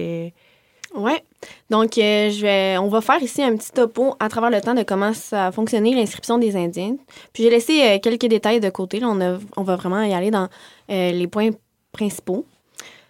ouais. 0.96 1.24
Donc, 1.70 1.98
euh, 1.98 2.30
je 2.30 2.42
vais, 2.42 2.78
on 2.78 2.88
va 2.88 3.02
faire 3.02 3.22
ici 3.22 3.44
un 3.44 3.56
petit 3.56 3.72
topo 3.72 4.16
à 4.20 4.30
travers 4.30 4.50
le 4.50 4.62
temps 4.62 4.74
de 4.74 4.84
comment 4.84 5.14
ça 5.14 5.48
a 5.48 5.52
fonctionné 5.52 5.94
l'inscription 5.94 6.38
des 6.38 6.56
Indiens. 6.56 6.96
Puis 7.34 7.44
j'ai 7.44 7.50
laissé 7.50 7.82
euh, 7.82 8.00
quelques 8.00 8.26
détails 8.26 8.60
de 8.60 8.70
côté. 8.70 9.02
On, 9.04 9.64
va 9.64 9.76
vraiment 9.76 10.02
y 10.02 10.14
aller 10.14 10.32
dans 10.32 10.48
euh, 10.92 11.12
les 11.12 11.28
points 11.28 11.50
principaux. 11.92 12.46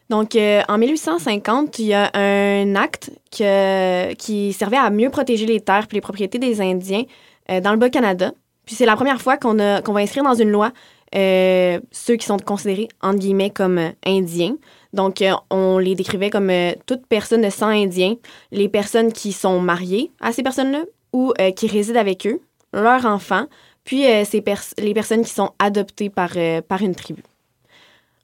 Donc, 0.10 0.36
en 0.36 0.78
1850, 0.80 1.78
il 1.78 1.86
y 1.86 1.94
a 1.94 2.10
un 2.15 2.76
acte 2.76 3.12
qui 3.30 4.54
servait 4.54 4.78
à 4.78 4.89
mieux 4.89 5.12
protéger 5.12 5.46
les 5.46 5.62
terres 5.62 5.86
et 5.92 5.94
les 5.94 6.02
propriétés 6.02 6.39
des 6.39 6.62
Indiens 6.62 7.04
dans 7.48 7.72
le 7.72 7.78
Bas-Canada. 7.78 8.32
Puis 8.65 8.74
c'est 8.74 8.88
la 8.88 8.96
première 8.96 9.22
fois 9.22 9.38
qu'on 9.38 9.56
qu'on 9.84 9.94
va 9.94 10.00
inscrire 10.00 10.24
dans 10.24 10.34
une 10.34 10.50
loi 10.50 10.72
ceux 11.13 12.15
qui 12.15 12.26
sont 12.26 12.38
considérés, 12.38 12.88
entre 13.04 13.20
guillemets, 13.20 13.52
comme 13.52 13.80
indiens. 14.04 14.56
Donc, 14.93 15.21
euh, 15.21 15.34
on 15.49 15.78
les 15.78 15.95
décrivait 15.95 16.30
comme 16.30 16.49
euh, 16.49 16.73
toute 16.86 17.06
personne 17.06 17.41
de 17.41 17.49
sang 17.49 17.67
indien, 17.67 18.15
les 18.52 18.69
personnes 18.69 19.13
qui 19.13 19.34
sont 19.34 19.60
mariées 19.60 20.12
à 20.19 20.32
ces 20.32 20.43
personnes-là 20.43 20.84
ou 21.13 21.34
euh, 21.39 21.52
qui 21.52 21.67
résident 21.67 21.99
avec 21.99 22.25
eux, 22.25 22.41
leurs 22.73 23.06
enfants, 23.06 23.45
puis 23.84 24.04
les 24.04 24.93
personnes 24.93 25.23
qui 25.23 25.32
sont 25.32 25.52
adoptées 25.58 26.12
par, 26.12 26.34
par 26.67 26.82
une 26.84 26.93
tribu. 26.93 27.23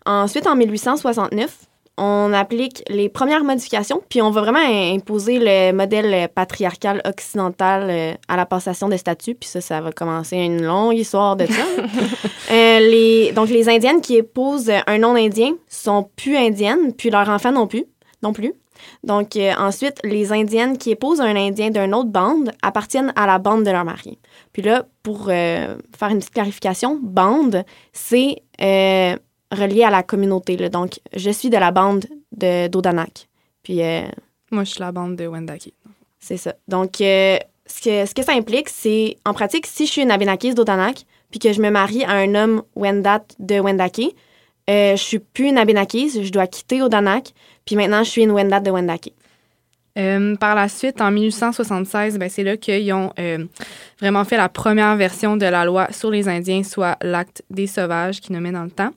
Ensuite, 0.05 0.45
en 0.45 0.55
1869, 0.55 1.65
on 1.97 2.33
applique 2.33 2.83
les 2.89 3.07
premières 3.07 3.43
modifications, 3.43 4.01
puis 4.09 4.21
on 4.21 4.29
va 4.29 4.41
vraiment 4.41 4.59
imposer 4.59 5.39
le 5.39 5.71
modèle 5.71 6.27
patriarcal 6.29 7.01
occidental 7.05 7.87
euh, 7.89 8.13
à 8.27 8.35
la 8.35 8.45
passation 8.45 8.89
de 8.89 8.97
statut, 8.97 9.35
puis 9.35 9.47
ça, 9.47 9.61
ça 9.61 9.79
va 9.79 9.91
commencer 9.93 10.35
une 10.35 10.61
longue 10.61 10.97
histoire 10.97 11.35
de 11.35 11.45
ça. 11.45 11.63
Euh, 12.51 12.79
les, 12.79 13.31
donc, 13.31 13.49
les 13.49 13.67
Indiennes 13.69 14.01
qui 14.01 14.17
épousent 14.17 14.71
un 14.85 14.97
non-Indien 14.99 15.53
sont 15.67 16.07
plus 16.15 16.37
indiennes, 16.37 16.93
puis 16.93 17.09
leurs 17.09 17.27
enfants 17.27 17.51
non 17.51 17.65
plus. 17.65 17.85
Non 18.21 18.33
plus. 18.33 18.53
Donc, 19.03 19.35
euh, 19.35 19.51
ensuite, 19.57 19.99
les 20.03 20.31
Indiennes 20.31 20.77
qui 20.77 20.91
épousent 20.91 21.21
un 21.21 21.35
Indien 21.35 21.71
d'une 21.71 21.95
autre 21.95 22.09
bande 22.09 22.51
appartiennent 22.61 23.11
à 23.15 23.25
la 23.25 23.39
bande 23.39 23.63
de 23.63 23.71
leur 23.71 23.83
mari. 23.83 24.19
Puis 24.53 24.61
là, 24.61 24.85
pour 25.01 25.25
faire 25.25 26.09
une 26.09 26.19
petite 26.19 26.35
clarification, 26.35 26.99
bande, 27.01 27.63
c'est 27.93 28.43
relié 29.55 29.83
à 29.83 29.89
la 29.89 30.03
communauté. 30.03 30.57
Là. 30.57 30.69
Donc, 30.69 30.99
je 31.15 31.29
suis 31.29 31.49
de 31.49 31.57
la 31.57 31.71
bande 31.71 32.05
de 32.31 32.67
d'Odanak. 32.67 33.27
Puis. 33.63 33.81
Euh, 33.81 34.07
Moi, 34.51 34.63
je 34.63 34.71
suis 34.71 34.79
la 34.79 34.91
bande 34.91 35.15
de 35.15 35.27
Wendake. 35.27 35.73
C'est 36.19 36.37
ça. 36.37 36.53
Donc, 36.67 37.01
euh, 37.01 37.37
ce, 37.65 37.81
que, 37.81 38.05
ce 38.05 38.13
que 38.13 38.23
ça 38.23 38.33
implique, 38.33 38.69
c'est, 38.69 39.17
en 39.25 39.33
pratique, 39.33 39.65
si 39.65 39.85
je 39.85 39.91
suis 39.91 40.01
une 40.01 40.11
Abénakise 40.11 40.55
d'Odanak, 40.55 41.05
puis 41.31 41.39
que 41.39 41.51
je 41.53 41.61
me 41.61 41.69
marie 41.69 42.03
à 42.03 42.11
un 42.11 42.35
homme 42.35 42.63
Wendat 42.75 43.25
de 43.39 43.59
Wendake, 43.59 44.15
euh, 44.69 44.95
je 44.95 45.01
suis 45.01 45.19
plus 45.19 45.49
une 45.49 45.57
Abénakise, 45.57 46.23
je 46.23 46.31
dois 46.31 46.47
quitter 46.47 46.81
Odanak, 46.81 47.33
puis 47.65 47.75
maintenant, 47.75 48.03
je 48.03 48.09
suis 48.09 48.23
une 48.23 48.31
Wendat 48.31 48.61
de 48.61 48.71
Wendake. 48.71 49.13
Euh, 49.97 50.35
par 50.35 50.55
la 50.55 50.67
suite, 50.67 50.99
en 50.99 51.11
1876, 51.11 52.17
ben, 52.17 52.29
c'est 52.29 52.43
là 52.43 52.57
qu'ils 52.57 52.91
ont 52.91 53.13
euh, 53.17 53.45
vraiment 53.99 54.25
fait 54.25 54.35
la 54.35 54.49
première 54.49 54.95
version 54.97 55.37
de 55.37 55.45
la 55.45 55.63
loi 55.63 55.87
sur 55.91 56.09
les 56.09 56.27
Indiens, 56.27 56.63
soit 56.63 56.97
l'acte 57.01 57.43
des 57.49 57.67
sauvages 57.67 58.19
qui 58.19 58.33
nommait 58.33 58.51
dans 58.51 58.63
le 58.63 58.71
temps. 58.71 58.91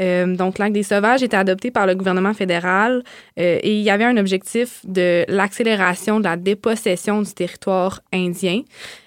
Euh, 0.00 0.36
donc, 0.36 0.58
l'acte 0.58 0.74
des 0.74 0.82
sauvages 0.82 1.22
était 1.22 1.36
adopté 1.36 1.70
par 1.70 1.86
le 1.86 1.94
gouvernement 1.94 2.34
fédéral 2.34 3.02
et 3.36 3.78
il 3.78 3.82
y 3.82 3.90
avait 3.90 4.04
un 4.04 4.16
objectif 4.16 4.80
de 4.84 5.24
l'accélération 5.28 6.18
de 6.18 6.24
la 6.24 6.36
dépossession 6.36 7.22
du 7.22 7.32
territoire 7.32 8.00
indien 8.12 8.62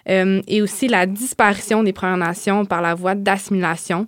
et 0.08 0.62
aussi 0.62 0.88
la 0.88 1.06
disparition 1.06 1.84
des 1.84 1.94
Premières 1.94 2.18
Nations 2.18 2.66
par 2.66 2.82
la 2.82 2.96
voie 2.96 3.16
d'assimilation 3.16 4.08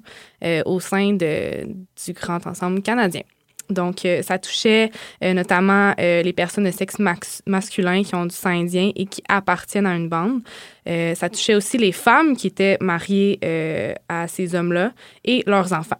au 0.65 0.79
sein 0.79 1.13
du 1.13 2.13
grand 2.13 2.45
ensemble 2.47 2.81
canadien. 2.81 3.21
Donc, 3.71 4.05
euh, 4.05 4.21
ça 4.21 4.37
touchait 4.37 4.91
euh, 5.23 5.33
notamment 5.33 5.93
euh, 5.99 6.21
les 6.21 6.33
personnes 6.33 6.65
de 6.65 6.71
sexe 6.71 6.97
masculin 7.47 8.03
qui 8.03 8.15
ont 8.15 8.25
du 8.25 8.35
sang 8.35 8.49
indien 8.49 8.91
et 8.95 9.05
qui 9.05 9.23
appartiennent 9.27 9.87
à 9.87 9.95
une 9.95 10.09
bande. 10.09 10.41
ça 10.85 11.29
touchait 11.29 11.55
aussi 11.55 11.77
les 11.77 11.91
femmes 11.91 12.35
qui 12.35 12.47
étaient 12.47 12.77
mariées 12.81 13.39
à 14.09 14.27
ces 14.27 14.55
hommes-là 14.55 14.91
et 15.23 15.43
leurs 15.45 15.73
enfants. 15.73 15.99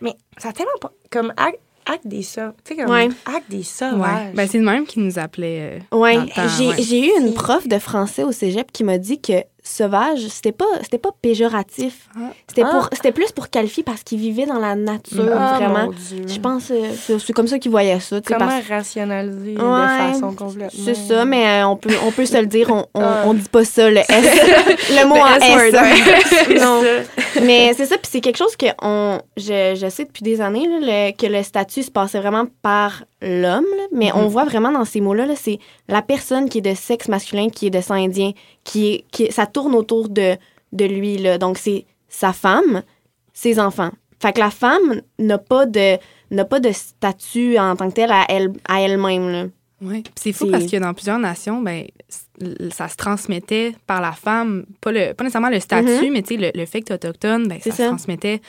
Mais 0.00 0.14
ça 0.38 0.48
a 0.50 0.52
tellement 0.52 0.78
pas. 0.80 0.92
Comme 1.10 1.32
acte 1.36 2.06
des 2.06 2.22
sauvages. 2.22 2.52
Tu 2.64 2.74
sais, 2.74 2.82
comme 2.82 2.92
acte 3.26 3.50
des 3.50 3.62
sauvages. 3.62 4.32
Ben, 4.34 4.48
c'est 4.48 4.58
le 4.58 4.64
même 4.64 4.86
qui 4.86 5.00
nous 5.00 5.18
appelait. 5.18 5.80
ouais. 5.92 6.18
J'ai 6.78 7.06
eu 7.06 7.20
une 7.20 7.34
prof 7.34 7.68
de 7.68 7.78
français 7.78 8.24
au 8.24 8.32
cégep 8.32 8.72
qui 8.72 8.84
m'a 8.84 8.98
dit 8.98 9.20
que 9.20 9.34
sauvage, 9.66 10.28
c'était 10.28 10.52
pas 10.52 10.66
c'était 10.82 10.98
pas 10.98 11.10
péjoratif. 11.20 12.08
Ah. 12.16 12.30
C'était 12.48 12.62
pour 12.62 12.84
ah. 12.84 12.88
c'était 12.92 13.12
plus 13.12 13.32
pour 13.32 13.48
qualifier 13.48 13.82
parce 13.82 14.02
qu'il 14.02 14.18
vivait 14.18 14.44
dans 14.44 14.58
la 14.58 14.74
nature 14.74 15.26
ah, 15.34 15.58
vraiment. 15.58 15.90
Je 16.26 16.38
pense 16.38 16.70
euh, 16.70 17.18
c'est 17.18 17.32
comme 17.32 17.48
ça 17.48 17.58
qu'il 17.58 17.70
voyait 17.70 17.98
ça, 17.98 18.20
Comment 18.20 18.60
rationaliser 18.68 19.54
de 19.54 19.58
façon 19.58 20.34
complètement. 20.34 20.84
C'est 20.84 20.94
ça, 20.94 21.24
mais 21.24 21.62
euh, 21.62 21.66
on 21.66 21.76
peut 21.76 21.94
on 22.06 22.12
peut 22.12 22.26
se 22.26 22.36
le 22.36 22.46
dire, 22.46 22.70
on, 22.70 22.86
on, 22.94 23.34
dit 23.34 23.48
pas 23.48 23.64
ça 23.64 23.90
le 23.90 24.00
S 24.00 24.08
le 24.90 25.08
mot 25.08 25.16
en 25.16 25.34
S. 25.36 26.60
non. 26.60 26.82
mais 27.42 27.72
c'est 27.74 27.86
ça 27.86 27.96
puis 27.96 28.08
c'est 28.10 28.20
quelque 28.20 28.36
chose 28.36 28.56
que 28.56 28.66
on 28.82 29.20
je, 29.36 29.74
je 29.80 29.88
sais 29.88 30.04
depuis 30.04 30.22
des 30.22 30.42
années 30.42 30.68
là, 30.80 31.12
que 31.12 31.26
le 31.26 31.42
statut 31.42 31.82
se 31.82 31.90
passait 31.90 32.20
vraiment 32.20 32.44
par 32.62 33.04
l'homme, 33.24 33.64
mais 33.92 34.12
on 34.12 34.22
mhm. 34.22 34.28
voit 34.28 34.44
vraiment 34.44 34.72
dans 34.72 34.84
ces 34.84 35.00
mots-là, 35.00 35.26
-là, 35.26 35.36
c'est 35.36 35.58
la 35.88 36.02
personne 36.02 36.48
qui 36.48 36.58
est 36.58 36.68
de 36.72 36.74
sexe 36.74 37.08
masculin, 37.08 37.48
qui 37.48 37.66
est 37.66 37.70
de 37.70 37.80
sang 37.80 37.94
indien, 37.94 38.32
qui 38.64 38.92
est, 38.92 39.04
qui 39.10 39.32
ça 39.32 39.46
tourne 39.46 39.74
autour 39.74 40.08
de, 40.08 40.36
de 40.72 40.84
lui. 40.84 41.16
Là. 41.18 41.38
Donc, 41.38 41.58
c'est 41.58 41.84
sa 42.08 42.32
femme, 42.32 42.82
ses 43.32 43.58
enfants. 43.58 43.90
Fait 44.20 44.32
que 44.32 44.40
la 44.40 44.50
femme 44.50 45.02
n'a 45.18 45.38
pas 45.38 45.66
de 45.66 45.98
n'a 46.30 46.44
pas 46.44 46.60
de 46.60 46.72
statut 46.72 47.58
en 47.58 47.76
tant 47.76 47.90
que 47.90 47.94
telle 47.94 48.10
à 48.12 48.24
elle 48.28 48.52
à 48.66 48.80
elle-même. 48.80 49.50
Oui, 49.82 50.02
c'est 50.14 50.32
fou 50.32 50.46
parce 50.50 50.66
que 50.66 50.76
dans 50.78 50.94
plusieurs 50.94 51.18
nations, 51.18 51.60
ben, 51.60 51.84
ça 52.70 52.88
se 52.88 52.96
transmettait 52.96 53.74
par 53.86 54.00
la 54.00 54.12
femme, 54.12 54.64
pas, 54.80 54.92
le, 54.92 55.12
pas 55.12 55.24
nécessairement 55.24 55.50
le 55.50 55.60
statut, 55.60 56.06
mhm. 56.06 56.12
mais 56.12 56.24
le, 56.30 56.58
le 56.58 56.66
fait 56.66 56.80
que 56.80 56.86
tu 56.86 56.92
es 56.92 56.94
autochtone, 56.94 57.48
ben, 57.48 57.60
ça, 57.60 57.70
se 57.70 57.82
transmettait 57.82 58.40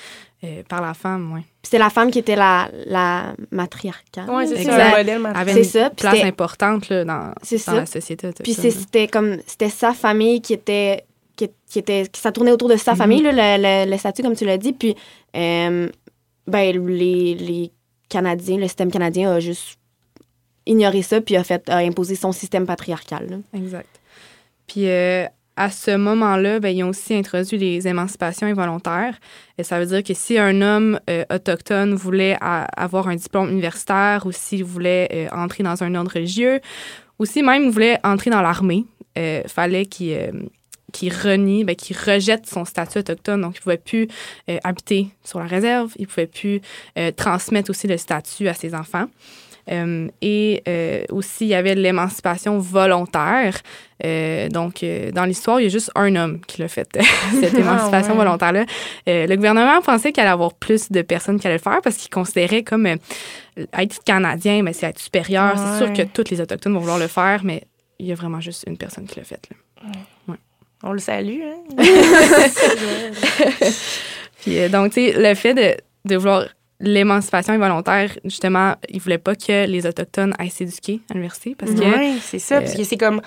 euh, 0.45 0.63
par 0.67 0.81
la 0.81 0.93
femme, 0.93 1.33
oui. 1.33 1.41
c'est 1.63 1.77
la 1.77 1.89
femme 1.89 2.11
qui 2.11 2.19
était 2.19 2.35
la, 2.35 2.69
la 2.85 3.35
matriarcale. 3.51 4.25
Oui, 4.29 4.47
c'est 4.47 4.63
ça, 4.63 4.91
le 4.91 4.97
modèle 5.19 5.31
Avait 5.35 5.61
une 5.61 5.89
place 5.95 6.23
importante 6.23 6.89
là, 6.89 7.03
dans, 7.03 7.33
dans 7.67 7.73
la 7.73 7.85
société. 7.85 8.29
Puis 8.43 8.53
c'était 8.53 9.07
comme, 9.07 9.37
c'était 9.45 9.69
sa 9.69 9.93
famille 9.93 10.41
qui 10.41 10.53
était, 10.53 11.05
qui, 11.35 11.49
était, 11.75 12.07
qui 12.07 12.21
ça 12.21 12.31
tournait 12.31 12.51
autour 12.51 12.69
de 12.69 12.77
sa 12.77 12.91
mhm. 12.91 12.97
famille, 12.97 13.21
là, 13.21 13.57
le, 13.57 13.89
le, 13.89 13.97
statut, 13.97 14.21
comme 14.21 14.35
tu 14.35 14.45
l'as 14.45 14.57
dit. 14.57 14.73
Puis, 14.73 14.95
euh, 15.35 15.89
ben, 16.47 16.87
les, 16.87 17.35
les 17.35 17.71
Canadiens, 18.09 18.57
le 18.57 18.67
système 18.67 18.91
canadien 18.91 19.31
a 19.31 19.39
juste 19.39 19.77
ignoré 20.65 21.01
ça, 21.01 21.21
puis 21.21 21.35
a, 21.35 21.43
fait, 21.43 21.67
a 21.69 21.77
imposé 21.77 22.15
son 22.15 22.31
système 22.31 22.65
patriarcal. 22.65 23.41
Exact. 23.53 23.89
Puis, 24.67 24.87
euh, 24.87 25.25
à 25.57 25.71
ce 25.71 25.95
moment-là, 25.95 26.59
ben, 26.59 26.75
ils 26.75 26.83
ont 26.83 26.89
aussi 26.89 27.15
introduit 27.15 27.57
les 27.57 27.87
émancipations 27.87 28.47
involontaires. 28.47 29.17
Et 29.57 29.63
ça 29.63 29.79
veut 29.79 29.85
dire 29.85 30.03
que 30.03 30.13
si 30.13 30.37
un 30.37 30.61
homme 30.61 30.99
euh, 31.09 31.23
autochtone 31.33 31.95
voulait 31.95 32.37
avoir 32.41 33.07
un 33.07 33.15
diplôme 33.15 33.49
universitaire 33.49 34.25
ou 34.25 34.31
s'il 34.31 34.63
voulait 34.63 35.07
euh, 35.13 35.27
entrer 35.31 35.63
dans 35.63 35.81
un 35.83 35.95
ordre 35.95 36.11
religieux 36.13 36.59
ou 37.19 37.25
si 37.25 37.41
même 37.41 37.69
voulait 37.69 37.99
entrer 38.03 38.29
dans 38.29 38.41
l'armée, 38.41 38.85
il 39.15 39.21
euh, 39.21 39.43
fallait 39.47 39.85
qu'il 39.85 40.49
qui 40.91 41.09
renie, 41.09 41.65
ben, 41.65 41.75
qui 41.75 41.93
rejette 41.93 42.47
son 42.47 42.63
statut 42.63 42.99
autochtone. 42.99 43.41
Donc, 43.41 43.55
il 43.55 43.59
ne 43.59 43.63
pouvait 43.63 43.77
plus 43.77 44.07
habiter 44.63 45.09
sur 45.25 45.39
la 45.39 45.45
réserve, 45.45 45.91
il 45.97 46.03
ne 46.03 46.07
pouvait 46.07 46.25
plus 46.25 46.61
transmettre 47.17 47.69
aussi 47.69 47.85
le 47.87 47.97
statut 47.97 48.47
à 48.47 48.53
ses 48.53 48.73
enfants. 48.73 49.07
Euh, 49.71 50.07
et 50.21 50.61
euh, 50.67 51.03
aussi, 51.09 51.45
il 51.45 51.49
y 51.49 51.55
avait 51.55 51.75
l'émancipation 51.75 52.59
volontaire. 52.59 53.57
Euh, 54.03 54.49
donc, 54.49 54.85
dans 55.13 55.25
l'histoire, 55.25 55.59
il 55.59 55.63
y 55.63 55.65
a 55.67 55.69
juste 55.69 55.91
un 55.95 56.15
homme 56.15 56.41
qui 56.41 56.61
l'a 56.61 56.67
fait, 56.67 56.87
cette 57.39 57.55
ah, 57.55 57.59
émancipation 57.59 58.15
volontaire-là. 58.15 58.65
le 59.07 59.35
gouvernement 59.35 59.81
pensait 59.81 60.11
qu'il 60.11 60.21
allait 60.21 60.31
avoir 60.31 60.53
plus 60.53 60.91
de 60.91 61.01
personnes 61.01 61.39
qui 61.39 61.47
allaient 61.47 61.57
le 61.57 61.61
faire 61.61 61.81
parce 61.81 61.97
qu'il 61.97 62.09
considérait 62.09 62.63
comme 62.63 62.85
être 62.85 64.03
Canadien, 64.03 64.61
mais 64.63 64.73
c'est 64.73 64.87
être 64.87 64.99
supérieur. 64.99 65.55
C'est 65.57 65.85
sûr 65.85 65.93
que 65.93 66.03
tous 66.03 66.29
les 66.29 66.41
Autochtones 66.41 66.73
vont 66.73 66.79
vouloir 66.79 66.99
le 66.99 67.07
faire, 67.07 67.41
mais 67.43 67.63
il 67.99 68.07
y 68.07 68.11
a 68.11 68.15
vraiment 68.15 68.41
juste 68.41 68.65
une 68.67 68.77
personne 68.77 69.05
qui 69.05 69.17
l'a 69.17 69.25
fait. 69.25 69.49
Là. 69.49 69.87
On 70.83 70.91
le 70.91 70.99
salue. 70.99 71.41
Hein? 71.41 71.55
Puis, 74.41 74.69
donc, 74.69 74.93
tu 74.93 75.11
sais, 75.11 75.13
le 75.17 75.33
fait 75.33 75.53
de, 75.55 75.75
de 76.05 76.15
vouloir 76.15 76.45
l'émancipation 76.79 77.53
involontaire, 77.53 78.11
justement, 78.23 78.75
ils 78.89 78.99
voulaient 78.99 79.17
pas 79.17 79.35
que 79.35 79.65
les 79.65 79.85
Autochtones 79.85 80.33
aillent 80.37 80.49
s'éduquer 80.49 81.01
à 81.09 81.13
l'université 81.13 81.55
parce 81.55 81.71
que... 81.71 81.79
Oui, 81.79 82.19
c'est 82.21 82.39
ça, 82.39 82.61
parce 82.61 82.75
que 82.75 82.83
c'est 82.83 82.97
comme, 82.97 83.21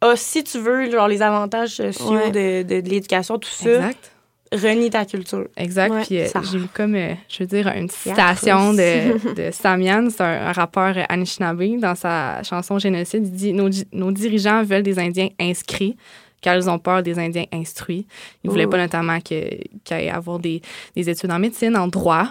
ah, 0.00 0.14
si 0.16 0.44
tu 0.44 0.58
veux, 0.58 0.90
genre, 0.90 1.08
les 1.08 1.22
avantages 1.22 1.76
sociaux 1.76 2.30
de, 2.30 2.62
de, 2.62 2.88
l'éducation, 2.88 3.38
tout 3.38 3.50
ça... 3.50 3.70
Exact. 3.70 4.12
Renie 4.50 4.88
ta 4.88 5.04
culture. 5.04 5.46
Exact. 5.58 6.06
Puis 6.06 6.20
euh, 6.20 6.26
j'ai 6.50 6.56
eu 6.56 6.68
comme, 6.72 6.94
euh, 6.94 7.12
je 7.28 7.42
veux 7.42 7.46
dire, 7.46 7.68
une 7.68 7.90
citation 7.90 8.72
de, 8.72 9.34
de 9.34 9.50
Samian, 9.50 10.08
c'est 10.08 10.22
un, 10.22 10.52
rappeur 10.52 10.94
Anishinaabe, 11.10 11.78
dans 11.78 11.94
sa 11.94 12.42
chanson 12.42 12.78
Génocide. 12.78 13.26
Il 13.26 13.32
dit 13.32 13.52
nos, 13.52 13.68
nos 13.92 14.10
dirigeants 14.10 14.62
veulent 14.62 14.82
des 14.82 14.98
Indiens 14.98 15.28
inscrits 15.38 15.96
car 16.40 16.56
ils 16.56 16.70
ont 16.70 16.78
peur 16.78 17.02
des 17.02 17.18
Indiens 17.18 17.44
instruits. 17.52 18.06
Ils 18.42 18.46
ne 18.46 18.52
voulaient 18.52 18.66
pas 18.66 18.78
notamment 18.78 19.20
qu'il 19.20 19.68
y 19.90 19.92
ait 19.92 20.10
avoir 20.10 20.38
des, 20.38 20.62
des 20.94 21.10
études 21.10 21.30
en 21.30 21.38
médecine, 21.38 21.76
en 21.76 21.88
droit, 21.88 22.28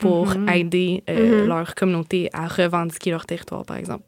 pour 0.00 0.34
mhm. 0.36 0.48
aider 0.48 1.04
euh, 1.08 1.42
mhm. 1.42 1.48
leur 1.48 1.74
communauté 1.74 2.28
à 2.32 2.48
revendiquer 2.48 3.10
leur 3.10 3.26
territoire, 3.26 3.64
par 3.64 3.76
exemple. 3.76 4.04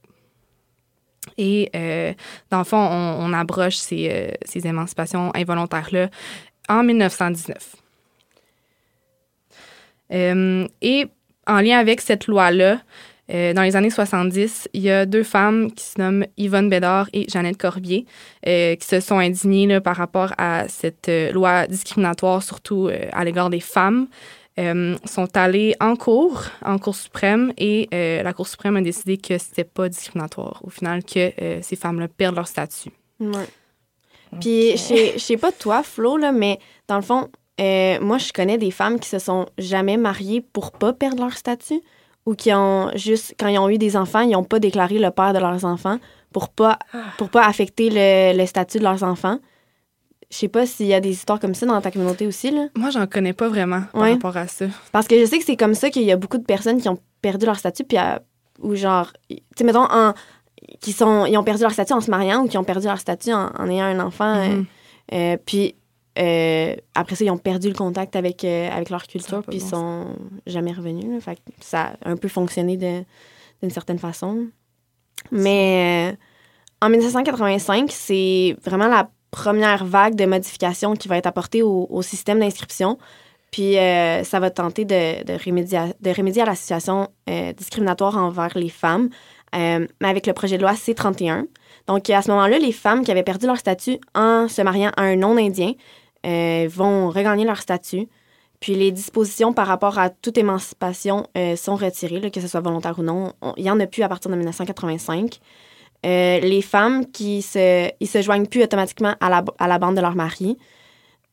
Et 1.39 1.71
euh, 1.77 2.13
dans 2.51 2.59
le 2.59 2.65
fond, 2.65 2.79
on, 2.79 3.33
abroche 3.33 3.77
ces, 3.77 4.09
euh, 4.11 4.31
ces 4.45 4.67
émancipations 4.67 5.31
involontaires-là 5.35 6.09
en 6.69 6.83
1919. 6.83 7.77
et 10.11 11.07
en 11.47 11.61
lien 11.61 11.79
avec 11.79 12.01
cette 12.01 12.27
loi-là, 12.27 12.81
dans 13.29 13.63
les 13.63 13.77
années 13.77 13.89
70, 13.89 14.69
il 14.75 14.83
y 14.83 14.91
a 14.91 15.07
deux 15.07 15.23
femmes 15.23 15.73
qui 15.73 15.85
se 15.85 15.99
nomment 15.99 16.27
Yvonne 16.37 16.69
Bédard 16.69 17.09
et 17.15 17.27
Jeannette 17.31 17.57
Corbier 17.57 18.05
qui 18.45 18.87
se 18.87 19.01
sont 19.01 19.19
indignées 19.19 19.67
là, 19.67 19.81
par 19.81 19.97
rapport 19.97 20.35
à 20.37 20.69
cette 20.69 21.11
loi 21.33 21.67
discriminatoire, 21.67 22.43
surtout 22.43 22.91
à 23.13 23.25
l'égard 23.25 23.49
des 23.49 23.61
femmes. 23.61 24.07
Euh, 24.59 24.97
sont 25.07 25.35
allés 25.35 25.75
en 25.81 25.97
cours, 25.97 26.43
en 26.63 26.77
Cour 26.77 26.95
suprême, 26.95 27.55
et 27.57 27.89
euh, 27.95 28.23
la 28.23 28.35
Cour 28.35 28.47
suprême 28.47 28.77
a 28.77 28.83
décidé 28.83 29.17
que 29.17 29.39
c'était 29.39 29.65
pas 29.65 29.89
discriminatoire, 29.89 30.61
au 30.63 30.69
final, 30.69 31.03
que 31.03 31.33
euh, 31.41 31.61
ces 31.63 31.75
femmes-là 31.75 32.09
perdent 32.09 32.37
leur 32.37 32.47
statut. 32.47 32.91
Ouais. 33.19 33.47
Puis, 34.41 34.73
je 34.73 35.19
sais 35.19 35.37
pas 35.39 35.53
toi, 35.53 35.83
Flo, 35.83 36.19
là, 36.19 36.33
mais 36.33 36.59
dans 36.87 36.97
le 36.97 37.03
fond, 37.03 37.29
moi, 37.59 38.19
je 38.19 38.33
connais 38.33 38.59
des 38.59 38.71
femmes 38.71 39.01
qui 39.01 39.09
se 39.09 39.19
sont 39.19 39.47
jamais 39.57 39.97
mariées 39.97 40.43
pour 40.43 40.73
pas 40.73 40.93
perdre 40.93 41.23
leur 41.23 41.37
statut 41.37 41.81
ou 42.27 42.35
qui 42.35 42.53
ont 42.53 42.91
juste, 42.95 43.35
quand 43.39 43.49
ils 43.49 43.59
ont 43.59 43.71
eu 43.71 43.79
des 43.79 43.97
enfants, 43.97 44.21
ils 44.21 44.33
n'ont 44.33 44.45
pas 44.45 44.59
déclaré 44.59 44.99
le 44.99 45.11
père 45.11 45.33
de 45.33 45.39
leurs 45.39 45.65
enfants 45.65 45.99
pour 46.33 46.49
pas, 46.49 46.79
ah. 46.93 46.99
pour 47.19 47.31
pas 47.31 47.47
affecter 47.47 47.89
le, 47.91 48.37
le 48.37 48.47
statut 48.47 48.79
de 48.79 48.85
leurs 48.85 49.03
enfants. 49.03 49.39
Je 50.33 50.39
sais 50.39 50.49
pas 50.49 50.65
s'il 50.65 50.87
y 50.87 50.95
a 50.95 51.01
des 51.01 51.11
histoires 51.11 51.39
comme 51.39 51.55
ça 51.55 51.67
dans 51.67 51.79
ta 51.83 51.91
communauté 51.91 52.27
aussi. 52.27 52.51
Là. 52.51 52.69
Moi, 52.75 52.89
j'en 52.89 53.07
connais 53.07 53.35
pas 53.35 53.49
vraiment 53.49 53.83
par 53.93 54.09
rapport 54.09 54.37
à 54.39 54.47
ça. 54.49 54.65
Parce 54.91 55.07
que 55.07 55.21
je 55.21 55.27
sais 55.27 55.39
que 55.39 55.45
c'est 55.45 55.57
comme 55.57 55.75
ça 55.75 55.91
qu'il 55.91 56.05
y 56.05 56.11
a 56.11 56.17
beaucoup 56.17 56.39
de 56.39 56.45
personnes 56.45 56.81
qui 56.81 56.89
ont 56.89 56.99
perdu 57.21 57.45
leur 57.45 57.59
statut, 57.59 57.85
puis 57.85 57.99
ou 58.61 58.75
genre, 58.75 59.13
tu 59.29 59.37
sais, 59.57 59.65
mettons, 59.65 59.85
en, 59.91 60.15
qui 60.81 60.93
sont, 60.93 61.27
ils 61.27 61.37
ont 61.37 61.45
perdu 61.45 61.63
leur 61.63 61.73
statut 61.73 61.93
en 61.93 62.01
se 62.01 62.11
mariant 62.11 62.45
ou 62.45 62.49
qui 62.49 62.57
ont 62.57 62.65
perdu 62.65 62.87
leur 62.87 62.99
statut 62.99 63.33
en, 63.33 63.69
ayant 63.69 63.85
un 63.85 64.01
enfant. 64.01 64.35
Euh, 64.37 64.49
mm-hmm. 64.49 64.65
euh, 65.15 65.37
puis 65.45 65.75
euh, 66.19 66.77
après 66.95 67.15
ça, 67.15 67.25
ils 67.25 67.31
ont 67.31 67.39
perdu 67.39 67.69
le 67.69 67.75
contact 67.75 68.17
avec, 68.17 68.45
avec 68.45 68.89
leur 68.89 69.07
culture, 69.07 69.43
puis 69.43 69.59
ils 69.59 69.63
sont 69.63 70.17
jamais 70.47 70.73
revenus. 70.73 71.23
Fait 71.23 71.39
ça 71.61 71.93
a 72.03 72.11
un 72.11 72.17
peu 72.17 72.29
fonctionné 72.29 72.77
d'une 72.77 73.71
certaine 73.71 73.99
façon. 73.99 74.47
Mais 75.31 76.17
en 76.81 76.89
1985, 76.89 77.91
c'est 77.93 78.57
vraiment 78.65 78.89
la 78.89 79.11
première 79.33 79.85
vague 79.85 80.15
de 80.15 80.27
modifications 80.27 80.95
qui 80.95 81.09
va 81.09 81.17
être 81.17 81.27
apportée 81.27 81.63
au, 81.63 82.03
système 82.03 82.39
d'inscription. 82.39 82.99
Puis 83.51 83.77
euh, 83.79 84.23
ça 84.23 84.39
va 84.39 84.51
tenter 84.51 84.85
de, 84.85 85.33
remédier, 85.45 86.43
à, 86.43 86.47
la 86.47 86.55
situation 86.55 87.09
euh, 87.29 87.53
discriminatoire 87.53 88.17
envers 88.17 88.57
les 88.57 88.69
femmes 88.69 89.09
mais 89.55 90.09
avec 90.09 90.27
le 90.27 90.33
projet 90.33 90.57
de 90.57 90.63
loi 90.63 90.75
C-31. 90.75 91.45
Donc, 91.87 92.09
à 92.09 92.23
ce 92.23 92.31
moment-là, 92.31 92.59
les 92.59 92.73
femmes 92.73 93.05
qui 93.05 93.11
avaient 93.11 93.23
perdu 93.23 93.45
leur 93.47 93.59
statut 93.59 93.99
en 94.15 94.49
se 94.49 94.63
mariant 94.63 94.93
à 94.97 95.03
un 95.03 95.17
non-indien 95.17 95.75
vont 96.25 97.11
regagner 97.11 97.45
leur 97.45 97.59
statut. 97.59 98.09
Puis 98.61 98.75
les 98.77 98.93
dispositions 98.93 99.53
par 99.53 99.67
rapport 99.67 99.99
à 99.99 100.09
toute 100.09 100.39
émancipation 100.39 101.27
sont 101.57 101.77
retirées, 101.77 102.31
que 102.31 102.41
ce 102.41 102.49
soit 102.49 102.63
volontaire 102.63 102.99
ou 102.99 103.03
non. 103.03 103.35
Il 103.59 103.65
n'y 103.65 103.71
en 103.71 103.79
a 103.79 103.87
plus 103.87 104.03
à 104.03 104.09
partir 104.09 104.31
de 104.31 104.37
1985. 104.37 105.39
Euh, 106.05 106.41
les 106.41 106.63
femmes 106.63 107.07
qui 107.07 107.43
se, 107.43 107.89
ils 108.01 108.09
se 108.09 108.23
joignent 108.23 108.47
plus 108.47 108.63
automatiquement 108.63 109.15
à 109.21 109.31
la, 109.31 109.45
à 109.59 109.69
la 109.69 109.79
bande 109.79 109.97
de 109.97 110.01
leur 110.01 110.17
mari. 110.17 110.59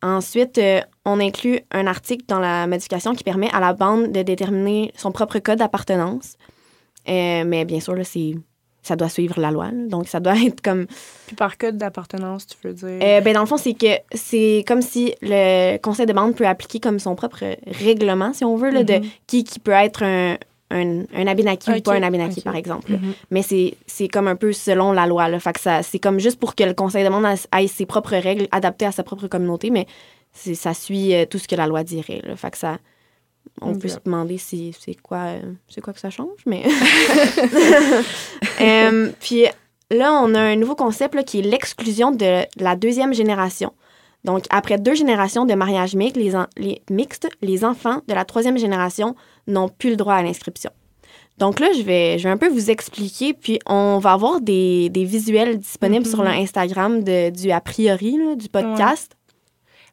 Ensuite, 0.01 0.57
euh, 0.59 0.79
on 1.05 1.19
inclut 1.19 1.59
un 1.71 1.87
article 1.87 2.25
dans 2.27 2.39
la 2.39 2.67
modification 2.67 3.15
qui 3.15 3.23
permet 3.23 3.49
à 3.51 3.59
la 3.59 3.73
bande 3.73 4.11
de 4.11 4.21
déterminer 4.21 4.91
son 4.95 5.11
propre 5.11 5.39
code 5.39 5.59
d'appartenance. 5.59 6.35
Euh, 7.07 7.43
mais 7.45 7.65
bien 7.65 7.79
sûr, 7.79 7.95
là, 7.95 8.03
c'est, 8.03 8.35
ça 8.83 8.95
doit 8.95 9.09
suivre 9.09 9.41
la 9.41 9.49
loi. 9.49 9.71
donc, 9.71 10.07
ça 10.07 10.19
doit 10.19 10.37
être 10.45 10.61
comme. 10.61 10.85
Puis 11.25 11.35
par 11.35 11.57
code 11.57 11.77
d'appartenance, 11.77 12.45
tu 12.45 12.55
veux 12.63 12.73
dire? 12.73 13.23
ben, 13.23 13.33
dans 13.33 13.41
le 13.41 13.47
fond, 13.47 13.57
c'est 13.57 13.73
que 13.73 13.87
c'est 14.13 14.63
comme 14.67 14.83
si 14.83 15.15
le 15.21 15.77
conseil 15.77 16.05
de 16.05 16.13
bande 16.13 16.35
peut 16.35 16.47
appliquer 16.47 16.79
comme 16.79 16.99
son 16.99 17.15
propre 17.15 17.57
règlement, 17.65 18.33
si 18.33 18.45
on 18.45 18.55
veut, 18.55 18.69
là, 18.69 18.83
de 18.83 18.93
mm-hmm. 18.93 19.11
qui, 19.25 19.43
qui 19.43 19.59
peut 19.59 19.71
être 19.71 20.03
un, 20.03 20.37
un, 20.71 21.03
un 21.13 21.27
Abenaki 21.27 21.71
ou 21.71 21.81
pas 21.81 21.95
un 21.95 22.03
Abenaki, 22.03 22.41
par 22.41 22.55
exemple. 22.55 22.91
Mm-hmm. 22.91 23.13
Mais 23.31 23.41
c'est 23.87 24.07
comme 24.07 24.27
un 24.27 24.35
peu 24.35 24.53
selon 24.53 24.91
la 24.91 25.07
loi. 25.07 25.27
Là. 25.27 25.39
Fait 25.39 25.53
que 25.53 25.59
c'est 25.81 25.99
comme 25.99 26.19
juste 26.19 26.39
pour 26.39 26.55
que 26.55 26.63
le 26.63 26.73
conseil 26.73 27.03
de 27.03 27.09
monde 27.09 27.25
ait 27.25 27.67
ses 27.67 27.85
propres 27.85 28.15
règles 28.15 28.47
adaptées 28.51 28.85
à 28.85 28.91
sa 28.91 29.03
propre 29.03 29.27
communauté, 29.27 29.69
mais 29.69 29.87
ça 30.33 30.73
suit 30.73 31.13
euh, 31.13 31.25
tout 31.25 31.39
ce 31.39 31.47
que 31.47 31.55
la 31.55 31.67
loi 31.67 31.83
dirait. 31.83 32.21
Là. 32.23 32.35
Fait 32.35 32.51
que 32.51 32.57
ça, 32.57 32.77
on 33.61 33.75
peut 33.75 33.87
se 33.87 33.97
demander 34.03 34.37
si 34.37 34.75
c'est 34.79 34.95
quoi, 34.95 35.17
euh, 35.17 35.53
c'est 35.67 35.81
quoi 35.81 35.93
que 35.93 35.99
ça 35.99 36.09
change, 36.09 36.39
mais. 36.45 36.63
Euh, 38.61 39.09
puis 39.21 39.45
là, 39.89 40.19
on 40.21 40.35
a 40.35 40.41
un 40.41 40.57
nouveau 40.57 40.75
concept 40.75 41.15
là, 41.15 41.23
qui 41.23 41.39
est 41.39 41.43
l'exclusion 41.43 42.11
de 42.11 42.41
la 42.57 42.75
deuxième 42.75 43.13
génération. 43.13 43.71
Donc, 44.25 44.45
après 44.49 44.77
deux 44.77 44.95
générations 44.95 45.45
de 45.45 45.53
mariage 45.53 45.95
mixte, 45.95 46.17
les, 46.17 46.33
les, 46.57 46.81
mixtes, 46.89 47.29
les 47.41 47.63
enfants 47.63 48.01
de 48.07 48.13
la 48.13 48.25
troisième 48.25 48.57
génération 48.57 49.15
n'ont 49.47 49.69
plus 49.69 49.91
le 49.91 49.95
droit 49.95 50.15
à 50.15 50.23
l'inscription. 50.23 50.71
Donc 51.37 51.61
là, 51.61 51.69
je 51.75 51.83
vais, 51.83 52.19
je 52.19 52.25
vais 52.25 52.29
un 52.29 52.37
peu 52.37 52.49
vous 52.49 52.69
expliquer, 52.69 53.33
puis 53.33 53.59
on 53.65 53.97
va 53.99 54.11
avoir 54.11 54.41
des, 54.41 54.89
des 54.89 55.05
visuels 55.05 55.57
disponibles 55.57 56.05
sur 56.05 56.21
mm-hmm. 56.21 56.37
l'Instagram 56.37 57.03
du 57.31 57.51
A 57.51 57.61
priori, 57.61 58.17
du 58.35 58.49
podcast. 58.49 59.15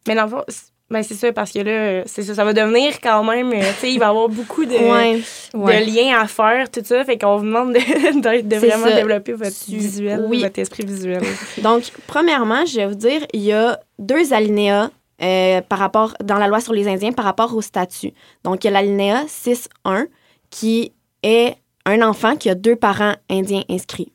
Mais 0.08 0.16
dans 0.16 0.24
le 0.24 0.30
fond, 0.30 0.42
ben 0.88 1.02
c'est 1.02 1.14
ça, 1.14 1.32
parce 1.32 1.50
que 1.50 1.58
là, 1.58 2.04
c'est 2.06 2.22
ça, 2.22 2.34
ça 2.34 2.44
va 2.44 2.52
devenir 2.52 3.00
quand 3.00 3.24
même, 3.24 3.52
euh, 3.52 3.72
tu 3.74 3.80
sais, 3.80 3.92
il 3.92 3.98
va 3.98 4.06
y 4.06 4.08
avoir 4.08 4.28
beaucoup 4.28 4.64
de, 4.64 4.70
de 4.70 5.84
liens 5.84 6.20
à 6.20 6.28
faire, 6.28 6.70
tout 6.70 6.82
ça. 6.84 7.04
Fait 7.04 7.18
qu'on 7.18 7.38
vous 7.38 7.44
demande 7.44 7.72
de, 7.72 8.40
de, 8.42 8.56
vraiment 8.56 8.86
développer 8.86 9.32
votre 9.32 9.64
visuel, 9.66 10.28
votre 10.30 10.58
esprit 10.60 10.84
visuel. 10.84 11.22
Donc, 11.62 11.90
premièrement, 12.06 12.64
je 12.66 12.76
vais 12.76 12.86
vous 12.86 12.94
dire, 12.94 13.26
il 13.32 13.42
y 13.42 13.52
a 13.52 13.80
deux 13.98 14.32
alinéas 14.32 14.90
euh, 15.22 15.60
par 15.62 15.80
rapport, 15.80 16.14
dans 16.22 16.38
la 16.38 16.46
loi 16.46 16.60
sur 16.60 16.72
les 16.72 16.86
Indiens 16.86 17.12
par 17.12 17.24
rapport 17.24 17.56
au 17.56 17.62
statut. 17.62 18.12
Donc, 18.44 18.62
il 18.62 18.68
y 18.68 18.70
a 18.70 18.72
l'alinéa 18.72 19.24
6.1 19.24 20.06
qui 20.50 20.92
est 21.24 21.56
un 21.84 22.00
enfant 22.02 22.36
qui 22.36 22.48
a 22.48 22.54
deux 22.54 22.76
parents 22.76 23.14
indiens 23.28 23.62
inscrits. 23.68 24.12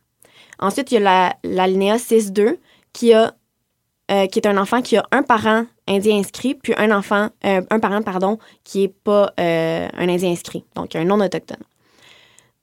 Ensuite, 0.59 0.91
il 0.91 1.01
y 1.01 1.05
a 1.05 1.35
l'alinéa 1.43 1.97
6.2 1.97 2.57
qui 2.93 3.13
a 3.13 3.33
euh, 4.11 4.27
qui 4.27 4.39
est 4.39 4.47
un 4.47 4.57
enfant 4.57 4.81
qui 4.81 4.97
a 4.97 5.05
un 5.11 5.23
parent 5.23 5.65
indien 5.87 6.17
inscrit, 6.17 6.55
puis 6.55 6.73
un 6.77 6.91
enfant, 6.91 7.29
euh, 7.45 7.61
un 7.69 7.79
parent, 7.79 8.01
pardon, 8.01 8.37
qui 8.63 8.81
n'est 8.81 8.87
pas 8.87 9.33
un 9.37 10.09
indien 10.09 10.31
inscrit, 10.31 10.63
donc 10.75 10.95
un 10.95 11.03
non-autochtone. 11.03 11.63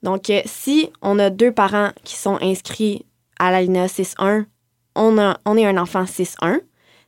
Donc, 0.02 0.32
si 0.46 0.90
on 1.02 1.18
a 1.18 1.28
deux 1.28 1.50
parents 1.50 1.90
qui 2.04 2.14
sont 2.14 2.38
inscrits 2.40 3.04
à 3.38 3.50
l'alinéa 3.50 3.86
6.1, 3.86 4.46
on, 4.94 5.34
on 5.44 5.56
est 5.56 5.66
un 5.66 5.76
enfant 5.76 6.04
6.1. 6.04 6.60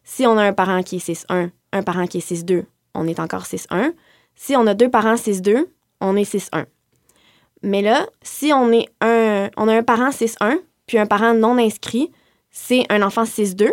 Si 0.03 0.27
on 0.27 0.37
a 0.37 0.43
un 0.43 0.53
parent 0.53 0.83
qui 0.83 0.97
est 0.97 1.09
6-1, 1.09 1.51
un 1.73 1.83
parent 1.83 2.07
qui 2.07 2.19
est 2.19 2.33
6-2, 2.33 2.65
on 2.95 3.07
est 3.07 3.21
encore 3.21 3.45
6-1. 3.45 3.93
Si 4.35 4.57
on 4.57 4.67
a 4.67 4.75
deux 4.75 4.91
parents 4.91 5.15
6-2, 5.15 5.67
on 6.01 6.17
est 6.17 6.31
6-1. 6.33 6.67
Mais 7.63 7.83
là, 7.83 8.07
si 8.23 8.53
on, 8.53 8.73
est 8.73 8.89
un, 9.01 9.51
on 9.57 9.69
a 9.69 9.75
un 9.75 9.83
parent 9.83 10.11
6-1, 10.11 10.59
puis 10.87 10.99
un 10.99 11.07
parent 11.07 11.35
non 11.35 11.59
inscrit, 11.59 12.11
c'est 12.51 12.85
un 12.91 13.03
enfant 13.03 13.25
6-2. 13.25 13.71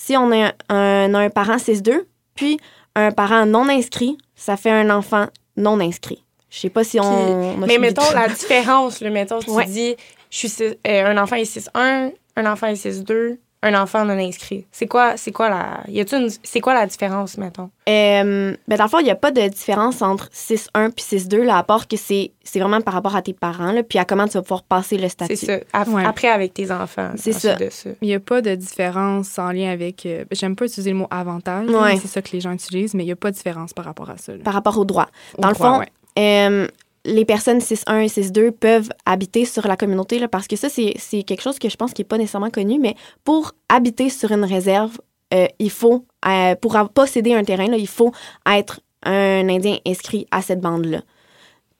Si 0.00 0.16
on 0.16 0.30
a 0.30 0.52
un, 0.68 1.12
un 1.12 1.28
parent 1.28 1.56
6-2, 1.56 2.04
puis 2.36 2.58
un 2.94 3.10
parent 3.10 3.46
non 3.46 3.68
inscrit, 3.68 4.16
ça 4.36 4.56
fait 4.56 4.70
un 4.70 4.90
enfant 4.90 5.26
non 5.56 5.80
inscrit. 5.80 6.24
Je 6.50 6.60
sais 6.60 6.70
pas 6.70 6.84
si 6.84 7.00
on. 7.00 7.56
mais 7.58 7.78
mettons 7.78 8.08
la 8.14 8.28
différence, 8.28 9.00
le 9.00 9.10
mettons, 9.10 9.40
tu 9.40 9.50
dis, 9.66 9.96
je 10.30 10.46
suis 10.46 10.62
euh, 10.62 11.06
un 11.06 11.18
enfant 11.18 11.34
est 11.34 11.52
6-1, 11.52 12.12
un 12.36 12.46
enfant 12.46 12.68
est 12.68 12.86
6-2, 12.86 13.38
un 13.62 13.74
enfant 13.74 14.04
non 14.04 14.18
inscrit? 14.18 14.66
C'est 14.70 14.86
quoi, 14.86 15.16
c'est 15.16 15.32
quoi 15.32 15.48
la, 15.48 15.80
y 15.88 16.00
une, 16.00 16.28
c'est 16.42 16.60
quoi 16.60 16.74
la 16.74 16.86
différence, 16.86 17.36
mettons? 17.38 17.70
Euh, 17.88 18.54
ben 18.68 18.76
dans 18.76 18.84
le 18.84 18.90
fond, 18.90 18.98
il 19.00 19.04
n'y 19.04 19.10
a 19.10 19.16
pas 19.16 19.30
de 19.30 19.48
différence 19.48 20.00
entre 20.02 20.28
6-1 20.30 20.90
puis 20.92 21.04
6-2, 21.18 21.42
là, 21.42 21.58
à 21.58 21.62
part 21.64 21.88
que 21.88 21.96
c'est, 21.96 22.32
c'est 22.44 22.60
vraiment 22.60 22.80
par 22.80 22.94
rapport 22.94 23.16
à 23.16 23.22
tes 23.22 23.32
parents, 23.32 23.72
là, 23.72 23.82
puis 23.82 23.98
à 23.98 24.04
comment 24.04 24.26
tu 24.26 24.34
vas 24.34 24.42
pouvoir 24.42 24.62
passer 24.62 24.96
le 24.96 25.08
statut. 25.08 25.36
C'est 25.36 25.46
ça. 25.46 26.04
Après, 26.04 26.28
avec 26.28 26.54
tes 26.54 26.70
enfants. 26.70 27.10
C'est 27.16 27.32
ça. 27.32 27.56
Il 28.00 28.08
n'y 28.08 28.14
a 28.14 28.20
pas 28.20 28.42
de 28.42 28.54
différence 28.54 29.38
en 29.38 29.50
lien 29.50 29.70
avec. 29.70 30.06
Euh, 30.06 30.24
j'aime 30.30 30.54
pas 30.54 30.66
utiliser 30.66 30.90
le 30.90 30.96
mot 30.96 31.08
avantage, 31.10 31.66
c'est 32.00 32.08
ça 32.08 32.22
que 32.22 32.30
les 32.32 32.40
gens 32.40 32.52
utilisent, 32.52 32.94
mais 32.94 33.02
il 33.02 33.06
n'y 33.06 33.12
a 33.12 33.16
pas 33.16 33.30
de 33.30 33.36
différence 33.36 33.72
par 33.72 33.84
rapport 33.84 34.10
à 34.10 34.16
ça. 34.18 34.32
Par 34.44 34.54
rapport 34.54 34.78
au 34.78 34.84
droit. 34.84 35.08
dans 35.38 35.48
le 35.48 35.54
fond, 35.54 35.82
euh, 36.18 36.66
les 37.08 37.24
personnes 37.24 37.58
6-1 37.58 38.04
et 38.04 38.06
6-2 38.06 38.50
peuvent 38.52 38.90
habiter 39.06 39.44
sur 39.44 39.66
la 39.66 39.76
communauté, 39.76 40.26
parce 40.28 40.46
que 40.46 40.56
ça, 40.56 40.68
c'est 40.68 41.22
quelque 41.22 41.40
chose 41.42 41.58
que 41.58 41.68
je 41.68 41.76
pense 41.76 41.92
qui 41.92 42.02
n'est 42.02 42.06
pas 42.06 42.18
nécessairement 42.18 42.50
connu, 42.50 42.78
mais 42.78 42.94
pour 43.24 43.52
habiter 43.68 44.10
sur 44.10 44.30
une 44.30 44.44
réserve, 44.44 44.98
euh, 45.34 45.46
il 45.58 45.70
faut, 45.70 46.04
euh, 46.26 46.54
pour 46.56 46.76
posséder 46.94 47.34
un 47.34 47.44
terrain, 47.44 47.66
là, 47.66 47.76
il 47.76 47.88
faut 47.88 48.12
être 48.46 48.80
un 49.02 49.48
Indien 49.48 49.78
inscrit 49.86 50.26
à 50.30 50.42
cette 50.42 50.60
bande-là. 50.60 51.00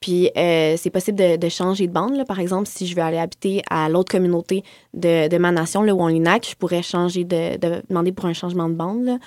Puis 0.01 0.31
euh, 0.37 0.77
c'est 0.77 0.91
possible 0.91 1.19
de, 1.39 1.49
changer 1.49 1.89
de 1.89 1.93
bande. 1.93 2.15
Là. 2.15 2.25
Par 2.25 2.39
exemple, 2.39 2.69
si 2.69 2.87
je 2.87 2.95
veux 2.95 3.03
aller 3.03 3.19
habiter 3.19 3.63
à 3.69 3.89
l'autre 3.89 4.13
communauté 4.13 4.63
de, 4.95 5.27
de, 5.27 5.39
ma 5.39 5.51
nation, 5.51 5.83
le 5.83 5.91
Wanlinak, 5.91 6.47
je 6.51 6.55
pourrais 6.55 6.83
changer 6.83 7.25
de, 7.25 7.57
de, 7.57 7.83
demander 7.89 8.13
pour 8.13 8.27
un 8.27 8.33
changement 8.33 8.69
de 8.69 8.75
bande. 8.75 9.03
Là. 9.03 9.19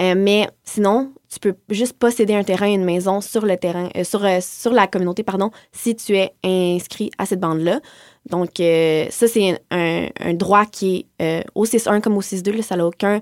Euh, 0.00 0.14
mais 0.16 0.48
sinon, 0.62 1.12
tu 1.32 1.38
peux 1.40 1.54
juste 1.70 1.94
posséder 1.94 2.34
un 2.34 2.44
terrain, 2.44 2.66
une 2.66 2.84
maison 2.84 3.20
sur 3.20 3.46
le 3.46 3.56
terrain, 3.56 3.88
euh, 3.96 4.04
sur, 4.04 4.24
euh, 4.24 4.38
sur 4.40 4.72
la 4.72 4.86
communauté, 4.86 5.22
pardon, 5.22 5.50
si 5.72 5.96
tu 5.96 6.16
es 6.16 6.34
inscrit 6.44 7.10
à 7.18 7.26
cette 7.26 7.40
bande-là. 7.40 7.80
Donc, 8.28 8.50
ça, 8.56 9.28
c'est 9.28 9.60
un, 9.70 10.08
un, 10.18 10.34
droit 10.34 10.66
qui 10.66 11.06
est 11.20 11.46
au 11.54 11.64
6-1 11.64 12.00
comme 12.00 12.16
au 12.16 12.22
6-2, 12.22 12.60
ça 12.60 12.74
n'a 12.74 12.84
aucun, 12.84 13.20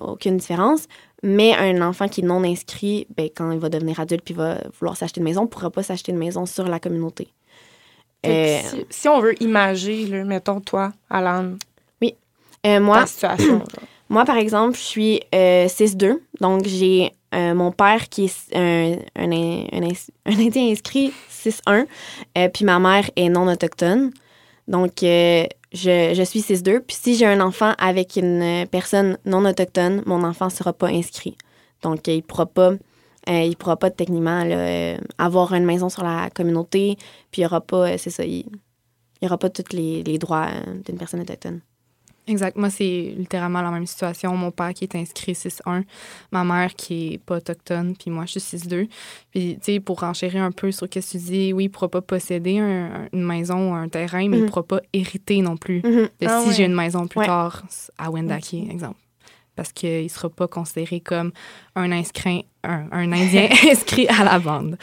aucune 0.00 0.38
différence. 0.38 0.86
Mais 1.22 1.54
un 1.54 1.86
enfant 1.86 2.08
qui 2.08 2.22
est 2.22 2.24
non 2.24 2.42
inscrit, 2.42 3.06
ben, 3.14 3.28
quand 3.34 3.50
il 3.50 3.58
va 3.58 3.68
devenir 3.68 4.00
adulte 4.00 4.24
puis 4.24 4.32
va 4.32 4.56
vouloir 4.78 4.96
s'acheter 4.96 5.20
une 5.20 5.26
maison, 5.26 5.42
ne 5.42 5.48
pourra 5.48 5.68
pas 5.68 5.82
s'acheter 5.82 6.12
une 6.12 6.18
maison 6.18 6.46
sur 6.46 6.66
la 6.66 6.80
communauté. 6.80 7.28
Si, 8.24 8.86
si, 8.88 9.08
on 9.08 9.20
veut 9.20 9.34
imager, 9.42 10.24
mettons 10.24 10.62
toi, 10.62 10.94
Alan. 11.10 11.56
Oui. 12.00 12.14
moi. 12.64 13.00
Ta 13.00 13.06
situation. 13.06 13.62
Moi, 14.10 14.24
par 14.24 14.36
exemple, 14.36 14.76
je 14.76 14.82
suis 14.82 15.20
6-2. 15.32 16.04
Euh, 16.04 16.16
donc, 16.40 16.66
j'ai 16.66 17.12
euh, 17.32 17.54
mon 17.54 17.70
père 17.70 18.08
qui 18.08 18.24
est 18.24 18.56
un, 18.56 18.96
un, 19.14 19.30
Indien 20.26 20.72
inscrit 20.72 21.12
6-1. 21.30 21.86
Euh, 22.36 22.48
puis 22.48 22.64
ma 22.64 22.80
mère 22.80 23.08
est 23.14 23.28
non 23.28 23.46
autochtone. 23.46 24.10
Donc, 24.66 24.94
je, 25.02 25.46
je, 25.72 26.22
suis 26.24 26.40
6-2. 26.40 26.80
Puis 26.80 26.96
si 27.00 27.14
j'ai 27.14 27.26
un 27.26 27.40
enfant 27.40 27.72
avec 27.78 28.16
une 28.16 28.66
personne 28.68 29.16
non 29.24 29.44
autochtone, 29.44 30.02
mon 30.06 30.24
enfant 30.24 30.46
ne 30.46 30.50
sera 30.50 30.72
pas 30.72 30.88
inscrit. 30.88 31.36
Donc, 31.82 32.08
il 32.08 32.16
ne 32.16 32.20
pourra 32.22 32.46
pas. 32.46 32.72
il 33.28 33.56
pourra 33.56 33.76
pas 33.76 33.90
techniquement 33.90 34.44
avoir 35.18 35.54
une 35.54 35.64
maison 35.64 35.88
sur 35.88 36.02
la 36.02 36.30
communauté, 36.30 36.96
puis 37.30 37.42
il 37.42 37.44
n'y 37.44 37.46
aura 37.46 37.60
pas, 37.60 37.96
c'est 37.96 38.10
ça, 38.10 38.24
il 38.24 38.44
n'y 39.22 39.28
aura 39.28 39.38
pas 39.38 39.50
tous 39.50 39.72
les, 39.72 40.02
les 40.02 40.18
droits 40.18 40.48
d'une 40.84 40.98
personne 40.98 41.20
autochtone. 41.20 41.60
Exact. 42.26 42.56
Moi, 42.56 42.70
c'est 42.70 43.14
littéralement 43.16 43.62
la 43.62 43.70
même 43.70 43.86
situation. 43.86 44.36
Mon 44.36 44.50
père 44.50 44.72
qui 44.72 44.84
est 44.84 44.94
inscrit 44.94 45.32
6-1, 45.32 45.84
ma 46.30 46.44
mère 46.44 46.74
qui 46.74 47.14
est 47.14 47.18
pas 47.18 47.36
autochtone, 47.36 47.96
puis 47.96 48.10
moi, 48.10 48.24
je 48.26 48.38
suis 48.38 48.58
6-2. 48.58 48.88
Puis, 49.30 49.56
tu 49.56 49.72
sais, 49.72 49.80
pour 49.80 50.02
enchérir 50.04 50.42
un 50.42 50.52
peu 50.52 50.70
sur 50.70 50.86
ce 50.86 50.90
que 50.90 51.00
tu 51.00 51.16
dis, 51.18 51.52
oui, 51.52 51.64
il 51.64 51.68
pourra 51.70 51.88
pas 51.88 52.02
posséder 52.02 52.56
une 53.12 53.22
maison 53.24 53.72
ou 53.72 53.74
un 53.74 53.88
terrain, 53.88 54.28
mais 54.28 54.36
il 54.36 54.40
ne 54.40 54.44
mhm. 54.44 54.50
pourra 54.50 54.62
pas 54.62 54.80
hériter 54.92 55.40
non 55.40 55.56
plus. 55.56 55.82
Mhm. 55.82 56.08
Ah 56.24 56.42
si 56.44 56.54
j'ai 56.54 56.64
une 56.64 56.74
maison 56.74 57.06
plus 57.06 57.24
tard 57.24 57.64
à 57.98 58.10
Wendake, 58.10 58.54
exemple. 58.54 58.98
Parce 59.56 59.72
qu'il 59.72 60.04
ne 60.04 60.08
sera 60.08 60.30
pas 60.30 60.46
considéré 60.46 61.00
comme 61.00 61.32
un 61.74 61.90
inscrit, 61.90 62.46
un, 62.62 62.86
un 62.92 63.12
Indien 63.12 63.48
inscrit 63.70 64.06
à 64.08 64.24
la 64.24 64.38
bande. 64.38 64.78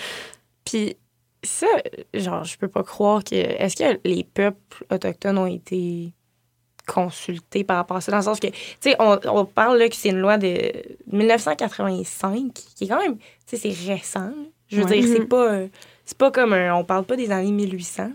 Puis, 0.65 0.97
ça, 1.43 1.67
genre, 2.13 2.43
je 2.43 2.57
peux 2.57 2.67
pas 2.67 2.83
croire 2.83 3.23
que. 3.23 3.35
Est-ce 3.35 3.75
que 3.75 3.99
les 4.03 4.23
peuples 4.23 4.85
autochtones 4.91 5.37
ont 5.37 5.47
été 5.47 6.13
consulter 6.87 7.63
par 7.63 7.77
rapport 7.77 7.97
à 7.97 8.01
ça, 8.01 8.11
dans 8.11 8.17
le 8.17 8.23
sens 8.23 8.39
que, 8.39 8.47
tu 8.47 8.55
sais, 8.79 8.95
on, 8.99 9.19
on, 9.25 9.45
parle 9.45 9.77
là 9.77 9.89
que 9.89 9.95
c'est 9.95 10.09
une 10.09 10.19
loi 10.19 10.37
de 10.37 10.71
1985, 11.11 12.53
qui 12.53 12.83
est 12.85 12.87
quand 12.87 12.99
même, 12.99 13.17
tu 13.17 13.57
sais, 13.57 13.57
c'est 13.57 13.93
récent. 13.93 14.31
Je 14.69 14.81
veux 14.81 14.85
dire, 14.85 15.03
c'est 15.03 15.19
mm-hmm. 15.19 15.27
pas... 15.27 15.53
Euh, 15.53 15.67
c'est 16.07 16.17
pas 16.17 16.31
comme 16.31 16.53
un, 16.53 16.73
on 16.73 16.85
parle 16.85 17.03
pas 17.03 17.17
des 17.17 17.31
années 17.31 17.51
1800. 17.51 18.11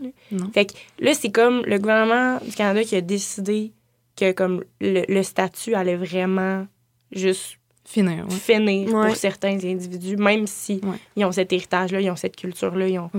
Fait 0.54 0.64
que 0.64 0.72
là, 0.98 1.12
c'est 1.12 1.30
comme 1.30 1.62
le 1.66 1.76
gouvernement 1.78 2.38
du 2.42 2.52
Canada 2.52 2.82
qui 2.84 2.96
a 2.96 3.02
décidé 3.02 3.72
que 4.16 4.32
comme 4.32 4.64
le, 4.80 5.22
statut 5.22 5.74
allait 5.74 5.96
vraiment 5.96 6.66
juste 7.10 7.58
finir, 7.84 8.26
finir 8.30 8.88
pour 8.88 9.14
certains 9.14 9.62
individus, 9.62 10.16
même 10.16 10.46
si 10.46 10.80
ils 11.16 11.24
ont 11.26 11.32
cet 11.32 11.52
héritage-là, 11.52 12.00
ils 12.00 12.10
ont 12.10 12.16
cette 12.16 12.36
culture-là, 12.36 12.88
ils 12.88 12.98
ont... 12.98 13.10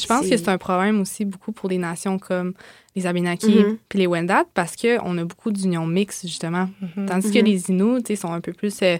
je 0.00 0.06
pense 0.06 0.28
que 0.28 0.36
c'est 0.36 0.48
un 0.48 0.58
problème 0.58 1.00
aussi 1.00 1.24
beaucoup 1.24 1.52
pour 1.52 1.68
des 1.68 1.78
nations 1.78 2.18
comme 2.18 2.54
les 2.96 3.06
Abenaki 3.06 3.46
mm-hmm. 3.46 3.76
puis 3.88 3.98
les 3.98 4.06
Wendat 4.06 4.44
parce 4.54 4.76
qu'on 4.76 5.18
a 5.18 5.24
beaucoup 5.24 5.50
d'unions 5.50 5.86
mixtes, 5.86 6.26
justement. 6.26 6.68
Mm-hmm. 6.82 7.06
Tandis 7.06 7.30
que 7.30 7.38
mm-hmm. 7.38 7.44
les 7.44 7.70
Inuits, 7.70 8.16
sont 8.16 8.32
un 8.32 8.40
peu 8.40 8.52
plus 8.52 8.76
euh, 8.82 8.98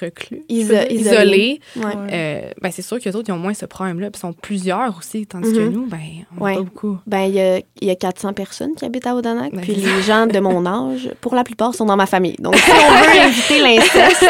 reclus, 0.00 0.42
isolés. 0.48 1.60
Euh, 1.76 2.50
ben, 2.60 2.70
c'est 2.70 2.82
sûr 2.82 2.98
que 2.98 3.04
les 3.04 3.16
autres, 3.16 3.28
ils 3.28 3.32
ont 3.32 3.38
moins 3.38 3.54
ce 3.54 3.66
problème-là. 3.66 4.08
Ils 4.12 4.18
sont 4.18 4.32
plusieurs 4.32 4.96
aussi, 4.98 5.26
tandis 5.26 5.52
que 5.52 5.68
nous, 5.68 5.86
ben, 5.86 5.98
on 6.38 6.46
n'a 6.46 6.54
pas 6.54 6.62
beaucoup. 6.62 6.98
Ben, 7.06 7.22
il 7.22 7.34
y 7.34 7.40
a, 7.40 7.60
y 7.80 7.90
a, 7.90 7.94
400 7.94 8.32
personnes 8.32 8.74
qui 8.74 8.84
habitent 8.84 9.06
à 9.06 9.14
Odanak. 9.14 9.52
Ben, 9.52 9.60
puis 9.60 9.74
les 9.74 10.02
gens 10.02 10.26
de 10.26 10.38
mon 10.40 10.66
âge, 10.66 11.10
pour 11.20 11.34
la 11.34 11.44
plupart, 11.44 11.74
sont 11.74 11.86
dans 11.86 11.96
ma 11.96 12.06
famille. 12.06 12.36
Donc, 12.38 12.56
si 12.56 12.70
on 12.70 13.02
veut 13.02 13.28
éviter 13.28 13.60
l'inceste... 13.60 14.24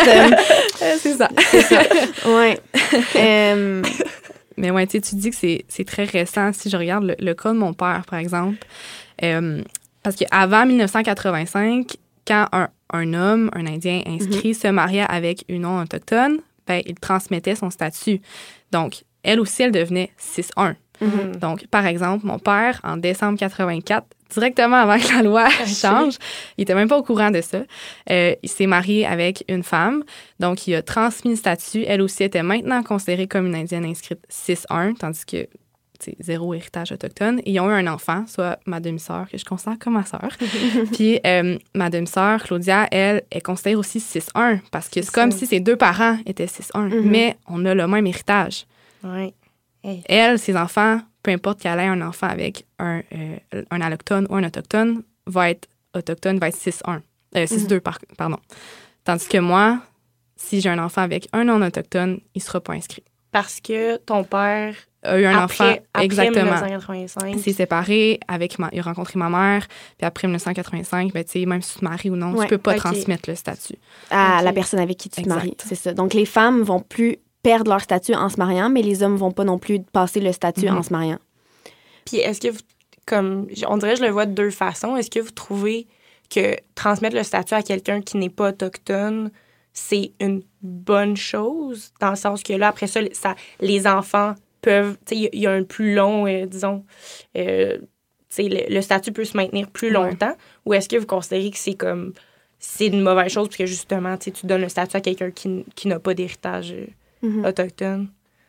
Euh, 0.83 0.95
c'est 0.99 1.15
ça. 1.15 1.29
C'est 1.51 1.63
ça. 1.63 1.83
Ouais. 2.27 2.59
Euh, 3.17 3.83
mais 4.59 4.71
ouais, 4.71 4.87
tu 4.87 5.01
dis 5.01 5.31
que 5.31 5.37
c'est 5.37 5.85
très 5.87 6.05
récent. 6.05 6.53
Si 6.53 6.69
je 6.69 6.77
regarde 6.77 7.17
le, 7.19 7.35
cas 7.35 7.53
de 7.53 7.59
mon 7.59 7.73
père, 7.73 8.05
par 8.09 8.19
exemple, 8.19 8.59
parce 10.03 10.17
qu'avant 10.17 10.67
1985, 10.67 11.97
quand 12.27 12.47
un, 12.53 12.69
un 12.93 13.15
homme, 13.15 13.51
un 13.55 13.67
Indien 13.67 14.03
inscrit, 14.07 14.49
mhm. 14.49 14.55
se 14.55 14.69
mariait 14.69 15.07
avec 15.09 15.45
une 15.49 15.63
non 15.63 15.81
autochtone, 15.81 16.39
ben, 16.67 16.83
il 16.87 16.95
transmettait 16.97 17.55
son 17.55 17.71
statut. 17.71 18.21
Donc, 18.71 19.05
elle 19.23 19.41
aussi, 19.41 19.63
elle 19.63 19.73
devenait 19.73 20.11
6-1. 20.21 20.75
Mhm. 21.01 21.37
Donc, 21.37 21.67
par 21.69 21.87
exemple, 21.87 22.27
mon 22.27 22.39
père, 22.39 22.81
en 22.85 22.97
décembre 22.97 23.39
84, 23.39 24.07
directement 24.31 24.77
avant 24.77 24.99
que 24.99 25.15
la 25.15 25.23
loi 25.23 25.49
change, 25.67 26.15
il 26.57 26.63
était 26.63 26.75
même 26.75 26.89
pas 26.89 26.99
au 26.99 27.03
courant 27.03 27.31
de 27.31 27.41
ça. 27.41 27.63
Euh, 28.11 28.35
il 28.43 28.49
s'est 28.49 28.67
marié 28.67 29.07
avec 29.07 29.45
une 29.49 29.63
femme, 29.63 30.05
donc 30.41 30.67
il 30.67 30.75
a 30.75 30.83
transmis 30.83 31.33
le 31.33 31.37
statut. 31.37 31.85
Elle 31.87 32.03
aussi 32.03 32.25
était 32.25 32.43
maintenant 32.43 32.83
considérée 32.83 33.27
comme 33.27 33.47
une 33.47 33.55
Indienne 33.55 33.85
inscrite 33.85 34.21
6-1, 34.31 34.97
tandis 34.97 35.25
que 35.25 35.49
zéro 36.21 36.55
héritage 36.55 36.93
autochtone. 36.93 37.41
ils 37.45 37.59
ont 37.61 37.69
eu 37.69 37.73
un 37.73 37.87
enfant, 37.87 38.25
soit 38.27 38.59
ma 38.67 38.81
demi-sœur, 38.81 39.29
que 39.29 39.39
je 39.39 39.45
considère 39.45 39.79
comme 39.79 39.95
ma 39.95 40.05
sœur. 40.05 40.31
Puis 40.93 41.21
euh, 41.27 41.59
ma 41.75 41.91
demi-sœur, 41.91 42.43
Claudia, 42.45 42.87
elle, 42.91 43.23
est 43.31 43.41
considérée 43.41 43.77
aussi 43.77 43.99
6-1 43.99 44.61
parce 44.71 44.89
que 44.89 45.03
c'est 45.03 45.13
comme 45.13 45.33
si 45.33 45.47
ses 45.47 45.61
deux 45.61 45.77
parents 45.77 46.19
étaient 46.27 46.47
6-1, 46.47 46.89
mm-hmm. 46.89 47.01
mais 47.03 47.37
on 47.49 47.65
a 47.65 47.75
le 47.75 47.87
même 47.87 48.07
héritage. 48.07 48.67
Elle, 49.85 50.39
ses 50.39 50.57
enfants, 50.57 51.01
peu 51.23 51.31
importe 51.31 51.61
qu'elle 51.61 51.79
ait 51.79 51.87
un 51.87 52.01
enfant 52.03 52.27
avec 52.27 52.67
un, 52.79 53.03
euh, 53.15 53.63
un 53.71 53.81
allochtone 53.81 54.27
ou 54.29 54.37
un 54.37 54.45
autochtone, 54.45 55.03
va 55.27 55.51
être 55.51 55.69
autochtone, 55.95 56.39
va 56.39 56.49
être 56.49 56.57
6-1. 56.57 57.01
6-2, 57.35 57.37
euh, 57.37 57.45
mm-hmm. 57.47 57.81
pardon. 58.17 58.39
Tandis 59.05 59.29
que 59.29 59.39
moi, 59.39 59.81
si 60.37 60.61
j'ai 60.61 60.69
un 60.69 60.79
enfant 60.79 61.03
avec 61.03 61.29
un 61.33 61.45
non-autochtone, 61.45 62.21
il 62.35 62.39
ne 62.39 62.43
sera 62.43 62.61
pas 62.61 62.73
inscrit. 62.75 63.03
Parce 63.31 63.61
que 63.61 63.99
ton 63.99 64.25
père 64.25 64.75
a 65.03 65.19
eu 65.19 65.27
un 65.27 65.45
enfant. 65.45 65.77
exactement. 66.01 66.61
Il 67.27 67.41
s'est 67.41 67.53
séparé 67.53 68.21
avec 68.27 68.59
ma, 68.59 68.69
il 68.73 68.81
a 68.81 68.83
rencontré 68.83 69.19
ma 69.19 69.29
mère, 69.29 69.67
puis 69.97 70.07
après 70.07 70.27
1985, 70.27 71.13
ben, 71.13 71.25
même 71.47 71.63
si 71.63 71.75
tu 71.75 71.79
te 71.81 71.85
maries 71.85 72.11
ou 72.11 72.17
non, 72.17 72.35
tu 72.35 72.41
tu 72.43 72.47
peux 72.49 72.59
pas 72.59 72.75
transmettre 72.75 73.29
le 73.29 73.35
statut. 73.35 73.77
À 74.11 74.43
la 74.43 74.53
personne 74.53 74.81
avec 74.81 74.97
qui 74.97 75.09
tu 75.09 75.23
te 75.23 75.29
maries, 75.29 75.57
c'est 75.63 75.75
ça. 75.75 75.93
Donc 75.93 76.15
les 76.15 76.25
femmes 76.25 76.63
vont 76.63 76.81
plus 76.81 77.19
perdre 77.49 77.71
leur 77.71 77.81
statut 77.81 78.15
en 78.15 78.29
se 78.29 78.37
mariant, 78.37 78.69
mais 78.69 78.83
les 78.83 79.03
hommes 79.03 79.17
vont 79.17 79.31
pas 79.31 79.45
non 79.45 79.59
plus 79.59 79.81
passer 79.81 80.21
le 80.21 80.33
statut 80.33 80.69
en 80.69 80.75
mhm. 80.75 80.83
se 80.83 80.93
mariant. 80.93 81.19
Puis 82.05 82.19
est-ce 82.19 82.43
que 82.43 82.49
vous, 82.49 82.59
comme, 83.07 83.47
on 83.67 83.79
dirait, 83.79 83.97
je 83.97 84.03
le 84.03 84.11
vois 84.11 84.27
de 84.27 84.33
deux 84.33 84.51
façons. 84.51 84.97
Est-ce 84.97 85.11
que 85.11 85.21
vous 85.21 85.31
trouvez 85.31 85.87
que 86.29 86.57
transmettre 86.75 87.17
le 87.17 87.23
statut 87.23 87.55
à 87.55 87.63
quelqu'un 87.63 88.03
qui 88.03 88.19
n'est 88.19 88.29
pas 88.29 88.51
autochtone, 88.51 89.31
c'est 89.73 90.13
une 90.21 90.43
bonne 90.61 91.17
chose, 91.17 91.91
dans 92.01 92.11
le 92.11 92.17
sens 92.17 92.43
que 92.43 92.53
là, 92.53 92.69
après 92.69 92.87
ça, 92.87 93.01
ça 93.13 93.35
les 93.61 93.87
enfants 93.87 94.35
peuvent, 94.61 94.99
il 95.11 95.31
y, 95.33 95.47
a 95.47 95.53
un 95.53 95.63
plus 95.63 95.95
long, 95.95 96.27
euh, 96.27 96.45
disons, 96.45 96.85
euh, 97.39 97.79
le, 98.37 98.75
le, 98.75 98.81
statut 98.83 99.13
peut 99.13 99.25
se 99.25 99.39
maintenir 99.39 99.71
plus 99.71 99.89
longtemps, 99.89 100.35
ou 100.67 100.75
est-ce 100.75 100.91
que 100.91 100.97
vous 100.97 101.07
considérez 101.07 101.51
que 101.51 101.57
c'est 101.57 101.77
comme, 101.77 102.13
c'est 102.59 102.89
une 102.89 103.01
mauvaise 103.01 103.33
chose 103.33 103.49
parce 103.49 103.57
que 103.57 103.67
justement, 103.67 104.19
tu 104.19 104.33
donnes 104.45 104.61
le 104.61 104.69
statut 104.69 104.99
à 104.99 105.01
quelqu'un 105.01 105.31
qui, 105.31 105.65
qui 105.75 105.89
n'a 105.89 105.99
pas 105.99 106.13
d'héritage 106.13 106.75
autochtone? 107.23 108.09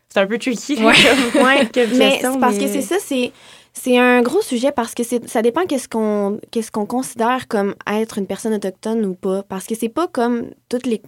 C'est 0.10 0.20
un 0.20 0.28
peu 0.28 0.40
tricky. 0.40 0.84
Ouais. 0.84 0.94
mais 1.98 2.22
parce 2.40 2.58
que 2.58 2.68
c'est 2.68 2.82
ça, 2.82 2.96
c'est 3.00 3.32
c'est 3.74 3.98
un 3.98 4.22
gros 4.22 4.42
sujet 4.42 4.72
parce 4.72 4.94
que 4.94 5.04
ça 5.04 5.42
dépend 5.42 5.66
qu'est-ce 5.66 5.88
qu'on 5.88 6.40
qu'est-ce 6.52 6.72
qu'on 6.72 6.86
considère 6.86 7.48
comme 7.48 7.76
être 7.88 8.18
une 8.18 8.26
personne 8.26 8.54
autochtone 8.54 9.06
ou 9.06 9.14
pas 9.14 9.44
parce 9.44 9.66
que 9.68 9.76
c'est 9.76 9.90
pas 9.90 10.08
comme 10.08 10.50
toutes 10.70 10.86
les 10.86 11.02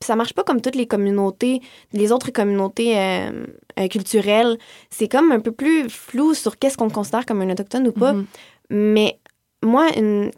ça 0.00 0.16
marche 0.16 0.34
pas 0.34 0.42
comme 0.42 0.60
toutes 0.60 0.74
les 0.74 0.86
communautés 0.86 1.60
les 1.92 2.12
autres 2.12 2.30
communautés 2.30 2.98
euh, 2.98 3.46
euh, 3.78 3.88
culturelles 3.88 4.58
c'est 4.90 5.08
comme 5.08 5.32
un 5.32 5.40
peu 5.40 5.52
plus 5.52 5.88
flou 5.88 6.34
sur 6.34 6.58
qu'est-ce 6.58 6.76
qu'on 6.76 6.90
considère 6.90 7.24
comme 7.24 7.40
un 7.42 7.50
autochtone 7.50 7.88
ou 7.88 7.92
pas 7.92 8.12
mm-hmm. 8.12 8.26
mais 8.70 9.18
moi 9.62 9.86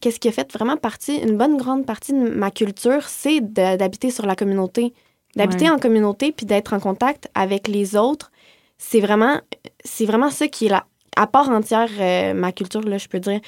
qu'est-ce 0.00 0.20
qui 0.20 0.28
a 0.28 0.32
fait 0.32 0.52
vraiment 0.52 0.76
partie 0.76 1.16
une 1.16 1.36
bonne 1.36 1.56
grande 1.56 1.86
partie 1.86 2.12
de 2.12 2.28
ma 2.28 2.50
culture 2.50 3.08
c'est 3.08 3.40
d'habiter 3.40 4.10
sur 4.10 4.26
la 4.26 4.36
communauté 4.36 4.92
d'habiter 5.36 5.70
en 5.70 5.78
communauté 5.78 6.32
puis 6.32 6.46
d'être 6.46 6.74
en 6.74 6.80
contact 6.80 7.28
avec 7.34 7.68
les 7.68 7.96
autres 7.96 8.30
c'est 8.78 9.00
vraiment 9.00 9.40
c'est 9.84 10.04
vraiment 10.04 10.30
ça 10.30 10.48
qui 10.48 10.66
est 10.66 10.68
là 10.70 10.86
à 11.16 11.26
part 11.26 11.48
entière 11.50 11.88
euh, 11.98 12.34
ma 12.34 12.52
culture, 12.52 12.82
là, 12.82 12.98
je 12.98 13.08
peux 13.08 13.20
dire. 13.20 13.40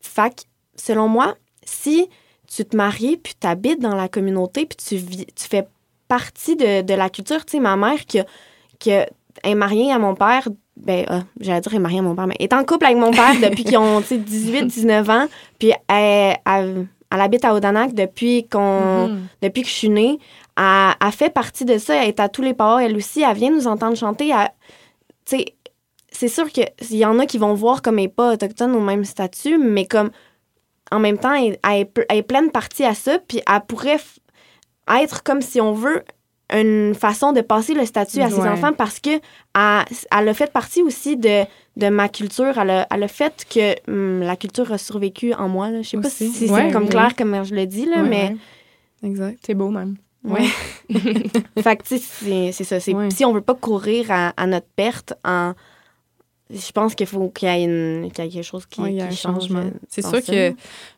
Fac, 0.00 0.42
selon 0.76 1.08
moi, 1.08 1.34
si 1.64 2.08
tu 2.48 2.64
te 2.64 2.76
maries, 2.76 3.16
puis 3.16 3.34
tu 3.40 3.46
habites 3.46 3.80
dans 3.80 3.94
la 3.94 4.08
communauté, 4.08 4.66
puis 4.66 4.76
tu, 4.76 4.96
vis, 4.96 5.26
tu 5.26 5.44
fais 5.48 5.66
partie 6.08 6.56
de, 6.56 6.94
la 6.94 7.08
culture, 7.08 7.44
tu 7.44 7.52
sais, 7.52 7.60
ma 7.60 7.76
mère 7.76 8.04
qui, 8.06 8.20
qui 8.78 8.90
est 8.90 9.54
mariée 9.54 9.92
à 9.92 9.98
mon 9.98 10.14
père, 10.14 10.48
ben, 10.76 11.04
ah, 11.08 11.20
j'allais 11.40 11.60
dire 11.60 11.74
est 11.74 11.78
mariée 11.78 12.00
à 12.00 12.02
mon 12.02 12.14
père, 12.14 12.26
mais 12.26 12.36
est 12.38 12.52
en 12.52 12.64
couple 12.64 12.86
avec 12.86 12.98
mon 12.98 13.10
père 13.10 13.34
depuis 13.40 13.64
qu'ils 13.64 13.78
ont 13.78 14.00
18-19 14.00 15.10
ans, 15.10 15.28
puis 15.58 15.72
elle, 15.88 16.36
elle, 16.44 16.86
habite 17.10 17.44
à 17.44 17.54
Odanak 17.54 17.94
depuis, 17.94 18.48
qu'on, 18.48 19.06
mm-hmm. 19.06 19.18
depuis 19.42 19.62
que 19.62 19.68
je 19.68 19.74
suis 19.74 19.88
née. 19.88 20.18
Elle, 20.56 20.94
elle, 21.00 21.12
fait 21.12 21.32
partie 21.32 21.64
de 21.64 21.78
ça, 21.78 22.02
elle 22.02 22.08
est 22.08 22.20
à 22.20 22.28
tous 22.28 22.42
les 22.42 22.54
pas, 22.54 22.80
elle 22.80 22.96
aussi, 22.96 23.22
elle 23.22 23.36
vient 23.36 23.50
nous 23.50 23.66
entendre 23.66 23.96
chanter. 23.96 24.32
Tu 25.24 25.36
sais, 25.36 25.54
c'est 26.10 26.28
sûr 26.28 26.50
qu'il 26.50 26.66
y 26.90 27.04
en 27.04 27.18
a 27.18 27.26
qui 27.26 27.38
vont 27.38 27.54
voir 27.54 27.82
comme 27.82 27.98
elle 27.98 28.04
n'est 28.04 28.08
pas 28.08 28.34
autochtone 28.34 28.74
au 28.74 28.80
même 28.80 29.04
statut, 29.04 29.58
mais 29.58 29.86
comme 29.86 30.10
en 30.90 30.98
même 30.98 31.18
temps, 31.18 31.32
elle, 31.32 31.58
est 31.64 32.22
pleine 32.22 32.50
partie 32.50 32.84
à 32.84 32.94
ça, 32.94 33.18
puis 33.18 33.40
elle 33.50 33.60
pourrait 33.66 33.98
être 34.88 35.22
comme 35.22 35.40
si 35.40 35.60
on 35.60 35.72
veut 35.72 36.02
une 36.52 36.94
façon 36.94 37.32
de 37.32 37.40
passer 37.40 37.72
le 37.72 37.86
statut 37.86 38.20
à 38.20 38.28
ses 38.28 38.40
enfants 38.40 38.74
parce 38.74 39.00
que 39.00 39.10
elle, 39.54 40.28
a 40.28 40.34
fait 40.34 40.52
partie 40.52 40.82
aussi 40.82 41.16
de, 41.16 41.44
de 41.78 41.88
ma 41.88 42.10
culture. 42.10 42.58
Elle 42.58 42.70
a, 42.70 43.08
fait 43.08 43.46
que 43.48 43.90
hum, 43.90 44.20
la 44.20 44.36
culture 44.36 44.70
a 44.70 44.76
survécu 44.76 45.32
en 45.32 45.48
moi. 45.48 45.70
Je 45.80 45.88
sais 45.88 45.96
pas 45.96 46.10
si 46.10 46.30
c'est 46.30 46.70
comme 46.70 46.88
clair 46.88 47.16
comme 47.16 47.42
je 47.42 47.54
le 47.54 47.66
dis, 47.66 47.86
là, 47.86 48.02
mais... 48.02 48.36
Exact. 49.02 49.38
C'est 49.44 49.54
beau, 49.54 49.70
même. 49.70 49.96
Oui. 50.24 50.48
fait 51.58 51.76
que, 51.76 51.82
c'est 51.86 52.52
ça. 52.52 52.80
Si 52.80 53.24
on 53.24 53.32
veut 53.32 53.40
pas 53.40 53.54
courir 53.54 54.06
à 54.10 54.46
notre 54.46 54.68
perte 54.76 55.14
en 55.24 55.54
je 56.52 56.72
pense 56.72 56.94
qu'il 56.94 57.06
faut 57.06 57.30
qu'il 57.30 57.48
y, 57.48 57.64
ait 57.64 58.10
quelque 58.10 58.42
chose 58.42 58.66
qui, 58.66 58.82
y 58.82 59.00
un 59.00 59.10
changement. 59.10 59.64
C'est 59.88 60.02
sûr 60.02 60.22
que 60.22 60.50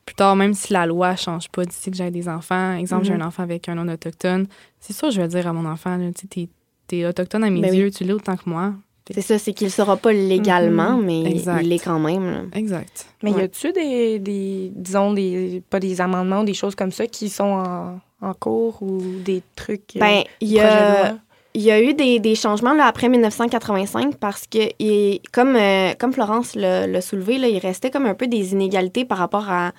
plus 0.05 0.15
tard, 0.15 0.37
même 0.37 0.55
si 0.55 0.73
la 0.73 0.87
loi 0.87 1.13
ne 1.13 1.17
change 1.17 1.49
pas 1.49 1.65
d'ici 1.65 1.91
que 1.91 1.97
j'ai 1.97 2.11
des 2.11 2.29
enfants, 2.29 2.75
exemple, 2.75 3.05
j'ai 3.05 3.13
mm-hmm. 3.13 3.23
un 3.23 3.27
enfant 3.27 3.43
avec 3.43 3.69
un 3.69 3.77
non-autochtone, 3.77 4.47
c'est 4.81 4.93
sûr, 4.93 5.11
je 5.11 5.21
vais 5.21 5.29
dire 5.29 5.47
à 5.47 5.53
mon 5.53 5.69
enfant, 5.69 5.99
tu 6.31 6.49
es, 6.93 7.07
autochtone 7.07 7.45
à 7.45 7.51
mes 7.51 7.61
ben 7.61 7.75
yeux, 7.75 7.91
tu 7.91 8.05
l'es 8.05 8.13
autant 8.13 8.37
que 8.37 8.49
moi. 8.49 8.73
C'est 9.13 9.21
ça, 9.21 9.39
c'est 9.39 9.53
qu'il 9.53 9.67
ne 9.67 9.73
sera 9.73 9.97
pas 9.97 10.13
légalement, 10.13 10.99
mm-hmm. 10.99 11.05
mais 11.05 11.61
il 11.63 11.69
l'est 11.69 11.79
quand 11.79 12.01
même. 12.01 12.49
Exact. 12.55 13.07
Mais 13.23 13.33
y 13.33 13.41
a-tu 13.41 13.73
des, 13.73 14.19
des, 14.19 14.73
disons, 14.75 15.13
des, 15.13 15.63
pas 15.69 15.79
des 15.79 16.01
amendements, 16.01 16.43
des 16.43 16.55
choses 16.55 16.75
comme 16.75 16.93
ça 16.93 17.07
qui 17.07 17.29
sont 17.29 17.45
en, 17.45 18.01
en 18.25 18.35
cours 18.35 18.83
ou 18.83 19.01
des 19.25 19.43
trucs? 19.57 19.97
Ben, 19.97 20.23
il 20.41 20.49
y 20.49 20.61
a 20.61 21.17
il 21.55 21.63
y 21.63 21.71
a 21.71 21.81
eu 21.81 21.95
des, 21.95 22.19
des 22.19 22.35
changements 22.35 22.75
là, 22.75 22.87
après 22.87 23.09
1985 23.09 24.17
parce 24.17 24.47
que, 24.47 24.59
il, 24.81 25.21
comme, 25.33 25.55
euh, 25.55 25.95
comme 25.99 26.13
Florence 26.13 26.57
l'a 26.57 27.01
soulevé, 27.01 27.39
là, 27.39 27.47
il 27.47 27.59
restait 27.59 27.91
comme 27.91 28.07
un 28.07 28.15
peu 28.15 28.27
des 28.27 28.53
inégalités 28.53 29.05
par 29.05 29.19
rapport 29.19 29.49
à, 29.49 29.71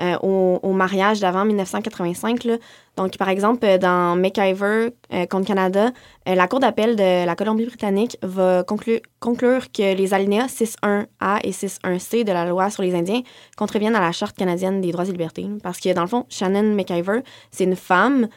euh, 0.00 0.16
au, 0.22 0.72
mariage 0.72 1.18
d'avant 1.18 1.44
1985. 1.44 2.44
Là. 2.44 2.56
Donc, 2.96 3.16
par 3.16 3.28
exemple, 3.28 3.66
dans 3.78 4.14
McIver 4.14 4.90
contre 5.28 5.46
Canada, 5.46 5.90
euh, 6.28 6.36
la 6.36 6.46
Cour 6.46 6.60
d'appel 6.60 6.94
de 6.94 7.26
la 7.26 7.34
Colombie-Britannique 7.34 8.16
va 8.22 8.62
conclure, 8.62 9.00
conclure 9.18 9.72
que 9.72 9.96
les 9.96 10.14
alinéas 10.14 10.46
6.1a 10.46 11.40
et 11.42 11.50
6.1c 11.50 12.22
de 12.22 12.30
la 12.30 12.44
loi 12.44 12.70
sur 12.70 12.84
les 12.84 12.94
Indiens 12.94 13.22
contreviennent 13.56 13.96
à 13.96 14.00
la 14.00 14.12
Charte 14.12 14.36
canadienne 14.36 14.80
des 14.80 14.92
droits 14.92 15.04
et 15.04 15.10
libertés. 15.10 15.48
Parce 15.64 15.80
que, 15.80 15.92
dans 15.92 16.02
le 16.02 16.08
fond, 16.08 16.26
Shannon 16.28 16.74
McIver, 16.76 17.22
c'est 17.50 17.64
une 17.64 17.76
femme 17.76 18.28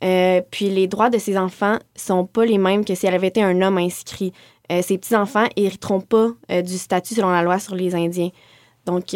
puis 0.00 0.70
les 0.70 0.86
droits 0.86 1.10
de 1.10 1.18
ces 1.18 1.36
enfants 1.36 1.76
sont 1.94 2.24
pas 2.24 2.46
les 2.46 2.56
mêmes 2.56 2.86
que 2.86 2.94
si 2.94 3.06
elle 3.06 3.12
avait 3.12 3.26
été 3.26 3.42
un 3.42 3.60
homme 3.60 3.76
inscrit. 3.76 4.32
ces 4.70 4.96
petits-enfants 4.96 5.44
hériteront 5.56 6.00
pas 6.00 6.30
du 6.62 6.78
statut 6.78 7.16
selon 7.16 7.28
la 7.28 7.42
loi 7.42 7.58
sur 7.58 7.74
les 7.74 7.94
Indiens. 7.94 8.30
Donc, 8.86 9.14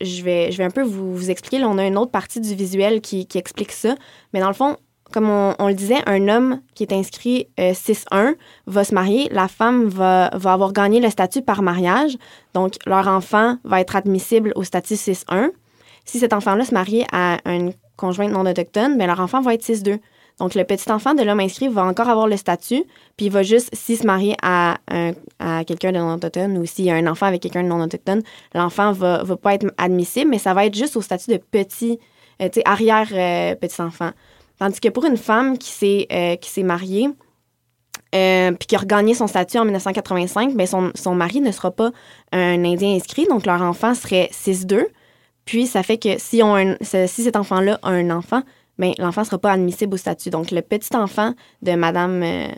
je, 0.00 0.22
vais, 0.22 0.50
je 0.50 0.58
vais 0.58 0.64
un 0.64 0.70
peu 0.70 0.82
vous, 0.82 1.14
vous 1.14 1.30
expliquer. 1.30 1.58
Là, 1.58 1.68
on 1.68 1.78
a 1.78 1.86
une 1.86 1.98
autre 1.98 2.10
partie 2.10 2.40
du 2.40 2.54
visuel 2.54 3.00
qui, 3.00 3.26
explique 3.34 3.72
ça. 3.72 3.94
Mais 4.32 4.40
dans 4.40 4.48
le 4.48 4.54
fond, 4.54 4.76
comme 5.12 5.28
on, 5.28 5.66
le 5.66 5.74
disait, 5.74 6.02
un 6.06 6.28
homme 6.28 6.60
qui 6.74 6.84
est 6.84 6.92
inscrit 6.92 7.48
6-1 7.58 8.04
euh, 8.12 8.34
va 8.66 8.84
se 8.84 8.94
marier, 8.94 9.28
la 9.32 9.48
femme 9.48 9.88
va, 9.88 10.30
va, 10.34 10.52
avoir 10.52 10.72
gagné 10.72 11.00
le 11.00 11.10
statut 11.10 11.42
par 11.42 11.62
mariage, 11.62 12.16
donc 12.54 12.74
leur 12.86 13.08
enfant 13.08 13.56
va 13.64 13.80
être 13.80 13.96
admissible 13.96 14.52
au 14.54 14.62
statut 14.62 14.94
6-1. 14.94 15.50
Si 16.04 16.18
cet 16.18 16.32
enfant-là 16.32 16.64
se 16.64 16.74
marie 16.74 17.04
à 17.12 17.38
un 17.44 17.70
conjoint 17.96 18.28
non 18.28 18.46
autochtone, 18.46 18.96
bien, 18.98 19.08
leur 19.08 19.20
enfant 19.20 19.40
va 19.40 19.54
être 19.54 19.64
6-2. 19.64 19.98
Donc, 20.40 20.54
le 20.54 20.64
petit 20.64 20.90
enfant 20.90 21.14
de 21.14 21.22
l'homme 21.22 21.40
inscrit 21.40 21.68
va 21.68 21.84
encore 21.84 22.08
avoir 22.08 22.26
le 22.26 22.36
statut, 22.38 22.82
puis 23.16 23.26
il 23.26 23.30
va 23.30 23.42
juste, 23.42 23.68
s'il 23.74 23.98
se 23.98 24.06
marie 24.06 24.34
à, 24.42 24.78
quelqu'un 25.66 25.92
de 25.92 25.98
non 25.98 26.14
autochtone 26.14 26.56
ou 26.56 26.64
s'il 26.64 26.88
a 26.90 26.94
un 26.94 27.06
enfant 27.06 27.26
avec 27.26 27.42
quelqu'un 27.42 27.62
de 27.62 27.68
non 27.68 27.80
autochtone, 27.80 28.22
l'enfant 28.54 28.92
va, 28.92 29.22
va 29.22 29.36
pas 29.36 29.54
être 29.54 29.66
admissible, 29.76 30.30
mais 30.30 30.38
ça 30.38 30.54
va 30.54 30.64
être 30.64 30.74
juste 30.74 30.96
au 30.96 31.02
statut 31.02 31.30
de 31.30 31.36
petit, 31.36 31.98
euh, 32.40 32.48
tu 32.48 32.60
sais, 32.60 32.62
arrière 32.64 33.08
euh. 33.12 33.54
Tandis 34.58 34.80
que 34.80 34.88
pour 34.88 35.04
une 35.04 35.18
femme 35.18 35.58
qui 35.58 35.70
s'est 35.70 36.06
euh, 36.10 36.64
mariée, 36.64 37.08
puis 38.10 38.66
qui 38.66 38.76
a 38.76 38.78
regagné 38.78 39.14
son 39.14 39.26
statut 39.26 39.58
en 39.58 39.64
1985, 39.64 40.54
mais 40.54 40.66
son, 40.66 40.90
son, 40.94 41.14
mari 41.14 41.40
ne 41.40 41.52
sera 41.52 41.70
pas 41.70 41.90
un 42.32 42.64
Indien 42.64 42.94
inscrit, 42.94 43.26
donc 43.26 43.46
leur 43.46 43.60
enfant 43.60 43.94
serait 43.94 44.30
6-2. 44.32 44.86
Puis 45.44 45.66
ça 45.66 45.82
fait 45.82 45.98
que 45.98 46.18
si, 46.18 46.42
on 46.42 46.76
si 46.82 47.22
cet 47.22 47.36
enfant-là 47.36 47.78
a 47.82 47.90
un 47.90 48.10
enfant, 48.10 48.42
ben, 48.80 48.92
l'enfant 48.98 49.20
ne 49.20 49.26
sera 49.26 49.38
pas 49.38 49.52
admissible 49.52 49.94
au 49.94 49.96
statut. 49.96 50.30
Donc 50.30 50.50
le 50.50 50.62
petit 50.62 50.94
enfant 50.96 51.34
de 51.62 51.72
Madame, 51.72 52.22
euh, 52.22 52.48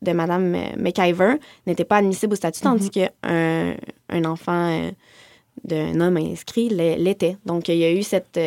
de 0.00 0.12
Madame 0.12 0.56
McIver 0.76 1.34
n'était 1.66 1.84
pas 1.84 1.96
admissible 1.96 2.32
au 2.32 2.36
statut, 2.36 2.60
tandis 2.62 2.88
mm-hmm. 2.88 3.10
qu'un 3.22 3.76
un 4.08 4.24
enfant 4.24 4.90
d'un 5.64 6.00
homme 6.00 6.16
inscrit 6.16 6.68
l'était. 6.70 7.36
Donc 7.44 7.68
il 7.68 7.76
y 7.76 7.84
a 7.84 7.92
eu 7.92 8.02
cette 8.02 8.38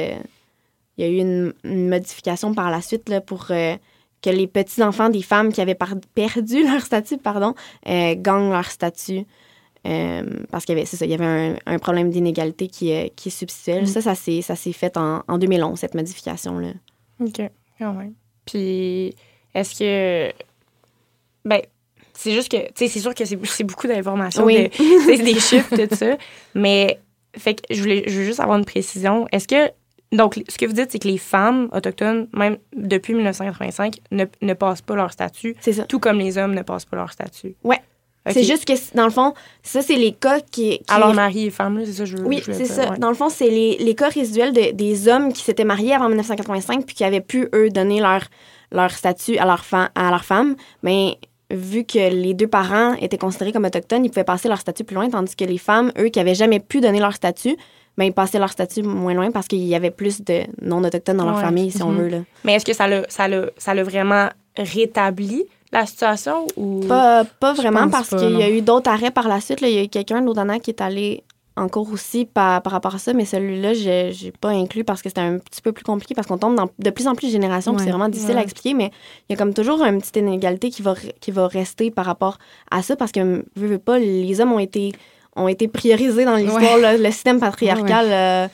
il 0.98 1.06
y 1.06 1.08
a 1.08 1.12
eu 1.12 1.18
une, 1.18 1.54
modification 1.90 2.54
par 2.54 2.72
la 2.72 2.82
suite 2.82 3.08
là, 3.10 3.22
pour 3.22 3.48
euh, 3.52 3.76
que 4.22 4.30
les 4.30 4.48
petits-enfants 4.48 5.10
des 5.10 5.22
femmes 5.22 5.54
qui 5.54 5.62
avaient 5.62 5.78
perdu 6.16 6.64
leur 6.72 6.82
statut 6.82 7.18
pardon, 7.18 7.54
euh, 7.88 8.16
gagnent 8.18 8.52
leur 8.52 8.70
statut. 8.70 9.26
Euh, 9.86 10.24
parce 10.52 10.66
qu'il 10.66 10.76
y 10.76 10.78
avait, 10.78 10.86
ça, 10.86 11.06
il 11.06 11.12
y 11.12 11.14
avait 11.14 11.56
un, 11.66 11.80
problème 11.80 12.10
d'inégalité 12.10 12.68
qui, 12.68 12.92
qui 13.16 13.32
subsistait. 13.32 13.84
Mm. 13.84 13.86
Ça, 13.86 14.02
ça 14.02 14.16
s'est, 14.16 14.42
ça 14.42 14.56
s'est 14.56 14.74
fait 14.74 14.98
en, 14.98 15.24
en 15.28 15.38
2011, 15.38 15.80
cette 15.80 15.94
modification-là. 15.94 16.72
OK, 17.20 17.42
quand 17.80 17.94
même. 17.94 18.14
Puis, 18.46 19.16
est-ce 19.54 19.80
que. 19.80 20.34
Ben, 21.46 21.62
c'est 22.14 22.34
juste 22.34 22.50
que, 22.50 22.58
tu 22.58 22.72
sais, 22.76 22.88
c'est 22.88 23.00
sûr 23.00 23.14
que 23.14 23.26
c'est, 23.26 23.64
beaucoup 23.64 23.88
d'informations, 23.88 24.44
oui. 24.44 24.70
des 25.08 25.40
chiffres, 25.40 25.76
tout 25.76 25.96
ça. 25.96 26.18
Mais, 26.56 27.00
fait 27.38 27.56
que 27.56 27.74
je 27.74 27.82
voulais 27.82 28.04
je 28.08 28.20
veux 28.20 28.26
juste 28.26 28.40
avoir 28.40 28.58
une 28.58 28.66
précision. 28.66 29.28
Est-ce 29.32 29.48
que 29.48 29.72
donc, 30.12 30.42
ce 30.48 30.58
que 30.58 30.66
vous 30.66 30.74
dites, 30.74 30.92
c'est 30.92 31.00
que 31.00 31.08
les 31.08 31.18
femmes 31.18 31.70
autochtones, 31.74 32.28
même 32.34 32.58
depuis 32.76 33.14
1985, 33.14 34.00
ne, 34.12 34.26
ne 34.42 34.54
passent 34.54 34.82
pas 34.82 34.96
leur 34.96 35.12
statut. 35.12 35.56
C'est 35.60 35.74
ça. 35.74 35.84
Tout 35.84 36.00
comme 36.00 36.20
les 36.20 36.38
hommes 36.38 36.54
ne 36.54 36.62
passent 36.62 36.86
pas 36.86 36.96
leur 36.96 37.12
statut. 37.12 37.56
Ouais. 37.64 37.82
C'est 38.32 38.44
juste 38.44 38.66
que, 38.66 38.74
dans 38.96 39.06
le 39.06 39.12
fond, 39.12 39.34
ça, 39.64 39.82
c'est 39.82 39.96
les 39.96 40.12
cas 40.12 40.40
qui. 40.40 40.82
Alors, 40.88 41.14
mari 41.14 41.48
et 41.48 41.50
femme, 41.50 41.82
c'est 41.86 41.94
ça, 41.94 42.06
je 42.06 42.18
Oui, 42.18 42.42
c'est 42.46 42.66
ça. 42.66 42.96
Dans 42.98 43.10
le 43.10 43.16
fond, 43.16 43.30
c'est 43.30 43.50
les, 43.50 43.78
les, 43.78 43.96
cas 43.96 44.10
résiduels 44.10 44.54
de, 44.54 44.72
des 44.72 45.08
hommes 45.08 45.34
qui 45.34 45.44
s'étaient 45.44 45.64
mariés 45.64 45.94
avant 45.94 46.08
1985 46.08 46.86
puis 46.86 46.96
qui 46.96 47.04
avaient 47.04 47.22
pu, 47.22 47.50
eux, 47.54 47.70
donner 47.70 48.00
leur, 48.00 48.22
leur 48.72 48.92
statut 48.92 49.38
à 49.38 49.46
leur, 49.46 49.64
à 49.72 50.10
leur 50.10 50.26
femme. 50.26 50.56
Mais 50.84 51.18
vu 51.52 51.84
que 51.84 52.10
les 52.10 52.34
deux 52.34 52.48
parents 52.48 52.94
étaient 52.96 53.18
considérés 53.18 53.52
comme 53.52 53.66
autochtones, 53.66 54.06
ils 54.06 54.10
pouvaient 54.10 54.24
passer 54.24 54.48
leur 54.48 54.60
statut 54.60 54.84
plus 54.84 54.96
loin, 54.96 55.10
tandis 55.10 55.36
que 55.36 55.46
les 55.46 55.58
femmes, 55.58 55.92
eux, 55.98 56.10
qui 56.10 56.20
avaient 56.20 56.36
jamais 56.36 56.60
pu 56.60 56.82
donner 56.82 57.00
leur 57.00 57.14
statut, 57.14 57.56
ben, 57.98 58.06
ils 58.06 58.14
passaient 58.14 58.40
leur 58.40 58.52
statut 58.52 58.84
moins 58.84 59.14
loin 59.14 59.32
parce 59.32 59.48
qu'il 59.48 59.64
y 59.64 59.74
avait 59.74 59.92
plus 59.92 60.22
de 60.22 60.44
non-autochtones 60.62 61.18
dans 61.18 61.26
leur 61.26 61.40
famille, 61.40 61.72
si 61.72 61.82
on 61.82 61.92
mhm. 61.92 61.98
veut. 61.98 62.08
Là. 62.10 62.18
Mais 62.44 62.54
est-ce 62.54 62.66
que 62.66 62.74
ça 62.74 62.88
l'a, 62.88 63.04
ça, 63.10 63.28
ça 63.58 63.84
vraiment 63.84 64.30
rétabli? 64.56 65.46
La 65.72 65.86
situation 65.86 66.48
ou 66.56 66.82
pas, 66.88 67.26
pas 67.26 67.54
vraiment 67.54 67.90
parce 67.90 68.10
qu'il 68.10 68.38
y 68.38 68.44
a 68.44 68.50
eu 68.50 68.62
d'autres 68.62 68.90
arrêts 68.90 69.12
par 69.12 69.28
la 69.28 69.42
suite. 69.42 69.60
Il 69.62 69.70
y 69.70 69.80
a 69.80 69.84
eu 69.84 69.88
quelqu'un 69.90 70.22
d'Odana 70.22 70.60
qui 70.60 70.72
est 70.72 70.82
allé 70.82 71.24
en 71.58 71.68
cours 71.68 71.92
aussi 71.92 72.26
par, 72.26 72.62
par 72.62 72.72
rapport 72.72 72.94
à 72.94 73.00
ça, 73.00 73.14
mais 73.14 73.26
celui-là, 73.26 73.74
j'ai, 73.74 74.12
j'ai 74.14 74.32
pas 74.32 74.50
inclus 74.50 74.84
parce 74.84 75.02
que 75.02 75.10
c'était 75.10 75.22
un 75.22 75.40
petit 75.40 75.62
peu 75.62 75.72
plus 75.72 75.84
compliqué 75.84 76.14
parce 76.14 76.28
qu'on 76.28 76.38
tombe 76.38 76.56
dans 76.56 76.70
de 76.78 76.90
plus 76.92 77.08
en 77.08 77.16
plus 77.16 77.28
de 77.28 77.32
générations, 77.32 77.76
c'est 77.80 77.90
vraiment 77.90 78.10
difficile 78.10 78.38
à 78.38 78.44
expliquer, 78.44 78.76
mais 78.76 78.92
il 79.28 79.34
y 79.34 79.36
a 79.36 79.38
comme 79.38 79.54
toujours 79.54 79.84
une 79.84 80.00
petite 80.00 80.18
inégalité 80.18 80.70
qui 80.70 80.84
va, 80.84 80.94
qui 81.20 81.32
va 81.32 81.48
rester 81.48 81.90
par 81.90 82.06
rapport 82.06 82.38
à 82.70 82.84
ça 82.84 82.96
parce 82.96 83.12
que, 83.12 83.44
veux, 83.56 83.68
veux 83.68 83.80
pas, 83.80 83.98
les 83.98 84.40
hommes 84.40 84.54
ont 84.54 84.60
été 84.60 84.94
ont 85.36 85.48
été 85.48 85.68
priorisés 85.68 86.26
dans 86.26 86.36
l'histoire. 86.36 86.78
Le 86.80 87.12
système 87.12 87.40
patriarcal 87.40 88.08
euh, 88.10 88.48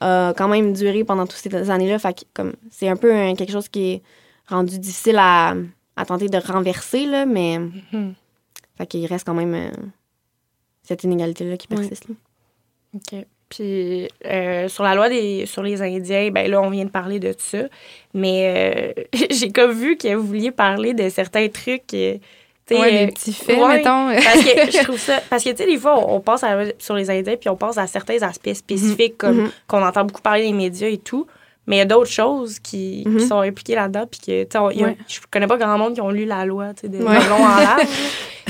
a 0.00 0.32
quand 0.36 0.48
même 0.48 0.72
duré 0.72 1.04
pendant 1.04 1.26
toutes 1.26 1.38
ces 1.38 1.70
années-là. 1.70 1.98
Fait 1.98 2.24
comme 2.34 2.52
c'est 2.70 2.88
un 2.88 2.96
peu 2.96 3.10
quelque 3.34 3.50
chose 3.50 3.68
qui 3.68 3.92
est 3.92 4.02
rendu 4.48 4.78
difficile 4.78 5.18
à, 5.18 5.54
tenter 6.06 6.28
de 6.28 6.38
renverser, 6.38 7.06
là, 7.06 7.26
mais 7.26 7.58
mm 7.58 8.14
fait 8.78 8.86
qu'il 8.86 9.04
reste 9.04 9.26
quand 9.26 9.34
même 9.34 9.54
euh, 9.54 9.70
cette 10.82 11.04
inégalité-là 11.04 11.58
qui 11.58 11.68
persiste. 11.68 12.06
OK. 12.94 13.26
Puis 13.50 14.08
euh, 14.24 14.68
sur 14.68 14.84
la 14.84 14.94
loi 14.94 15.10
des 15.10 15.44
sur 15.44 15.62
les 15.62 15.82
Indiens, 15.82 16.30
ben 16.30 16.50
là 16.50 16.62
on 16.62 16.70
vient 16.70 16.86
de 16.86 16.90
parler 16.90 17.18
de 17.20 17.34
ça, 17.36 17.64
mais 18.14 18.94
j'ai 19.30 19.52
comme 19.52 19.72
vu 19.72 19.98
que 19.98 20.14
vous 20.14 20.26
vouliez 20.26 20.50
parler 20.50 20.94
de 20.94 21.10
certains 21.10 21.48
trucs 21.50 21.92
ouais, 22.78 23.06
les 23.06 23.06
petits 23.08 23.32
faits, 23.32 23.58
mettons. 23.58 24.12
parce 24.24 24.44
que 24.44 24.70
je 24.70 24.84
trouve 24.84 24.98
ça. 24.98 25.20
Parce 25.28 25.44
que, 25.44 25.50
tu 25.50 25.56
sais, 25.56 25.66
des 25.66 25.78
fois, 25.78 26.12
on, 26.12 26.20
passe 26.20 26.44
sur 26.78 26.94
les 26.94 27.10
Indiens, 27.10 27.36
puis 27.36 27.48
on 27.48 27.56
passe 27.56 27.78
à 27.78 27.86
certains 27.86 28.22
aspects 28.22 28.52
spécifiques, 28.52 29.18
comme 29.18 29.42
mhm. 29.42 29.50
qu'on 29.66 29.82
entend 29.82 30.04
beaucoup 30.04 30.22
parler 30.22 30.42
des 30.42 30.52
médias 30.52 30.88
et 30.88 30.98
tout. 30.98 31.26
Mais 31.66 31.76
il 31.76 31.78
y 31.78 31.82
a 31.82 31.86
d'autres 31.86 32.10
choses 32.10 32.58
qui, 32.58 33.02
qui, 33.02 33.08
mhm. 33.08 33.20
sont 33.20 33.40
impliquées 33.40 33.74
là-dedans. 33.74 34.06
Puis 34.10 34.20
que, 34.20 34.44
tu 34.44 34.84
sais, 34.84 34.96
je 35.08 35.20
connais 35.30 35.46
pas 35.46 35.56
grand 35.56 35.78
monde 35.78 35.94
qui 35.94 36.00
ont 36.00 36.10
lu 36.10 36.24
la 36.24 36.44
loi, 36.44 36.74
tu 36.74 36.82
sais, 36.82 36.88
de 36.88 36.98
long 36.98 37.10
en 37.10 37.60
large. 37.60 37.86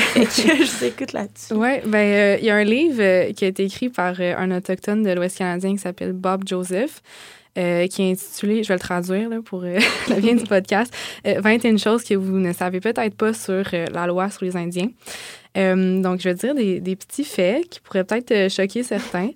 et 0.17 0.25
que 0.25 0.65
je 0.65 0.79
t'écoute 0.79 1.13
là-dessus. 1.13 1.55
Oui, 1.55 1.81
ben 1.85 1.99
euh, 1.99 2.37
il 2.41 2.47
y 2.47 2.51
a 2.51 2.57
un 2.57 2.65
livre 2.65 3.01
euh, 3.01 3.33
qui 3.33 3.45
a 3.45 3.49
été 3.49 3.65
écrit 3.65 3.89
par 3.89 4.15
euh, 4.21 4.35
un 4.37 4.51
autochtone 4.57 5.03
de 5.03 5.11
l'Ouest 5.11 5.39
canadien 5.39 5.73
qui 5.73 5.79
s'appelle 5.79 6.13
Bob 6.13 6.45
Joseph. 6.47 7.03
Euh, 7.59 7.89
qui 7.89 8.03
est 8.03 8.13
intitulé, 8.13 8.63
je 8.63 8.69
vais 8.69 8.75
le 8.75 8.81
traduire 8.81 9.29
là, 9.29 9.39
pour 9.45 9.65
euh, 9.65 9.81
la 10.09 10.21
vie 10.21 10.37
du 10.37 10.45
podcast, 10.45 10.95
21 11.25 11.75
euh, 11.75 11.79
choses 11.79 12.05
que 12.05 12.15
vous 12.15 12.39
ne 12.39 12.53
savez 12.53 12.79
peut-être 12.79 13.17
pas 13.17 13.33
sur 13.33 13.65
la 13.93 14.07
loi 14.07 14.31
sur 14.31 14.45
les 14.45 14.57
Indiens. 14.57 14.89
donc, 15.57 16.21
je 16.21 16.29
vais 16.29 16.35
dire 16.37 16.55
des, 16.55 16.79
des, 16.79 16.95
petits 16.95 17.25
faits 17.25 17.69
qui 17.69 17.81
pourraient 17.81 18.05
peut-être 18.05 18.49
choquer 18.53 18.85
certains. 18.85 19.31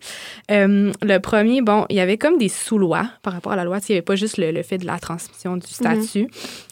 le 0.48 1.18
premier, 1.18 1.60
bon, 1.60 1.86
il 1.90 1.96
y 1.96 2.00
avait 2.00 2.16
comme 2.16 2.38
des 2.38 2.48
sous-lois 2.48 3.10
par 3.22 3.32
rapport 3.32 3.50
à 3.50 3.56
la 3.56 3.64
loi. 3.64 3.80
Il 3.88 3.92
n'y 3.92 3.96
avait 3.96 4.02
pas 4.02 4.14
juste 4.14 4.38
le, 4.38 4.62
fait 4.62 4.78
de 4.78 4.86
la 4.86 5.00
transmission 5.00 5.56
du 5.56 5.66
mhm. 5.66 5.72
statut. 5.72 6.28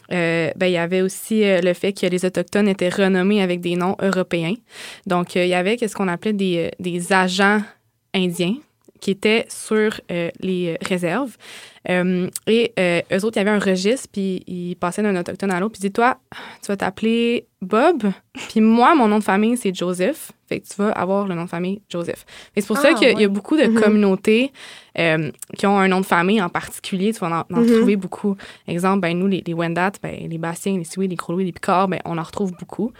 ben, 0.09 0.53
il 0.61 0.71
y 0.71 0.77
avait 0.77 1.01
aussi 1.01 1.41
le 1.43 1.73
fait 1.73 1.91
que 1.91 2.05
les 2.05 2.23
Autochtones 2.23 2.69
étaient 2.69 2.87
renommés 2.87 3.41
avec 3.41 3.59
des 3.59 3.75
noms 3.75 3.97
européens. 4.01 4.55
Donc, 5.07 5.35
il 5.35 5.47
y 5.47 5.55
avait 5.55 5.77
ce 5.77 5.93
qu'on 5.93 6.07
appelait 6.07 6.31
des, 6.31 6.71
des 6.79 7.11
agents 7.11 7.61
indiens 8.13 8.55
qui 9.03 9.11
étaient 9.11 9.45
sur 9.49 9.99
euh, 10.11 10.31
les 10.39 10.77
réserves. 10.81 11.35
Euh, 11.89 12.29
et 12.47 12.71
euh, 12.79 13.01
eux 13.11 13.25
autres, 13.25 13.35
il 13.35 13.39
y 13.39 13.41
avait 13.41 13.49
un 13.49 13.59
registre, 13.59 14.07
puis 14.09 14.41
ils 14.47 14.75
passaient 14.75 15.03
d'un 15.03 15.13
autochtone 15.17 15.51
à 15.51 15.59
l'autre, 15.59 15.73
puis 15.73 15.79
ils 15.79 15.89
disaient 15.89 15.91
Toi, 15.91 16.17
tu 16.61 16.67
vas 16.69 16.77
t'appeler 16.77 17.45
Bob, 17.61 18.09
puis 18.47 18.61
moi, 18.61 18.95
mon 18.95 19.09
nom 19.09 19.19
de 19.19 19.23
famille, 19.25 19.57
c'est 19.57 19.75
Joseph. 19.75 20.31
Fait 20.47 20.61
que 20.61 20.67
tu 20.69 20.75
vas 20.77 20.91
avoir 20.91 21.27
le 21.27 21.35
nom 21.35 21.43
de 21.43 21.49
famille 21.49 21.81
Joseph. 21.89 22.25
C'est 22.55 22.65
pour 22.65 22.77
ça 22.77 22.91
ah, 22.91 22.93
qu'il 22.93 23.19
y 23.19 23.25
a 23.25 23.27
beaucoup 23.27 23.57
de 23.57 23.63
mm-hmm. 23.63 23.81
communautés 23.81 24.53
qui 24.95 25.65
ont 25.65 25.77
un 25.77 25.87
nom 25.89 25.99
de 25.99 26.05
famille 26.05 26.41
en 26.41 26.49
particulier. 26.49 27.11
Tu 27.11 27.19
vas 27.19 27.45
en, 27.49 27.53
mm-hmm. 27.53 27.75
trouver 27.75 27.97
beaucoup. 27.97 28.37
Exemple, 28.69 29.01
ben, 29.01 29.19
nous, 29.19 29.27
les, 29.27 29.43
Wendat, 29.53 29.93
ben, 30.01 30.29
les 30.29 30.37
Bastiens, 30.37 30.77
les 30.77 30.85
Sioux, 30.85 31.01
les 31.01 31.17
Crolouis, 31.17 31.43
les 31.43 31.51
Picards, 31.51 31.89
ben, 31.89 31.99
on 32.05 32.17
en 32.17 32.23
retrouve 32.23 32.53
beaucoup. 32.53 32.93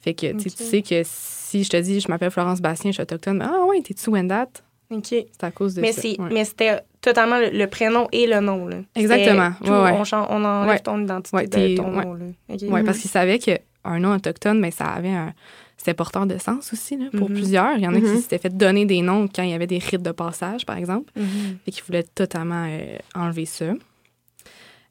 Fait 0.00 0.14
que 0.14 0.32
tu 0.32 0.48
sais 0.48 0.80
que 0.80 1.02
si 1.04 1.62
je 1.62 1.68
te 1.68 1.76
dis, 1.76 2.00
je 2.00 2.08
m'appelle 2.08 2.30
Florence 2.30 2.62
Bastien, 2.62 2.90
je 2.90 2.94
suis 2.94 3.02
autochtone, 3.02 3.38
ben, 3.38 3.52
ah 3.52 3.66
ouais, 3.66 3.82
t'es-tu 3.82 4.08
Wendat? 4.08 4.48
OK. 4.92 5.06
C'est 5.08 5.44
à 5.44 5.50
cause 5.50 5.74
de 5.74 5.80
mais 5.80 5.92
ça. 5.92 6.08
Mais 6.30 6.44
c'était 6.44 6.80
totalement 7.02 7.38
le, 7.38 7.66
prénom 7.66 8.08
et 8.12 8.26
le 8.26 8.40
nom. 8.40 8.66
Là. 8.66 8.76
Exactement. 8.94 9.50
On, 9.62 9.70
on, 9.70 10.44
enlève 10.44 10.82
ton 10.82 11.02
identité 11.02 11.74
de 11.74 11.76
ton 11.76 11.90
nom. 11.90 12.18
Oui, 12.48 12.82
parce 12.84 12.98
qu'ils 12.98 13.10
savaient 13.10 13.38
qu'un 13.38 13.98
nom 13.98 14.14
autochtone, 14.14 14.60
mais 14.60 14.70
ça 14.70 14.86
avait 14.86 15.12
un. 15.12 15.34
C'était 15.76 15.94
porteur 15.94 16.26
de 16.26 16.38
sens 16.38 16.72
aussi 16.72 16.96
là, 16.96 17.06
pour 17.10 17.28
mm-hmm. 17.28 17.34
plusieurs. 17.34 17.76
Il 17.76 17.82
y 17.82 17.88
en 17.88 17.94
a 17.94 17.98
qui 17.98 18.06
mm-hmm. 18.06 18.20
s'étaient 18.20 18.38
fait 18.38 18.56
donner 18.56 18.86
des 18.86 19.02
noms 19.02 19.26
quand 19.26 19.42
il 19.42 19.50
y 19.50 19.52
avait 19.52 19.66
des 19.66 19.78
rites 19.78 20.02
de 20.02 20.12
passage, 20.12 20.64
par 20.64 20.76
exemple, 20.76 21.12
mm-hmm. 21.18 21.56
et 21.66 21.70
qui 21.72 21.82
voulaient 21.84 22.04
totalement 22.04 22.68
euh, 22.68 22.98
enlever 23.16 23.46
ça. 23.46 23.64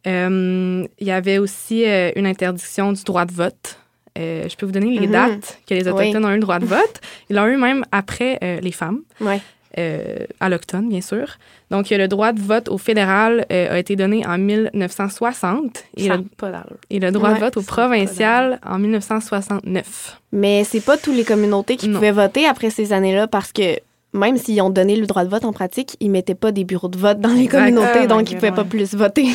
Euh, 0.06 0.86
il 1.00 1.08
y 1.08 1.12
avait 1.12 1.38
aussi 1.38 1.86
euh, 1.86 2.12
une 2.18 2.26
interdiction 2.26 2.92
du 2.92 3.04
droit 3.06 3.24
de 3.24 3.32
vote. 3.32 3.78
Je 4.18 4.54
peux 4.58 4.66
vous 4.66 4.74
donner 4.74 5.00
les 5.00 5.08
dates 5.08 5.62
que 5.66 5.74
les 5.74 5.88
Autochtones 5.88 6.26
ont 6.26 6.32
eu 6.32 6.36
le 6.36 6.42
droit 6.42 6.60
de 6.60 6.66
vote. 6.66 7.00
Ils 7.30 7.38
l'ont 7.38 7.48
eu 7.48 7.56
même 7.56 7.86
après 7.94 8.38
les 8.62 8.74
femmes. 8.74 9.04
Ouais. 9.22 9.40
Euh, 9.78 10.26
allochtones, 10.40 10.90
bien 10.90 11.02
sûr. 11.02 11.26
Donc, 11.70 11.90
le 11.90 12.08
droit 12.08 12.34
de 12.34 12.42
vote 12.42 12.68
au 12.70 12.78
fédéral 12.78 13.46
euh, 13.52 13.74
a 13.74 13.80
été 13.80 13.96
donné 13.96 14.26
en 14.26 14.38
1960 14.38 15.84
et, 15.98 16.10
le, 16.10 16.22
pas 16.38 16.64
et 16.90 17.00
le 17.00 17.12
droit 17.12 17.30
Ouais, 17.30 17.36
de 17.36 17.40
vote 17.40 17.58
au 17.58 17.62
provincial 17.62 18.60
en 18.66 18.78
1969. 18.80 20.20
Mais 20.34 20.64
c'est 20.64 20.82
pas 20.82 20.98
toutes 20.98 21.16
les 21.16 21.24
communautés 21.24 21.78
qui 21.78 21.88
Non. 21.88 21.96
pouvaient 21.96 22.12
voter 22.12 22.46
après 22.48 22.70
ces 22.70 22.92
années-là 22.94 23.28
parce 23.28 23.52
que 23.52 23.78
même 24.14 24.38
s'ils 24.38 24.62
ont 24.62 24.70
donné 24.70 24.96
le 24.98 25.08
droit 25.08 25.24
de 25.24 25.30
vote 25.30 25.46
en 25.46 25.54
pratique, 25.54 25.96
ils 26.02 26.10
mettaient 26.12 26.36
pas 26.36 26.52
des 26.52 26.66
bureaux 26.66 26.90
de 26.90 26.98
vote 26.98 27.20
dans 27.22 27.30
les 27.30 27.44
Exact. 27.46 27.60
communautés, 27.60 27.90
Oh 28.00 28.02
my 28.02 28.08
donc 28.08 28.32
ils 28.32 28.36
pouvaient 28.36 28.52
pas 28.52 28.66
plus 28.66 28.94
voter. 28.94 29.30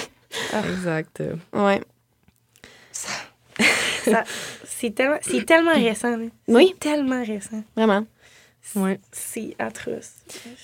Exact. 0.68 1.22
Ouais. 1.54 1.80
Ça- 2.92 4.24
C'est 4.66 4.90
tellement, 4.94 5.16
c'est 5.22 5.44
tellement 5.46 5.72
récent. 5.74 6.10
là. 6.16 6.24
Oui. 6.48 6.74
tellement 6.78 7.22
récent. 7.24 7.62
Vraiment. 7.76 8.04
Ouais. 8.74 8.98
C'est 9.12 9.54
atroce. 9.58 10.12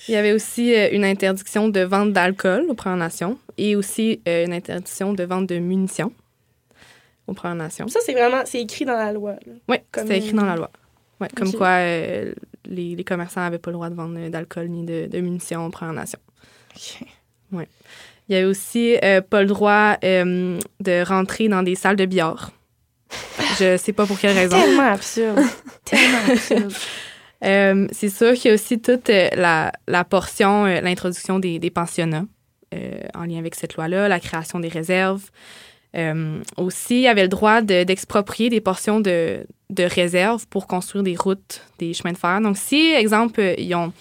Il 0.07 0.13
y 0.13 0.17
avait 0.17 0.33
aussi 0.33 0.73
euh, 0.75 0.89
une 0.91 1.05
interdiction 1.05 1.69
de 1.69 1.79
vente 1.81 2.13
d'alcool 2.13 2.65
aux 2.69 2.73
Premières 2.73 2.97
Nations 2.97 3.37
et 3.57 3.75
aussi 3.75 4.21
euh, 4.27 4.45
une 4.45 4.53
interdiction 4.53 5.13
de 5.13 5.23
vente 5.23 5.47
de 5.47 5.57
munitions 5.57 6.11
aux 7.27 7.33
Premières 7.33 7.55
Nations. 7.55 7.87
Ça, 7.87 7.99
c'est 8.05 8.13
vraiment, 8.13 8.41
c'est 8.45 8.61
écrit 8.61 8.85
dans 8.85 8.97
la 8.97 9.13
loi. 9.13 9.35
Oui, 9.69 9.77
Comme 9.91 10.03
c'était 10.03 10.19
écrit 10.19 10.33
dans 10.33 10.45
la 10.45 10.55
loi. 10.55 10.69
Ouais, 11.21 11.29
comme 11.35 11.53
quoi 11.53 11.79
euh, 11.79 12.33
les, 12.65 12.95
les 12.95 13.03
commerçants 13.03 13.41
n'avaient 13.41 13.59
pas 13.59 13.71
le 13.71 13.75
droit 13.75 13.89
de 13.89 13.95
vendre 13.95 14.29
d'alcool 14.29 14.67
ni 14.67 14.83
de, 14.83 15.07
de 15.07 15.19
munitions 15.19 15.65
aux 15.65 15.69
Premières 15.69 15.93
Nations. 15.93 16.19
Il 17.51 17.65
y 18.29 18.35
avait 18.35 18.45
aussi 18.45 18.95
pas 19.29 19.41
le 19.41 19.47
droit 19.47 19.97
de 20.01 21.03
rentrer 21.03 21.47
dans 21.49 21.61
des 21.63 21.75
salles 21.75 21.95
de 21.95 22.05
billard. 22.05 22.51
Je 23.59 23.77
sais 23.77 23.93
pas 23.93 24.05
pour 24.05 24.19
quelle 24.19 24.35
raison. 24.35 24.59
Tellement 24.59 24.91
absurde. 24.91 25.39
tellement 25.85 26.17
absurde. 26.31 26.73
Euh, 27.43 27.87
c'est 27.91 28.09
sûr 28.09 28.33
qu'il 28.33 28.49
y 28.49 28.51
a 28.51 28.53
aussi 28.55 28.79
toute 28.79 29.09
euh, 29.09 29.27
la, 29.35 29.71
la 29.87 30.03
portion, 30.03 30.65
euh, 30.65 30.79
l'introduction 30.81 31.39
des, 31.39 31.59
des 31.59 31.69
pensionnats 31.69 32.25
en 33.13 33.25
lien 33.25 33.37
avec 33.37 33.53
cette 33.53 33.75
loi-là, 33.75 34.07
la 34.07 34.19
création 34.19 34.59
des 34.59 34.67
réserves. 34.67 35.29
Aussi, 36.57 36.95
il 36.95 37.01
y 37.01 37.07
avait 37.07 37.21
le 37.21 37.27
droit 37.27 37.61
de- 37.61 37.83
d'exproprier 37.83 38.49
des 38.49 38.61
portions 38.61 38.99
de, 38.99 39.45
de 39.69 39.83
réserves 39.83 40.47
pour 40.47 40.65
construire 40.65 41.03
des 41.03 41.15
routes, 41.15 41.61
des 41.77 41.93
chemins 41.93 42.13
de 42.13 42.17
fer. 42.17 42.41
Donc, 42.41 42.57
si, 42.57 42.91
exemple, 42.93 43.41
ils 43.59 43.75
ont, 43.75 43.93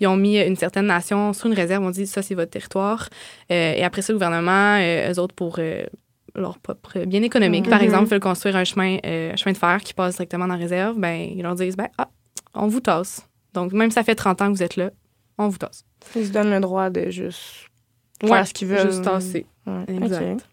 ils 0.00 0.06
ont 0.06 0.16
mis 0.16 0.38
une 0.38 0.54
certaine 0.54 0.86
nation 0.86 1.32
sur 1.32 1.46
une 1.48 1.54
réserve, 1.54 1.82
on 1.84 1.90
dit 1.90 2.06
ça, 2.06 2.22
c'est 2.22 2.36
votre 2.36 2.52
territoire. 2.52 3.08
Euh, 3.50 3.74
et 3.74 3.82
après 3.82 4.02
ça, 4.02 4.12
le 4.12 4.18
gouvernement, 4.18 4.76
euh, 4.80 5.12
eux 5.12 5.18
autres, 5.18 5.34
pour 5.34 5.56
euh, 5.58 5.82
leur 6.36 6.58
propre 6.60 7.00
bien 7.00 7.22
économique, 7.24 7.68
par 7.68 7.80
Mhm. 7.80 7.84
exemple, 7.84 8.10
veulent 8.10 8.20
construire 8.20 8.54
un 8.54 8.64
chemin, 8.64 8.98
un 9.02 9.34
chemin 9.34 9.52
de 9.52 9.58
fer 9.58 9.80
qui 9.82 9.92
passe 9.92 10.14
directement 10.14 10.46
dans 10.46 10.54
la 10.54 10.60
réserve, 10.60 10.98
ben, 11.00 11.28
ils 11.36 11.42
leur 11.42 11.56
disent, 11.56 11.76
ben, 11.76 11.88
ah, 11.98 12.08
on 12.54 12.66
vous 12.66 12.80
tasse. 12.80 13.26
Donc, 13.54 13.72
même 13.72 13.90
si 13.90 13.94
ça 13.94 14.04
fait 14.04 14.14
30 14.14 14.42
ans 14.42 14.46
que 14.52 14.56
vous 14.56 14.62
êtes 14.62 14.76
là, 14.76 14.90
on 15.38 15.48
vous 15.48 15.58
tasse. 15.58 15.84
Ils 16.14 16.26
se 16.26 16.32
donnent 16.32 16.50
le 16.50 16.60
droit 16.60 16.90
de 16.90 17.10
juste 17.10 17.68
faire 18.20 18.30
Ouais, 18.30 18.44
ce 18.44 18.54
qu'ils 18.54 18.68
veulent. 18.68 18.90
Juste 18.90 19.02
tasser. 19.04 19.46
Ouais, 19.66 19.84
Exact. 19.88 20.46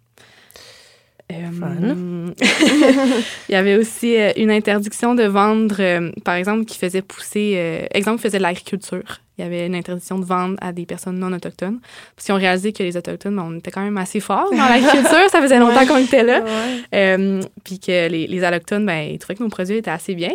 Euh, 1.30 1.52
Fun. 1.52 2.34
il 3.50 3.52
y 3.52 3.56
avait 3.56 3.76
aussi 3.76 4.16
euh, 4.16 4.32
une 4.38 4.50
interdiction 4.50 5.14
de 5.14 5.24
vendre, 5.24 5.76
euh, 5.80 6.10
par 6.24 6.36
exemple, 6.36 6.64
qui 6.64 6.78
faisait 6.78 7.02
pousser, 7.02 7.56
euh, 7.58 7.86
exemple, 7.94 8.22
faisait 8.22 8.38
de 8.38 8.44
l'agriculture. 8.44 9.20
Il 9.38 9.44
y 9.44 9.46
avait 9.46 9.68
une 9.68 9.76
interdiction 9.76 10.18
de 10.18 10.26
vendre 10.26 10.56
à 10.62 10.72
des 10.72 10.86
personnes 10.86 11.20
non 11.20 11.32
autochtones. 11.32 11.80
Parce 12.16 12.26
qu'ils 12.26 12.34
ont 12.34 12.40
réalisé 12.40 12.74
que 12.74 12.82
les 12.82 12.98
autochtones, 12.98 13.36
ben, 13.36 13.44
on 13.44 13.58
était 13.58 13.70
quand 13.70 13.84
même 13.84 13.98
assez 13.98 14.20
forts 14.20 14.50
dans 14.50 14.68
l'agriculture. 14.68 15.12
ça 15.32 15.42
faisait 15.42 15.60
longtemps 15.60 15.86
qu'on 15.86 15.98
était 15.98 16.24
là. 16.24 16.42
Ouais. 16.42 16.82
Euh, 16.96 17.42
puis 17.64 17.80
que 17.80 18.08
les, 18.10 18.26
les 18.26 18.44
allochtones, 18.44 18.86
ben, 18.86 19.12
ils 19.12 19.20
trouvaient 19.20 19.36
que 19.36 19.44
nos 19.44 19.50
produits 19.50 19.78
étaient 19.78 19.92
assez 19.92 20.16
bien. 20.16 20.32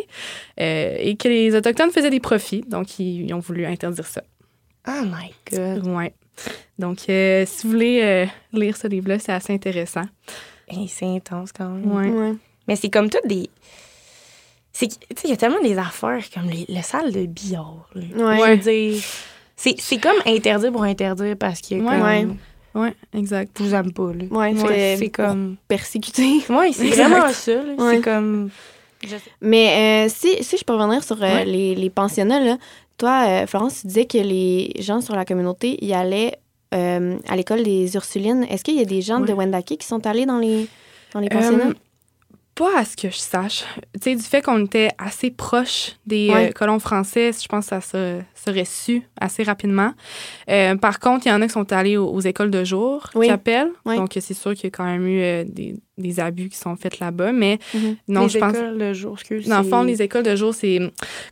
Euh, 0.61 0.97
et 0.99 1.17
que 1.17 1.27
les 1.27 1.55
autochtones 1.57 1.91
faisaient 1.91 2.11
des 2.11 2.21
profits. 2.21 2.63
Donc, 2.69 3.01
ils, 3.01 3.27
ils 3.27 3.35
ont 3.35 3.41
voulu 3.41 3.67
interdire 3.67 4.07
ça. 4.07 4.23
Oh 4.87 5.03
my 5.05 5.33
God. 5.51 5.87
Ouais. 5.87 6.15
Donc, 6.79 6.99
euh, 7.09 7.45
si 7.47 7.67
vous 7.67 7.73
voulez 7.73 8.29
lire 8.53 8.77
ce 8.77 8.87
livre-là, 8.87 9.19
c'est 9.19 9.33
assez 9.33 9.53
intéressant. 9.53 10.05
Hey, 10.69 10.87
c'est 10.87 11.07
intense 11.07 11.51
quand 11.53 11.69
même. 11.69 11.93
Ouais. 12.15 12.35
Mais 12.69 12.77
c'est 12.77 12.89
comme 12.89 13.11
toutes 13.11 13.27
des. 13.27 13.51
C'est 14.73 14.89
que, 14.89 14.95
tu 14.95 15.01
sais, 15.17 15.29
il 15.29 15.31
y 15.31 15.35
a 15.35 15.37
tellement 15.37 15.61
des 15.63 15.77
affaires 15.77 16.23
comme 16.33 16.49
les, 16.49 16.65
le 16.69 16.83
salle 16.83 17.13
de 17.13 17.27
billard. 17.27 17.89
Ouais. 17.95 18.61
C'est, 19.55 19.77
c'est 19.79 19.99
comme 19.99 20.17
interdire 20.27 20.73
pour 20.73 20.83
interdire 20.83 21.37
parce 21.39 21.61
que 21.61 21.75
Ouais. 21.75 21.83
comme, 21.83 22.03
Ouais. 22.03 22.27
Ouais, 22.75 22.95
exact. 23.13 23.51
vous 23.61 23.75
aime 23.75 23.93
pas. 23.93 24.13
Là. 24.15 24.25
Ouais, 24.31 24.97
c'est 24.99 25.11
comme. 25.11 25.57
persécuté. 25.69 26.41
Ouais, 26.49 26.73
c'est 26.73 26.89
vraiment 26.89 27.29
ça. 27.29 27.53
C'est 27.91 28.01
comme. 28.01 28.49
je 29.07 29.17
Mais 29.43 30.07
euh, 30.07 30.09
si, 30.15 30.43
si 30.43 30.57
je 30.57 30.65
peux 30.65 30.73
revenir 30.75 31.05
sur 31.05 31.17
euh, 31.23 31.27
Ouais. 31.27 31.45
les, 31.45 31.75
les 31.75 31.91
pensionnats, 31.91 32.41
là, 32.41 32.57
toi, 32.97 33.25
euh, 33.29 33.47
Florence, 33.47 33.83
tu 33.83 33.89
disais 33.89 34.07
que 34.07 34.17
les 34.19 34.73
gens 34.79 35.03
sur 35.03 35.15
la 35.15 35.27
communauté 35.27 35.85
y 35.85 35.93
allaient 35.93 36.39
euh, 36.75 37.19
à 37.29 37.37
l'école 37.37 37.63
des 37.63 37.95
Ursulines. 37.95 38.47
Est-ce 38.49 38.65
qu'il 38.65 38.77
y 38.77 38.81
a 38.81 38.87
des 38.87 39.03
gens 39.03 39.21
de. 39.21 39.33
Wendake 39.35 39.77
qui 39.79 39.87
sont 39.87 40.07
allés 40.07 40.25
dans 40.25 40.39
les, 40.39 40.67
dans 41.13 41.21
les 41.21 41.29
pensionnats? 41.29 41.75
Pas 42.55 42.79
à 42.81 42.85
ce 42.85 42.97
que 42.99 43.09
je 43.09 43.17
sache. 43.17 43.65
Tu 43.95 44.01
sais, 44.11 44.15
du 44.15 44.23
fait 44.23 44.43
qu'on 44.43 44.63
était 44.67 44.91
assez 44.99 45.31
proche 45.31 45.93
des 46.07 46.29
Ouais. 46.31 46.49
euh, 46.49 46.53
colons 46.53 46.79
français, 46.79 47.31
je 47.33 47.49
pense 47.49 47.65
que 47.65 47.69
ça 47.71 47.81
se- 47.81 48.21
serait 48.35 48.67
su 48.67 49.03
assez 49.19 49.43
rapidement. 49.43 49.95
Euh, 50.51 50.77
par 50.77 51.01
contre, 51.01 51.27
il 51.27 51.31
y 51.31 51.33
en 51.33 51.41
a 51.41 51.47
qui 51.47 51.53
sont 51.55 51.73
allés 51.73 51.97
aux, 51.97 52.09
aux 52.13 52.21
écoles 52.21 52.51
de 52.51 52.63
jour, 52.63 53.09
Oui. 53.15 53.27
qui 53.29 53.33
appellent. 53.33 53.71
Oui. 53.87 53.97
Donc, 53.97 54.11
c'est 54.21 54.35
sûr 54.35 54.53
qu'il 54.53 54.65
y 54.65 54.67
a 54.67 54.71
quand 54.71 54.85
même 54.85 55.07
eu 55.07 55.23
euh, 55.23 55.45
des, 55.49 55.77
des 55.97 56.21
abus 56.21 56.51
qui 56.51 56.59
sont 56.59 56.77
faits 56.77 57.01
là-bas. 57.01 57.33
Mais 57.33 57.59
Mhm. 57.73 57.97
non, 58.09 58.23
les 58.25 58.29
je 58.29 58.39
pense. 58.39 58.53
écoles 58.55 58.77
de 58.79 58.93
jour, 58.93 59.15
excuse. 59.15 59.49
Dans 59.49 59.63
le 59.63 59.65
fond, 59.69 59.83
les 59.83 60.03
écoles 60.03 60.25
de 60.25 60.37
jour, 60.37 60.53
c'est 60.55 60.79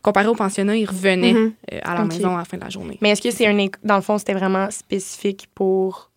comparé 0.01 0.27
au 0.27 0.33
pensionnat, 0.35 0.75
ils 0.75 0.85
revenaient 0.89 1.33
Mhm. 1.33 1.53
à 1.83 1.93
la 1.93 2.03
maison 2.05 2.33
à 2.35 2.39
la 2.39 2.45
fin 2.45 2.57
de 2.57 2.63
la 2.63 2.69
journée. 2.69 2.97
Mais 2.99 3.11
est-ce 3.11 3.21
que 3.21 3.29
c'est 3.29 3.45
un. 3.45 3.67
Dans 3.83 3.95
le 3.97 4.01
fond, 4.01 4.17
c'était 4.17 4.33
vraiment 4.33 4.71
spécifique 4.71 5.47
pour. 5.53 6.10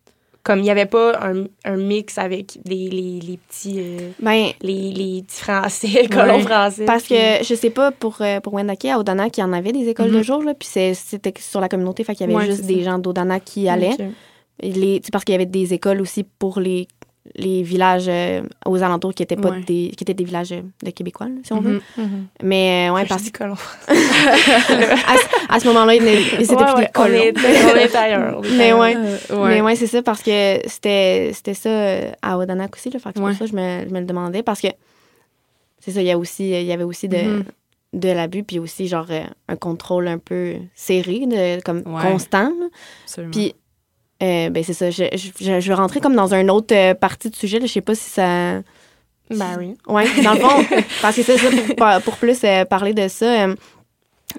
Comme 0.45 0.59
il 0.59 0.63
n'y 0.63 0.69
avait 0.69 0.85
pas 0.85 1.19
un, 1.21 1.45
un 1.65 1.75
mix 1.75 2.17
avec 2.19 2.59
des, 2.63 2.87
les, 2.87 3.19
les 3.19 3.37
petits. 3.49 3.75
euh, 3.79 4.11
Ben, 4.21 4.49
les, 4.61 4.91
les 4.91 5.23
petits 5.23 5.41
français, 5.43 5.87
les 6.03 6.07
colons 6.07 6.35
Ouais. 6.35 6.41
français. 6.43 6.85
parce 6.85 7.03
puis- 7.03 7.15
que 7.15 7.43
je 7.43 7.55
sais 7.55 7.71
pas, 7.71 7.91
pour, 7.91 8.17
euh, 8.21 8.39
pour 8.39 8.53
Wendake, 8.53 8.85
à 8.85 8.99
Odanak, 8.99 9.37
il 9.37 9.41
y 9.41 9.43
en 9.43 9.51
avait 9.53 9.71
des 9.73 9.89
écoles 9.89 10.11
Mhm. 10.11 10.17
de 10.17 10.23
jour, 10.23 10.43
là, 10.43 10.53
puis 10.53 10.69
c'était 10.93 11.33
sur 11.39 11.59
la 11.59 11.67
communauté, 11.67 12.03
fait 12.03 12.13
qu'il 12.15 12.29
y 12.29 12.33
avait 12.33 12.35
Ouais, 12.41 12.45
juste 12.45 12.65
des 12.65 12.83
ça. 12.83 12.91
gens 12.91 12.99
d'Odanak 12.99 13.43
qui 13.43 13.67
allaient. 13.67 13.93
Ok. 13.99 14.05
Et 14.61 14.71
Les, 14.71 15.01
parce 15.11 15.25
qu'il 15.25 15.33
y 15.33 15.35
avait 15.35 15.45
des 15.47 15.73
écoles 15.73 15.99
aussi 15.99 16.23
pour 16.23 16.59
les, 16.61 16.87
les 17.33 17.63
villages 17.63 18.05
euh, 18.07 18.41
aux 18.65 18.83
alentours 18.83 19.13
qui 19.13 19.23
étaient 19.23 19.35
pas 19.35 19.49
Ouais. 19.49 19.61
des 19.61 19.91
qui 19.97 20.03
étaient 20.03 20.13
des 20.13 20.23
villages 20.23 20.51
euh, 20.51 20.61
de 20.83 20.91
Québécois, 20.91 21.27
là, 21.27 21.35
si 21.43 21.51
on 21.53 21.59
veut. 21.61 21.81
Mhm. 21.97 22.03
Mhm. 22.05 22.25
Mais 22.43 22.87
euh, 22.89 22.93
ouais, 22.93 23.05
parce 23.05 23.29
colons. 23.31 23.55
à, 23.87 25.17
ce- 25.17 25.45
à 25.49 25.59
ce 25.59 25.67
moment-là, 25.67 25.95
étaient 26.47 26.55
Ouais, 26.55 26.63
plus 26.65 26.73
ouais, 26.75 26.85
des 26.85 26.91
colons. 26.91 27.07
On 27.07 27.17
est, 27.17 27.73
on 27.73 27.75
est 27.75 27.95
ailleurs. 27.95 28.39
on 28.39 28.43
est 28.43 28.49
Mais 28.57 28.63
ailleurs. 28.71 28.79
ouais. 28.79 29.47
Mais 29.49 29.61
ouais, 29.61 29.75
c'est 29.75 29.87
ça, 29.87 30.01
parce 30.01 30.21
que 30.21 30.59
c'était 30.67 31.31
c'était 31.33 31.53
ça 31.55 31.69
à 32.21 32.37
Odanak 32.37 32.73
aussi. 32.75 32.89
Là, 32.89 32.99
fait 32.99 33.13
que 33.13 33.19
pour 33.19 33.31
ça 33.33 33.45
que 33.45 33.51
je 33.51 33.55
me, 33.55 33.85
je 33.87 33.93
me 33.93 33.99
le 33.99 34.05
demandais. 34.05 34.43
Parce 34.43 34.61
que 34.61 34.67
c'est 35.79 35.91
ça, 35.91 36.01
il 36.01 36.07
y, 36.07 36.11
a 36.11 36.17
aussi, 36.17 36.49
il 36.49 36.63
y 36.65 36.71
avait 36.71 36.83
aussi 36.83 37.07
de, 37.07 37.17
Mhm. 37.17 37.43
de 37.93 38.09
l'abus, 38.09 38.43
puis 38.43 38.59
aussi 38.59 38.87
genre 38.87 39.07
un 39.47 39.55
contrôle 39.55 40.07
un 40.07 40.17
peu 40.17 40.55
serré, 40.75 41.25
de, 41.27 41.61
comme 41.61 41.83
Ouais. 41.85 42.01
constant. 42.11 42.51
Puis, 43.31 43.53
euh, 44.23 44.49
ben 44.49 44.63
c'est 44.63 44.73
ça, 44.73 44.89
je, 44.91 45.03
je, 45.13 45.59
je- 45.59 45.67
vais 45.67 45.73
rentrer 45.73 45.99
comme 45.99 46.15
dans 46.15 46.33
une 46.33 46.49
autre 46.49 46.73
euh, 46.75 46.93
partie 46.93 47.29
du 47.29 47.37
sujet. 47.37 47.59
Là, 47.59 47.65
je 47.65 47.71
sais 47.73 47.81
pas 47.81 47.95
si 47.95 48.09
ça. 48.09 48.61
Barry. 49.29 49.75
Oui, 49.87 50.03
dans 50.23 50.33
le 50.33 50.39
fond, 50.39 50.65
parce 51.01 51.15
que 51.15 51.23
c'est 51.23 51.37
ça, 51.37 51.47
pour, 51.75 52.03
pour 52.03 52.17
plus 52.17 52.39
euh, 52.43 52.63
parler 52.65 52.93
de 52.93 53.07
ça, 53.07 53.47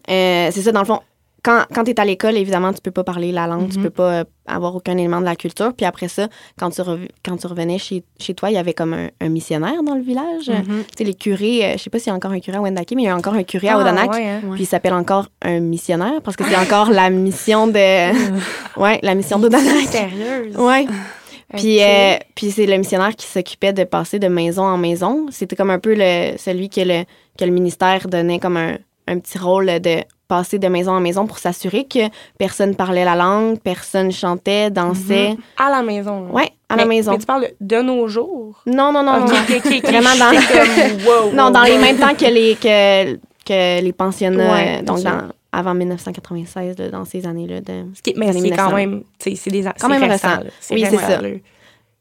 c'est 0.06 0.52
ça, 0.52 0.72
dans 0.72 0.80
le 0.80 0.86
fond, 0.86 1.00
quand, 1.46 1.64
quand 1.72 1.84
tu 1.84 1.92
es 1.92 2.00
à 2.00 2.04
l'école, 2.04 2.36
évidemment, 2.36 2.72
tu 2.72 2.80
peux 2.82 2.90
pas 2.90 3.04
parler 3.04 3.30
la 3.32 3.46
langue, 3.46 3.70
tu 3.70 3.78
Mhm. 3.78 3.84
peux 3.84 3.90
pas 3.90 4.10
euh, 4.20 4.24
avoir 4.46 4.74
aucun 4.74 4.96
élément 4.98 5.20
de 5.20 5.24
la 5.24 5.36
culture. 5.36 5.72
Puis 5.74 5.86
après 5.86 6.08
ça, 6.08 6.28
quand 6.58 6.70
tu, 6.70 6.80
rev- 6.82 7.08
quand 7.24 7.36
tu 7.36 7.46
revenais 7.46 7.78
chez, 7.78 8.02
chez 8.18 8.34
toi, 8.34 8.50
il 8.50 8.54
y 8.54 8.58
avait 8.58 8.74
comme 8.74 8.92
un, 8.94 9.08
un 9.20 9.28
missionnaire 9.28 9.82
dans 9.84 9.94
le 9.94 10.02
village. 10.02 10.48
Mhm. 10.50 10.64
Tu 10.64 10.98
sais, 10.98 11.04
les 11.04 11.14
curés, 11.14 11.64
euh, 11.64 11.72
je 11.78 11.82
sais 11.84 11.90
pas 11.90 11.98
s'il 12.00 12.08
y 12.08 12.12
a 12.12 12.16
encore 12.16 12.32
un 12.32 12.40
curé 12.40 12.56
à 12.58 12.60
Wendake, 12.60 12.92
mais 12.96 13.02
il 13.02 13.06
y 13.06 13.08
a 13.08 13.16
encore 13.16 13.34
un 13.34 13.44
curé 13.44 13.68
à 13.68 13.76
Ah, 13.76 13.80
Odanak. 13.80 14.12
ouais, 14.12 14.26
hein. 14.28 14.40
Puis 14.52 14.64
il 14.64 14.66
s'appelle 14.66 14.94
encore 14.94 15.28
un 15.42 15.60
missionnaire 15.60 16.20
parce 16.22 16.36
que 16.36 16.44
c'est 16.44 16.56
encore 16.56 16.90
la 16.90 17.08
mission 17.10 17.66
de. 17.68 17.76
Ouais, 18.76 18.98
la 19.02 19.14
mission 19.14 19.38
d'Odanak. 19.38 19.88
Sérieuse. 19.88 20.56
Ouais. 20.56 20.86
Puis, 21.56 21.80
euh, 21.80 22.16
puis 22.34 22.50
c'est 22.50 22.66
le 22.66 22.76
missionnaire 22.76 23.14
qui 23.14 23.24
s'occupait 23.24 23.72
de 23.72 23.84
passer 23.84 24.18
de 24.18 24.26
maison 24.26 24.64
en 24.64 24.76
maison. 24.76 25.26
C'était 25.30 25.54
comme 25.54 25.70
un 25.70 25.78
peu 25.78 25.94
le, 25.96 26.36
celui 26.38 26.68
que 26.68 26.80
le, 26.80 27.04
que 27.38 27.44
le 27.44 27.52
ministère 27.52 28.08
donnait 28.08 28.40
comme 28.40 28.56
un, 28.56 28.78
un 29.06 29.18
petit 29.18 29.38
rôle 29.38 29.66
de 29.80 29.98
passer 30.28 30.58
de 30.58 30.66
maison 30.68 30.92
en 30.92 31.00
maison 31.00 31.26
pour 31.26 31.38
s'assurer 31.38 31.84
que 31.84 32.08
personne 32.38 32.74
parlait 32.74 33.04
la 33.04 33.14
langue, 33.14 33.58
personne 33.60 34.10
chantait, 34.10 34.70
dansait. 34.70 35.36
À 35.56 35.70
la 35.70 35.82
maison. 35.82 36.28
Ouais, 36.30 36.50
à 36.68 36.76
la 36.76 36.84
Mais- 36.84 36.96
maison. 36.96 37.12
Mais 37.12 37.18
tu 37.18 37.26
parles 37.26 37.48
de, 37.60 37.80
nos 37.82 38.08
jours? 38.08 38.60
Non, 38.66 38.92
non, 38.92 39.02
non. 39.04 39.24
Vraiment 39.24 39.26
dans- 39.28 39.46
J'étais 39.46 39.80
comme, 39.80 41.06
wow, 41.06 41.32
Non, 41.32 41.44
wow, 41.46 41.50
dans 41.52 41.62
les 41.62 41.78
mêmes 41.78 41.98
temps 41.98 42.14
que 42.14 42.24
les, 42.24 42.56
que, 42.56 43.14
que 43.44 43.80
les 43.82 43.92
pensionnats, 43.92 44.52
Ouais, 44.52 44.78
euh, 44.80 44.82
donc 44.82 45.00
dans, 45.02 45.28
avant 45.52 45.74
1996, 45.74 46.76
là, 46.78 46.88
dans 46.90 47.04
ces 47.04 47.24
années-là. 47.24 47.60
De... 47.60 47.84
Mais 48.16 48.32
c'est 48.32 48.50
quand 48.50 48.70
1900. 48.70 48.72
même, 48.74 49.02
c'est 49.18 49.50
des 49.50 49.64
Quand 49.80 49.88
même 49.88 50.02
récent. 50.02 50.38
Oui, 50.72 50.84
c'est 50.90 50.96
ça. 50.96 51.20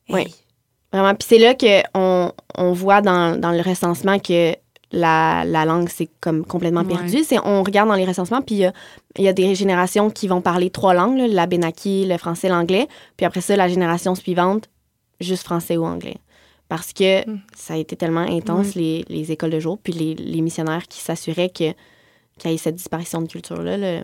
Hey. 0.10 0.34
Vraiment. 0.92 1.14
Puis 1.16 1.28
c'est 1.28 1.38
là 1.40 1.54
qu'on 1.54 2.32
on 2.58 2.72
voit 2.74 3.02
dans, 3.02 3.40
dans 3.40 3.52
le 3.52 3.62
recensement 3.62 4.18
que 4.20 4.54
la, 4.96 5.44
la 5.46 5.66
langue 5.66 5.90
s'est 5.90 6.10
comme 6.22 6.46
complètement 6.46 6.86
perdue. 6.86 7.24
C'est 7.24 7.38
On 7.44 7.64
regarde 7.64 7.90
dans 7.90 7.96
les 7.96 8.06
recensements, 8.06 8.42
puis 8.42 8.64
il 9.18 9.24
y, 9.24 9.28
a 9.28 9.34
des 9.34 9.54
générations 9.54 10.10
qui 10.10 10.28
vont 10.28 10.42
parler 10.42 10.70
trois 10.70 10.94
langues, 10.94 11.18
là, 11.18 11.28
la 11.28 11.46
Benaki, 11.46 12.06
le 12.06 12.18
français, 12.18 12.48
l'anglais. 12.48 12.88
Puis 13.18 13.26
après 13.26 13.42
ça, 13.42 13.56
la 13.56 13.68
génération 13.68 14.16
suivante, 14.16 14.70
juste 15.20 15.44
français 15.44 15.76
ou 15.76 15.86
anglais. 15.86 16.18
Parce 16.70 16.94
que 16.94 17.30
hmm. 17.30 17.40
ça 17.56 17.74
a 17.74 17.78
été 17.78 17.96
tellement 17.96 18.22
intense, 18.22 18.76
les, 18.76 19.06
les, 19.10 19.32
écoles 19.32 19.52
de 19.52 19.60
jour, 19.60 19.78
puis 19.78 19.94
les, 19.94 20.16
les 20.16 20.42
missionnaires 20.42 20.88
qui 20.88 21.02
s'assuraient 21.02 21.50
qu'il 21.50 21.76
y 22.46 22.54
ait 22.54 22.58
cette 22.58 22.76
disparition 22.76 23.22
de 23.22 23.28
culture-là. 23.28 24.02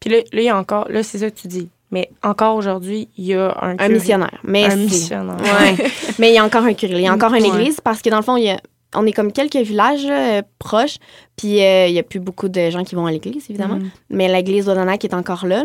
Puis 0.00 0.10
là, 0.10 0.18
il 0.32 0.42
y 0.42 0.48
a 0.48 0.56
encore, 0.56 0.88
là, 0.88 1.02
c'est 1.02 1.18
ça 1.18 1.30
que 1.30 1.36
tu 1.36 1.48
dis. 1.48 1.68
Mais 1.90 2.10
encore 2.22 2.56
aujourd'hui, 2.56 3.08
il 3.16 3.26
y 3.26 3.34
a 3.34 3.56
un, 3.62 3.76
un 3.78 3.88
missionnaire. 3.88 4.40
Mais 4.44 4.64
un 4.64 4.76
missionnaire. 4.76 5.36
Ouais. 5.40 5.86
mais 6.18 6.30
il 6.30 6.34
y 6.34 6.38
a 6.38 6.44
encore 6.44 6.64
un 6.64 6.74
curé, 6.74 6.94
il 6.94 7.00
y 7.00 7.08
a 7.08 7.12
encore 7.12 7.34
une 7.34 7.44
église 7.44 7.80
parce 7.80 8.02
que 8.02 8.10
dans 8.10 8.16
le 8.16 8.22
fond, 8.22 8.36
il 8.36 8.44
y 8.44 8.50
a, 8.50 8.60
on 8.94 9.06
est 9.06 9.12
comme 9.12 9.32
quelques 9.32 9.56
villages 9.56 10.06
euh, 10.08 10.42
proches, 10.58 10.96
puis 11.36 11.62
euh, 11.62 11.86
il 11.86 11.92
n'y 11.92 11.98
a 11.98 12.02
plus 12.02 12.20
beaucoup 12.20 12.48
de 12.48 12.70
gens 12.70 12.84
qui 12.84 12.94
vont 12.94 13.06
à 13.06 13.10
l'église, 13.10 13.46
évidemment. 13.50 13.76
Mm. 13.76 13.90
Mais 14.10 14.28
l'église 14.28 14.66
d'Onanak 14.66 15.04
est 15.04 15.14
encore 15.14 15.46
là. 15.46 15.64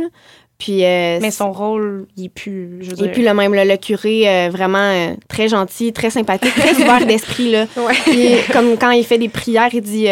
Puis, 0.58 0.86
euh, 0.86 1.18
mais 1.22 1.32
son 1.32 1.52
rôle, 1.52 2.08
il 2.18 2.24
n'est 2.24 2.30
plus. 2.30 2.80
Je 2.82 2.92
il 2.92 3.04
n'est 3.04 3.12
plus 3.12 3.24
le 3.24 3.34
même. 3.34 3.54
Le 3.54 3.78
curé, 3.78 4.50
vraiment 4.50 5.16
très 5.28 5.48
gentil, 5.48 5.92
très 5.92 6.12
sympathique, 6.12 6.54
très 6.54 6.76
ouvert 6.82 7.06
d'esprit. 7.06 7.52
Là. 7.52 7.66
comme 8.54 8.78
quand 8.78 8.92
il 8.92 9.04
fait 9.04 9.18
des 9.18 9.30
prières, 9.30 9.74
il 9.74 9.82
dit 9.82 10.08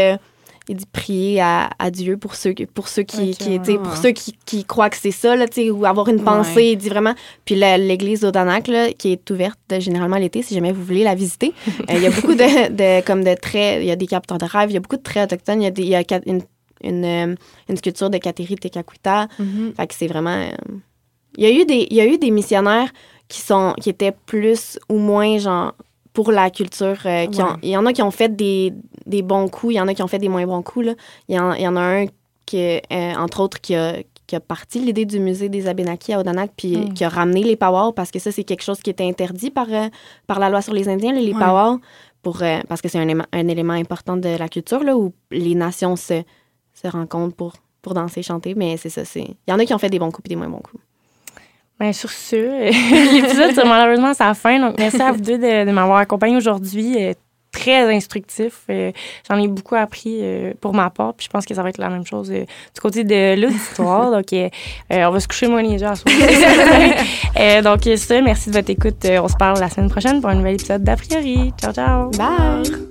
il 0.70 0.76
dit 0.76 0.86
prier 0.86 1.42
à, 1.42 1.92
Dieu 1.92 2.16
pour 2.16 2.36
ceux, 2.36 2.54
pour 2.76 2.88
ceux 2.88 3.02
qui, 3.02 3.36
pour 3.84 3.98
ceux 3.98 4.12
qui, 4.12 4.38
qui, 4.46 4.64
croient 4.64 4.92
que 4.92 4.98
c'est 4.98 5.10
ça, 5.10 5.36
là, 5.36 5.48
ou 5.74 5.86
avoir 5.86 6.08
une 6.10 6.24
pensée. 6.24 6.72
Il 6.74 6.78
dit 6.78 6.90
vraiment. 6.90 7.16
Puis 7.44 7.56
l'église 7.56 8.22
d'Odanak, 8.22 8.70
qui 9.00 9.12
est 9.12 9.32
ouverte 9.32 9.60
généralement 9.80 10.18
l'été, 10.18 10.44
si 10.44 10.54
jamais 10.54 10.72
vous 10.72 10.84
voulez 10.84 11.04
la 11.04 11.16
visiter, 11.16 11.54
euh, 11.68 11.94
il 11.96 12.02
y 12.02 12.06
a 12.06 12.12
beaucoup 12.12 12.36
de, 12.36 12.70
de, 12.70 13.04
comme 13.04 13.24
de 13.24 13.34
traits, 13.34 13.82
il 13.82 13.88
y 13.88 13.92
a 13.92 13.96
des 13.96 14.06
capteurs 14.06 14.38
de 14.38 14.46
rêve, 14.46 14.70
il 14.70 14.76
y 14.76 14.78
a 14.78 14.80
beaucoup 14.80 14.98
de 14.98 15.02
traits 15.02 15.34
autochtones, 15.34 15.64
il 15.64 15.66
y 15.66 15.68
a, 15.68 15.72
des, 15.72 15.82
il 15.82 15.90
y 15.90 15.96
a 15.96 16.04
une, 16.28 16.44
une, 16.84 17.06
euh, 17.06 17.36
une, 17.68 17.78
sculpture 17.78 18.12
de 18.12 18.20
Kateri 18.20 18.56
Tekakwita. 18.56 19.28
Mm-hmm. 19.40 19.76
Fait 19.76 19.88
que 19.88 19.96
c'est 19.96 20.08
vraiment. 20.08 20.30
Euh, 20.30 20.52
il 21.36 21.46
y, 21.46 21.48
a 21.48 21.52
eu 21.52 21.66
des, 21.66 21.88
y 21.90 22.00
a 22.00 22.06
eu 22.06 22.20
des 22.20 22.30
missionnaires 22.30 22.92
qui, 23.28 23.42
sont, 23.42 23.74
qui 23.82 23.90
étaient 23.90 24.14
plus 24.28 24.78
ou 24.88 25.00
moins 25.00 25.40
genre 25.40 25.74
pour 26.14 26.32
la 26.32 26.52
culture. 26.52 26.98
Euh, 27.06 27.26
qui 27.28 27.42
il 27.64 27.70
y 27.70 27.78
en 27.78 27.86
a 27.88 27.94
qui 27.94 28.02
ont 28.02 28.12
fait 28.12 28.36
des, 28.36 28.74
des, 29.10 29.22
bons 29.22 29.48
coups, 29.48 29.74
il 29.74 29.78
y 29.78 29.82
en 29.82 29.88
a 29.88 29.94
qui 29.94 30.04
ont 30.04 30.08
fait 30.08 30.20
des 30.20 30.30
moins 30.30 30.46
bons 30.46 30.62
coups. 30.62 30.88
Là. 30.88 30.94
Il, 31.28 31.36
y 31.36 31.40
en, 31.40 31.54
il 31.54 31.62
y 31.62 31.68
en 31.68 31.76
a 31.76 31.82
un, 31.82 32.06
qui, 32.46 32.58
euh, 32.60 32.80
entre 32.92 33.42
autres, 33.42 33.60
qui 33.60 33.76
a, 33.76 33.98
qui 34.28 34.36
a 34.36 34.40
parti 34.40 34.80
l'idée 34.80 35.06
du 35.06 35.20
musée 35.20 35.50
des 35.50 35.68
Abénakis 35.68 36.14
à 36.14 36.20
Odanak, 36.20 36.52
puis 36.56 36.78
mm. 36.78 36.94
qui 36.94 37.04
a 37.04 37.10
ramené 37.10 37.44
les 37.44 37.56
powwows, 37.56 37.92
parce 37.92 38.12
que 38.12 38.20
ça, 38.20 38.32
c'est 38.32 38.44
quelque 38.44 38.64
chose 38.64 38.80
qui 38.82 38.90
était 38.90 39.06
interdit 39.06 39.52
par, 39.52 39.68
euh, 39.70 39.90
par 40.28 40.40
la 40.40 40.50
loi 40.50 40.62
sur 40.62 40.74
les 40.74 40.88
Indiens, 40.88 41.14
les 41.14 41.34
powwows, 41.34 41.80
pour, 42.22 42.44
parce 42.68 42.82
que 42.82 42.90
c'est 42.90 43.00
un, 43.00 43.20
un, 43.20 43.48
élément 43.48 43.74
important 43.74 44.18
de 44.18 44.30
la 44.30 44.50
culture, 44.50 44.84
là, 44.84 44.98
où 44.98 45.14
les 45.32 45.56
nations 45.56 45.96
se, 45.96 46.22
se 46.74 46.88
rencontrent 46.88 47.36
pour, 47.36 47.54
pour 47.82 47.94
danser, 47.94 48.24
chanter. 48.24 48.56
Mais 48.56 48.78
c'est 48.78 48.90
ça, 48.90 49.06
c'est... 49.06 49.22
Il 49.22 49.52
y 49.52 49.54
en 49.54 49.60
a 49.60 49.66
qui 49.66 49.74
ont 49.74 49.80
fait 49.80 49.90
des 49.90 50.00
bons 50.00 50.12
coups 50.12 50.28
et 50.28 50.30
des 50.30 50.36
moins 50.36 50.50
bons 50.50 50.60
coups. 50.60 50.84
Bien, 51.80 51.94
sur 51.94 52.10
ce, 52.10 52.36
l'épisode 53.14 53.52
c'est 53.56 53.64
malheureusement 53.64 54.10
à 54.10 54.14
sa 54.14 54.34
fin. 54.34 54.60
Donc, 54.60 54.78
merci 54.78 55.02
à 55.02 55.14
vous 55.14 55.22
deux 55.22 55.38
de, 55.38 55.72
m'avoir 55.72 56.00
accompagné 56.00 56.36
aujourd'hui. 56.36 56.98
Euh, 57.50 57.60
très 57.60 57.94
instructif. 57.94 58.62
Euh, 58.70 58.92
j'en 59.30 59.38
ai 59.38 59.48
beaucoup 59.48 59.76
appris 59.76 60.20
euh, 60.22 60.54
pour 60.60 60.74
ma 60.74 60.90
part. 60.90 61.14
Puis 61.14 61.26
je 61.26 61.30
pense 61.30 61.46
que 61.46 61.54
ça 61.54 61.64
va 61.64 61.70
être 61.70 61.78
la 61.78 61.90
même 61.90 62.06
chose 62.06 62.30
du 62.30 62.82
côté 62.82 63.04
de 63.04 63.40
l'auditoire. 63.40 64.12
donc, 64.12 64.28
on 64.90 65.10
va 65.10 65.20
se 65.20 65.28
coucher 65.28 65.48
moins 65.48 65.62
les 65.62 65.84
à 65.84 65.96
soir. 65.96 66.14
donc, 67.64 67.98
ça, 67.98 68.22
merci 68.22 68.50
de 68.50 68.56
votre 68.56 68.70
écoute. 68.70 69.06
on 69.06 69.28
se 69.28 69.38
parle 69.38 69.60
la 69.60 69.70
semaine 69.70 69.90
prochaine 69.90 70.22
pour 70.22 70.30
un 70.30 70.36
nouvel 70.36 70.56
épisode 70.56 70.84
d'A 70.84 70.96
priori. 70.96 71.54
Ciao, 71.60 71.74
ciao. 71.74 72.10
Bye. 72.12 72.89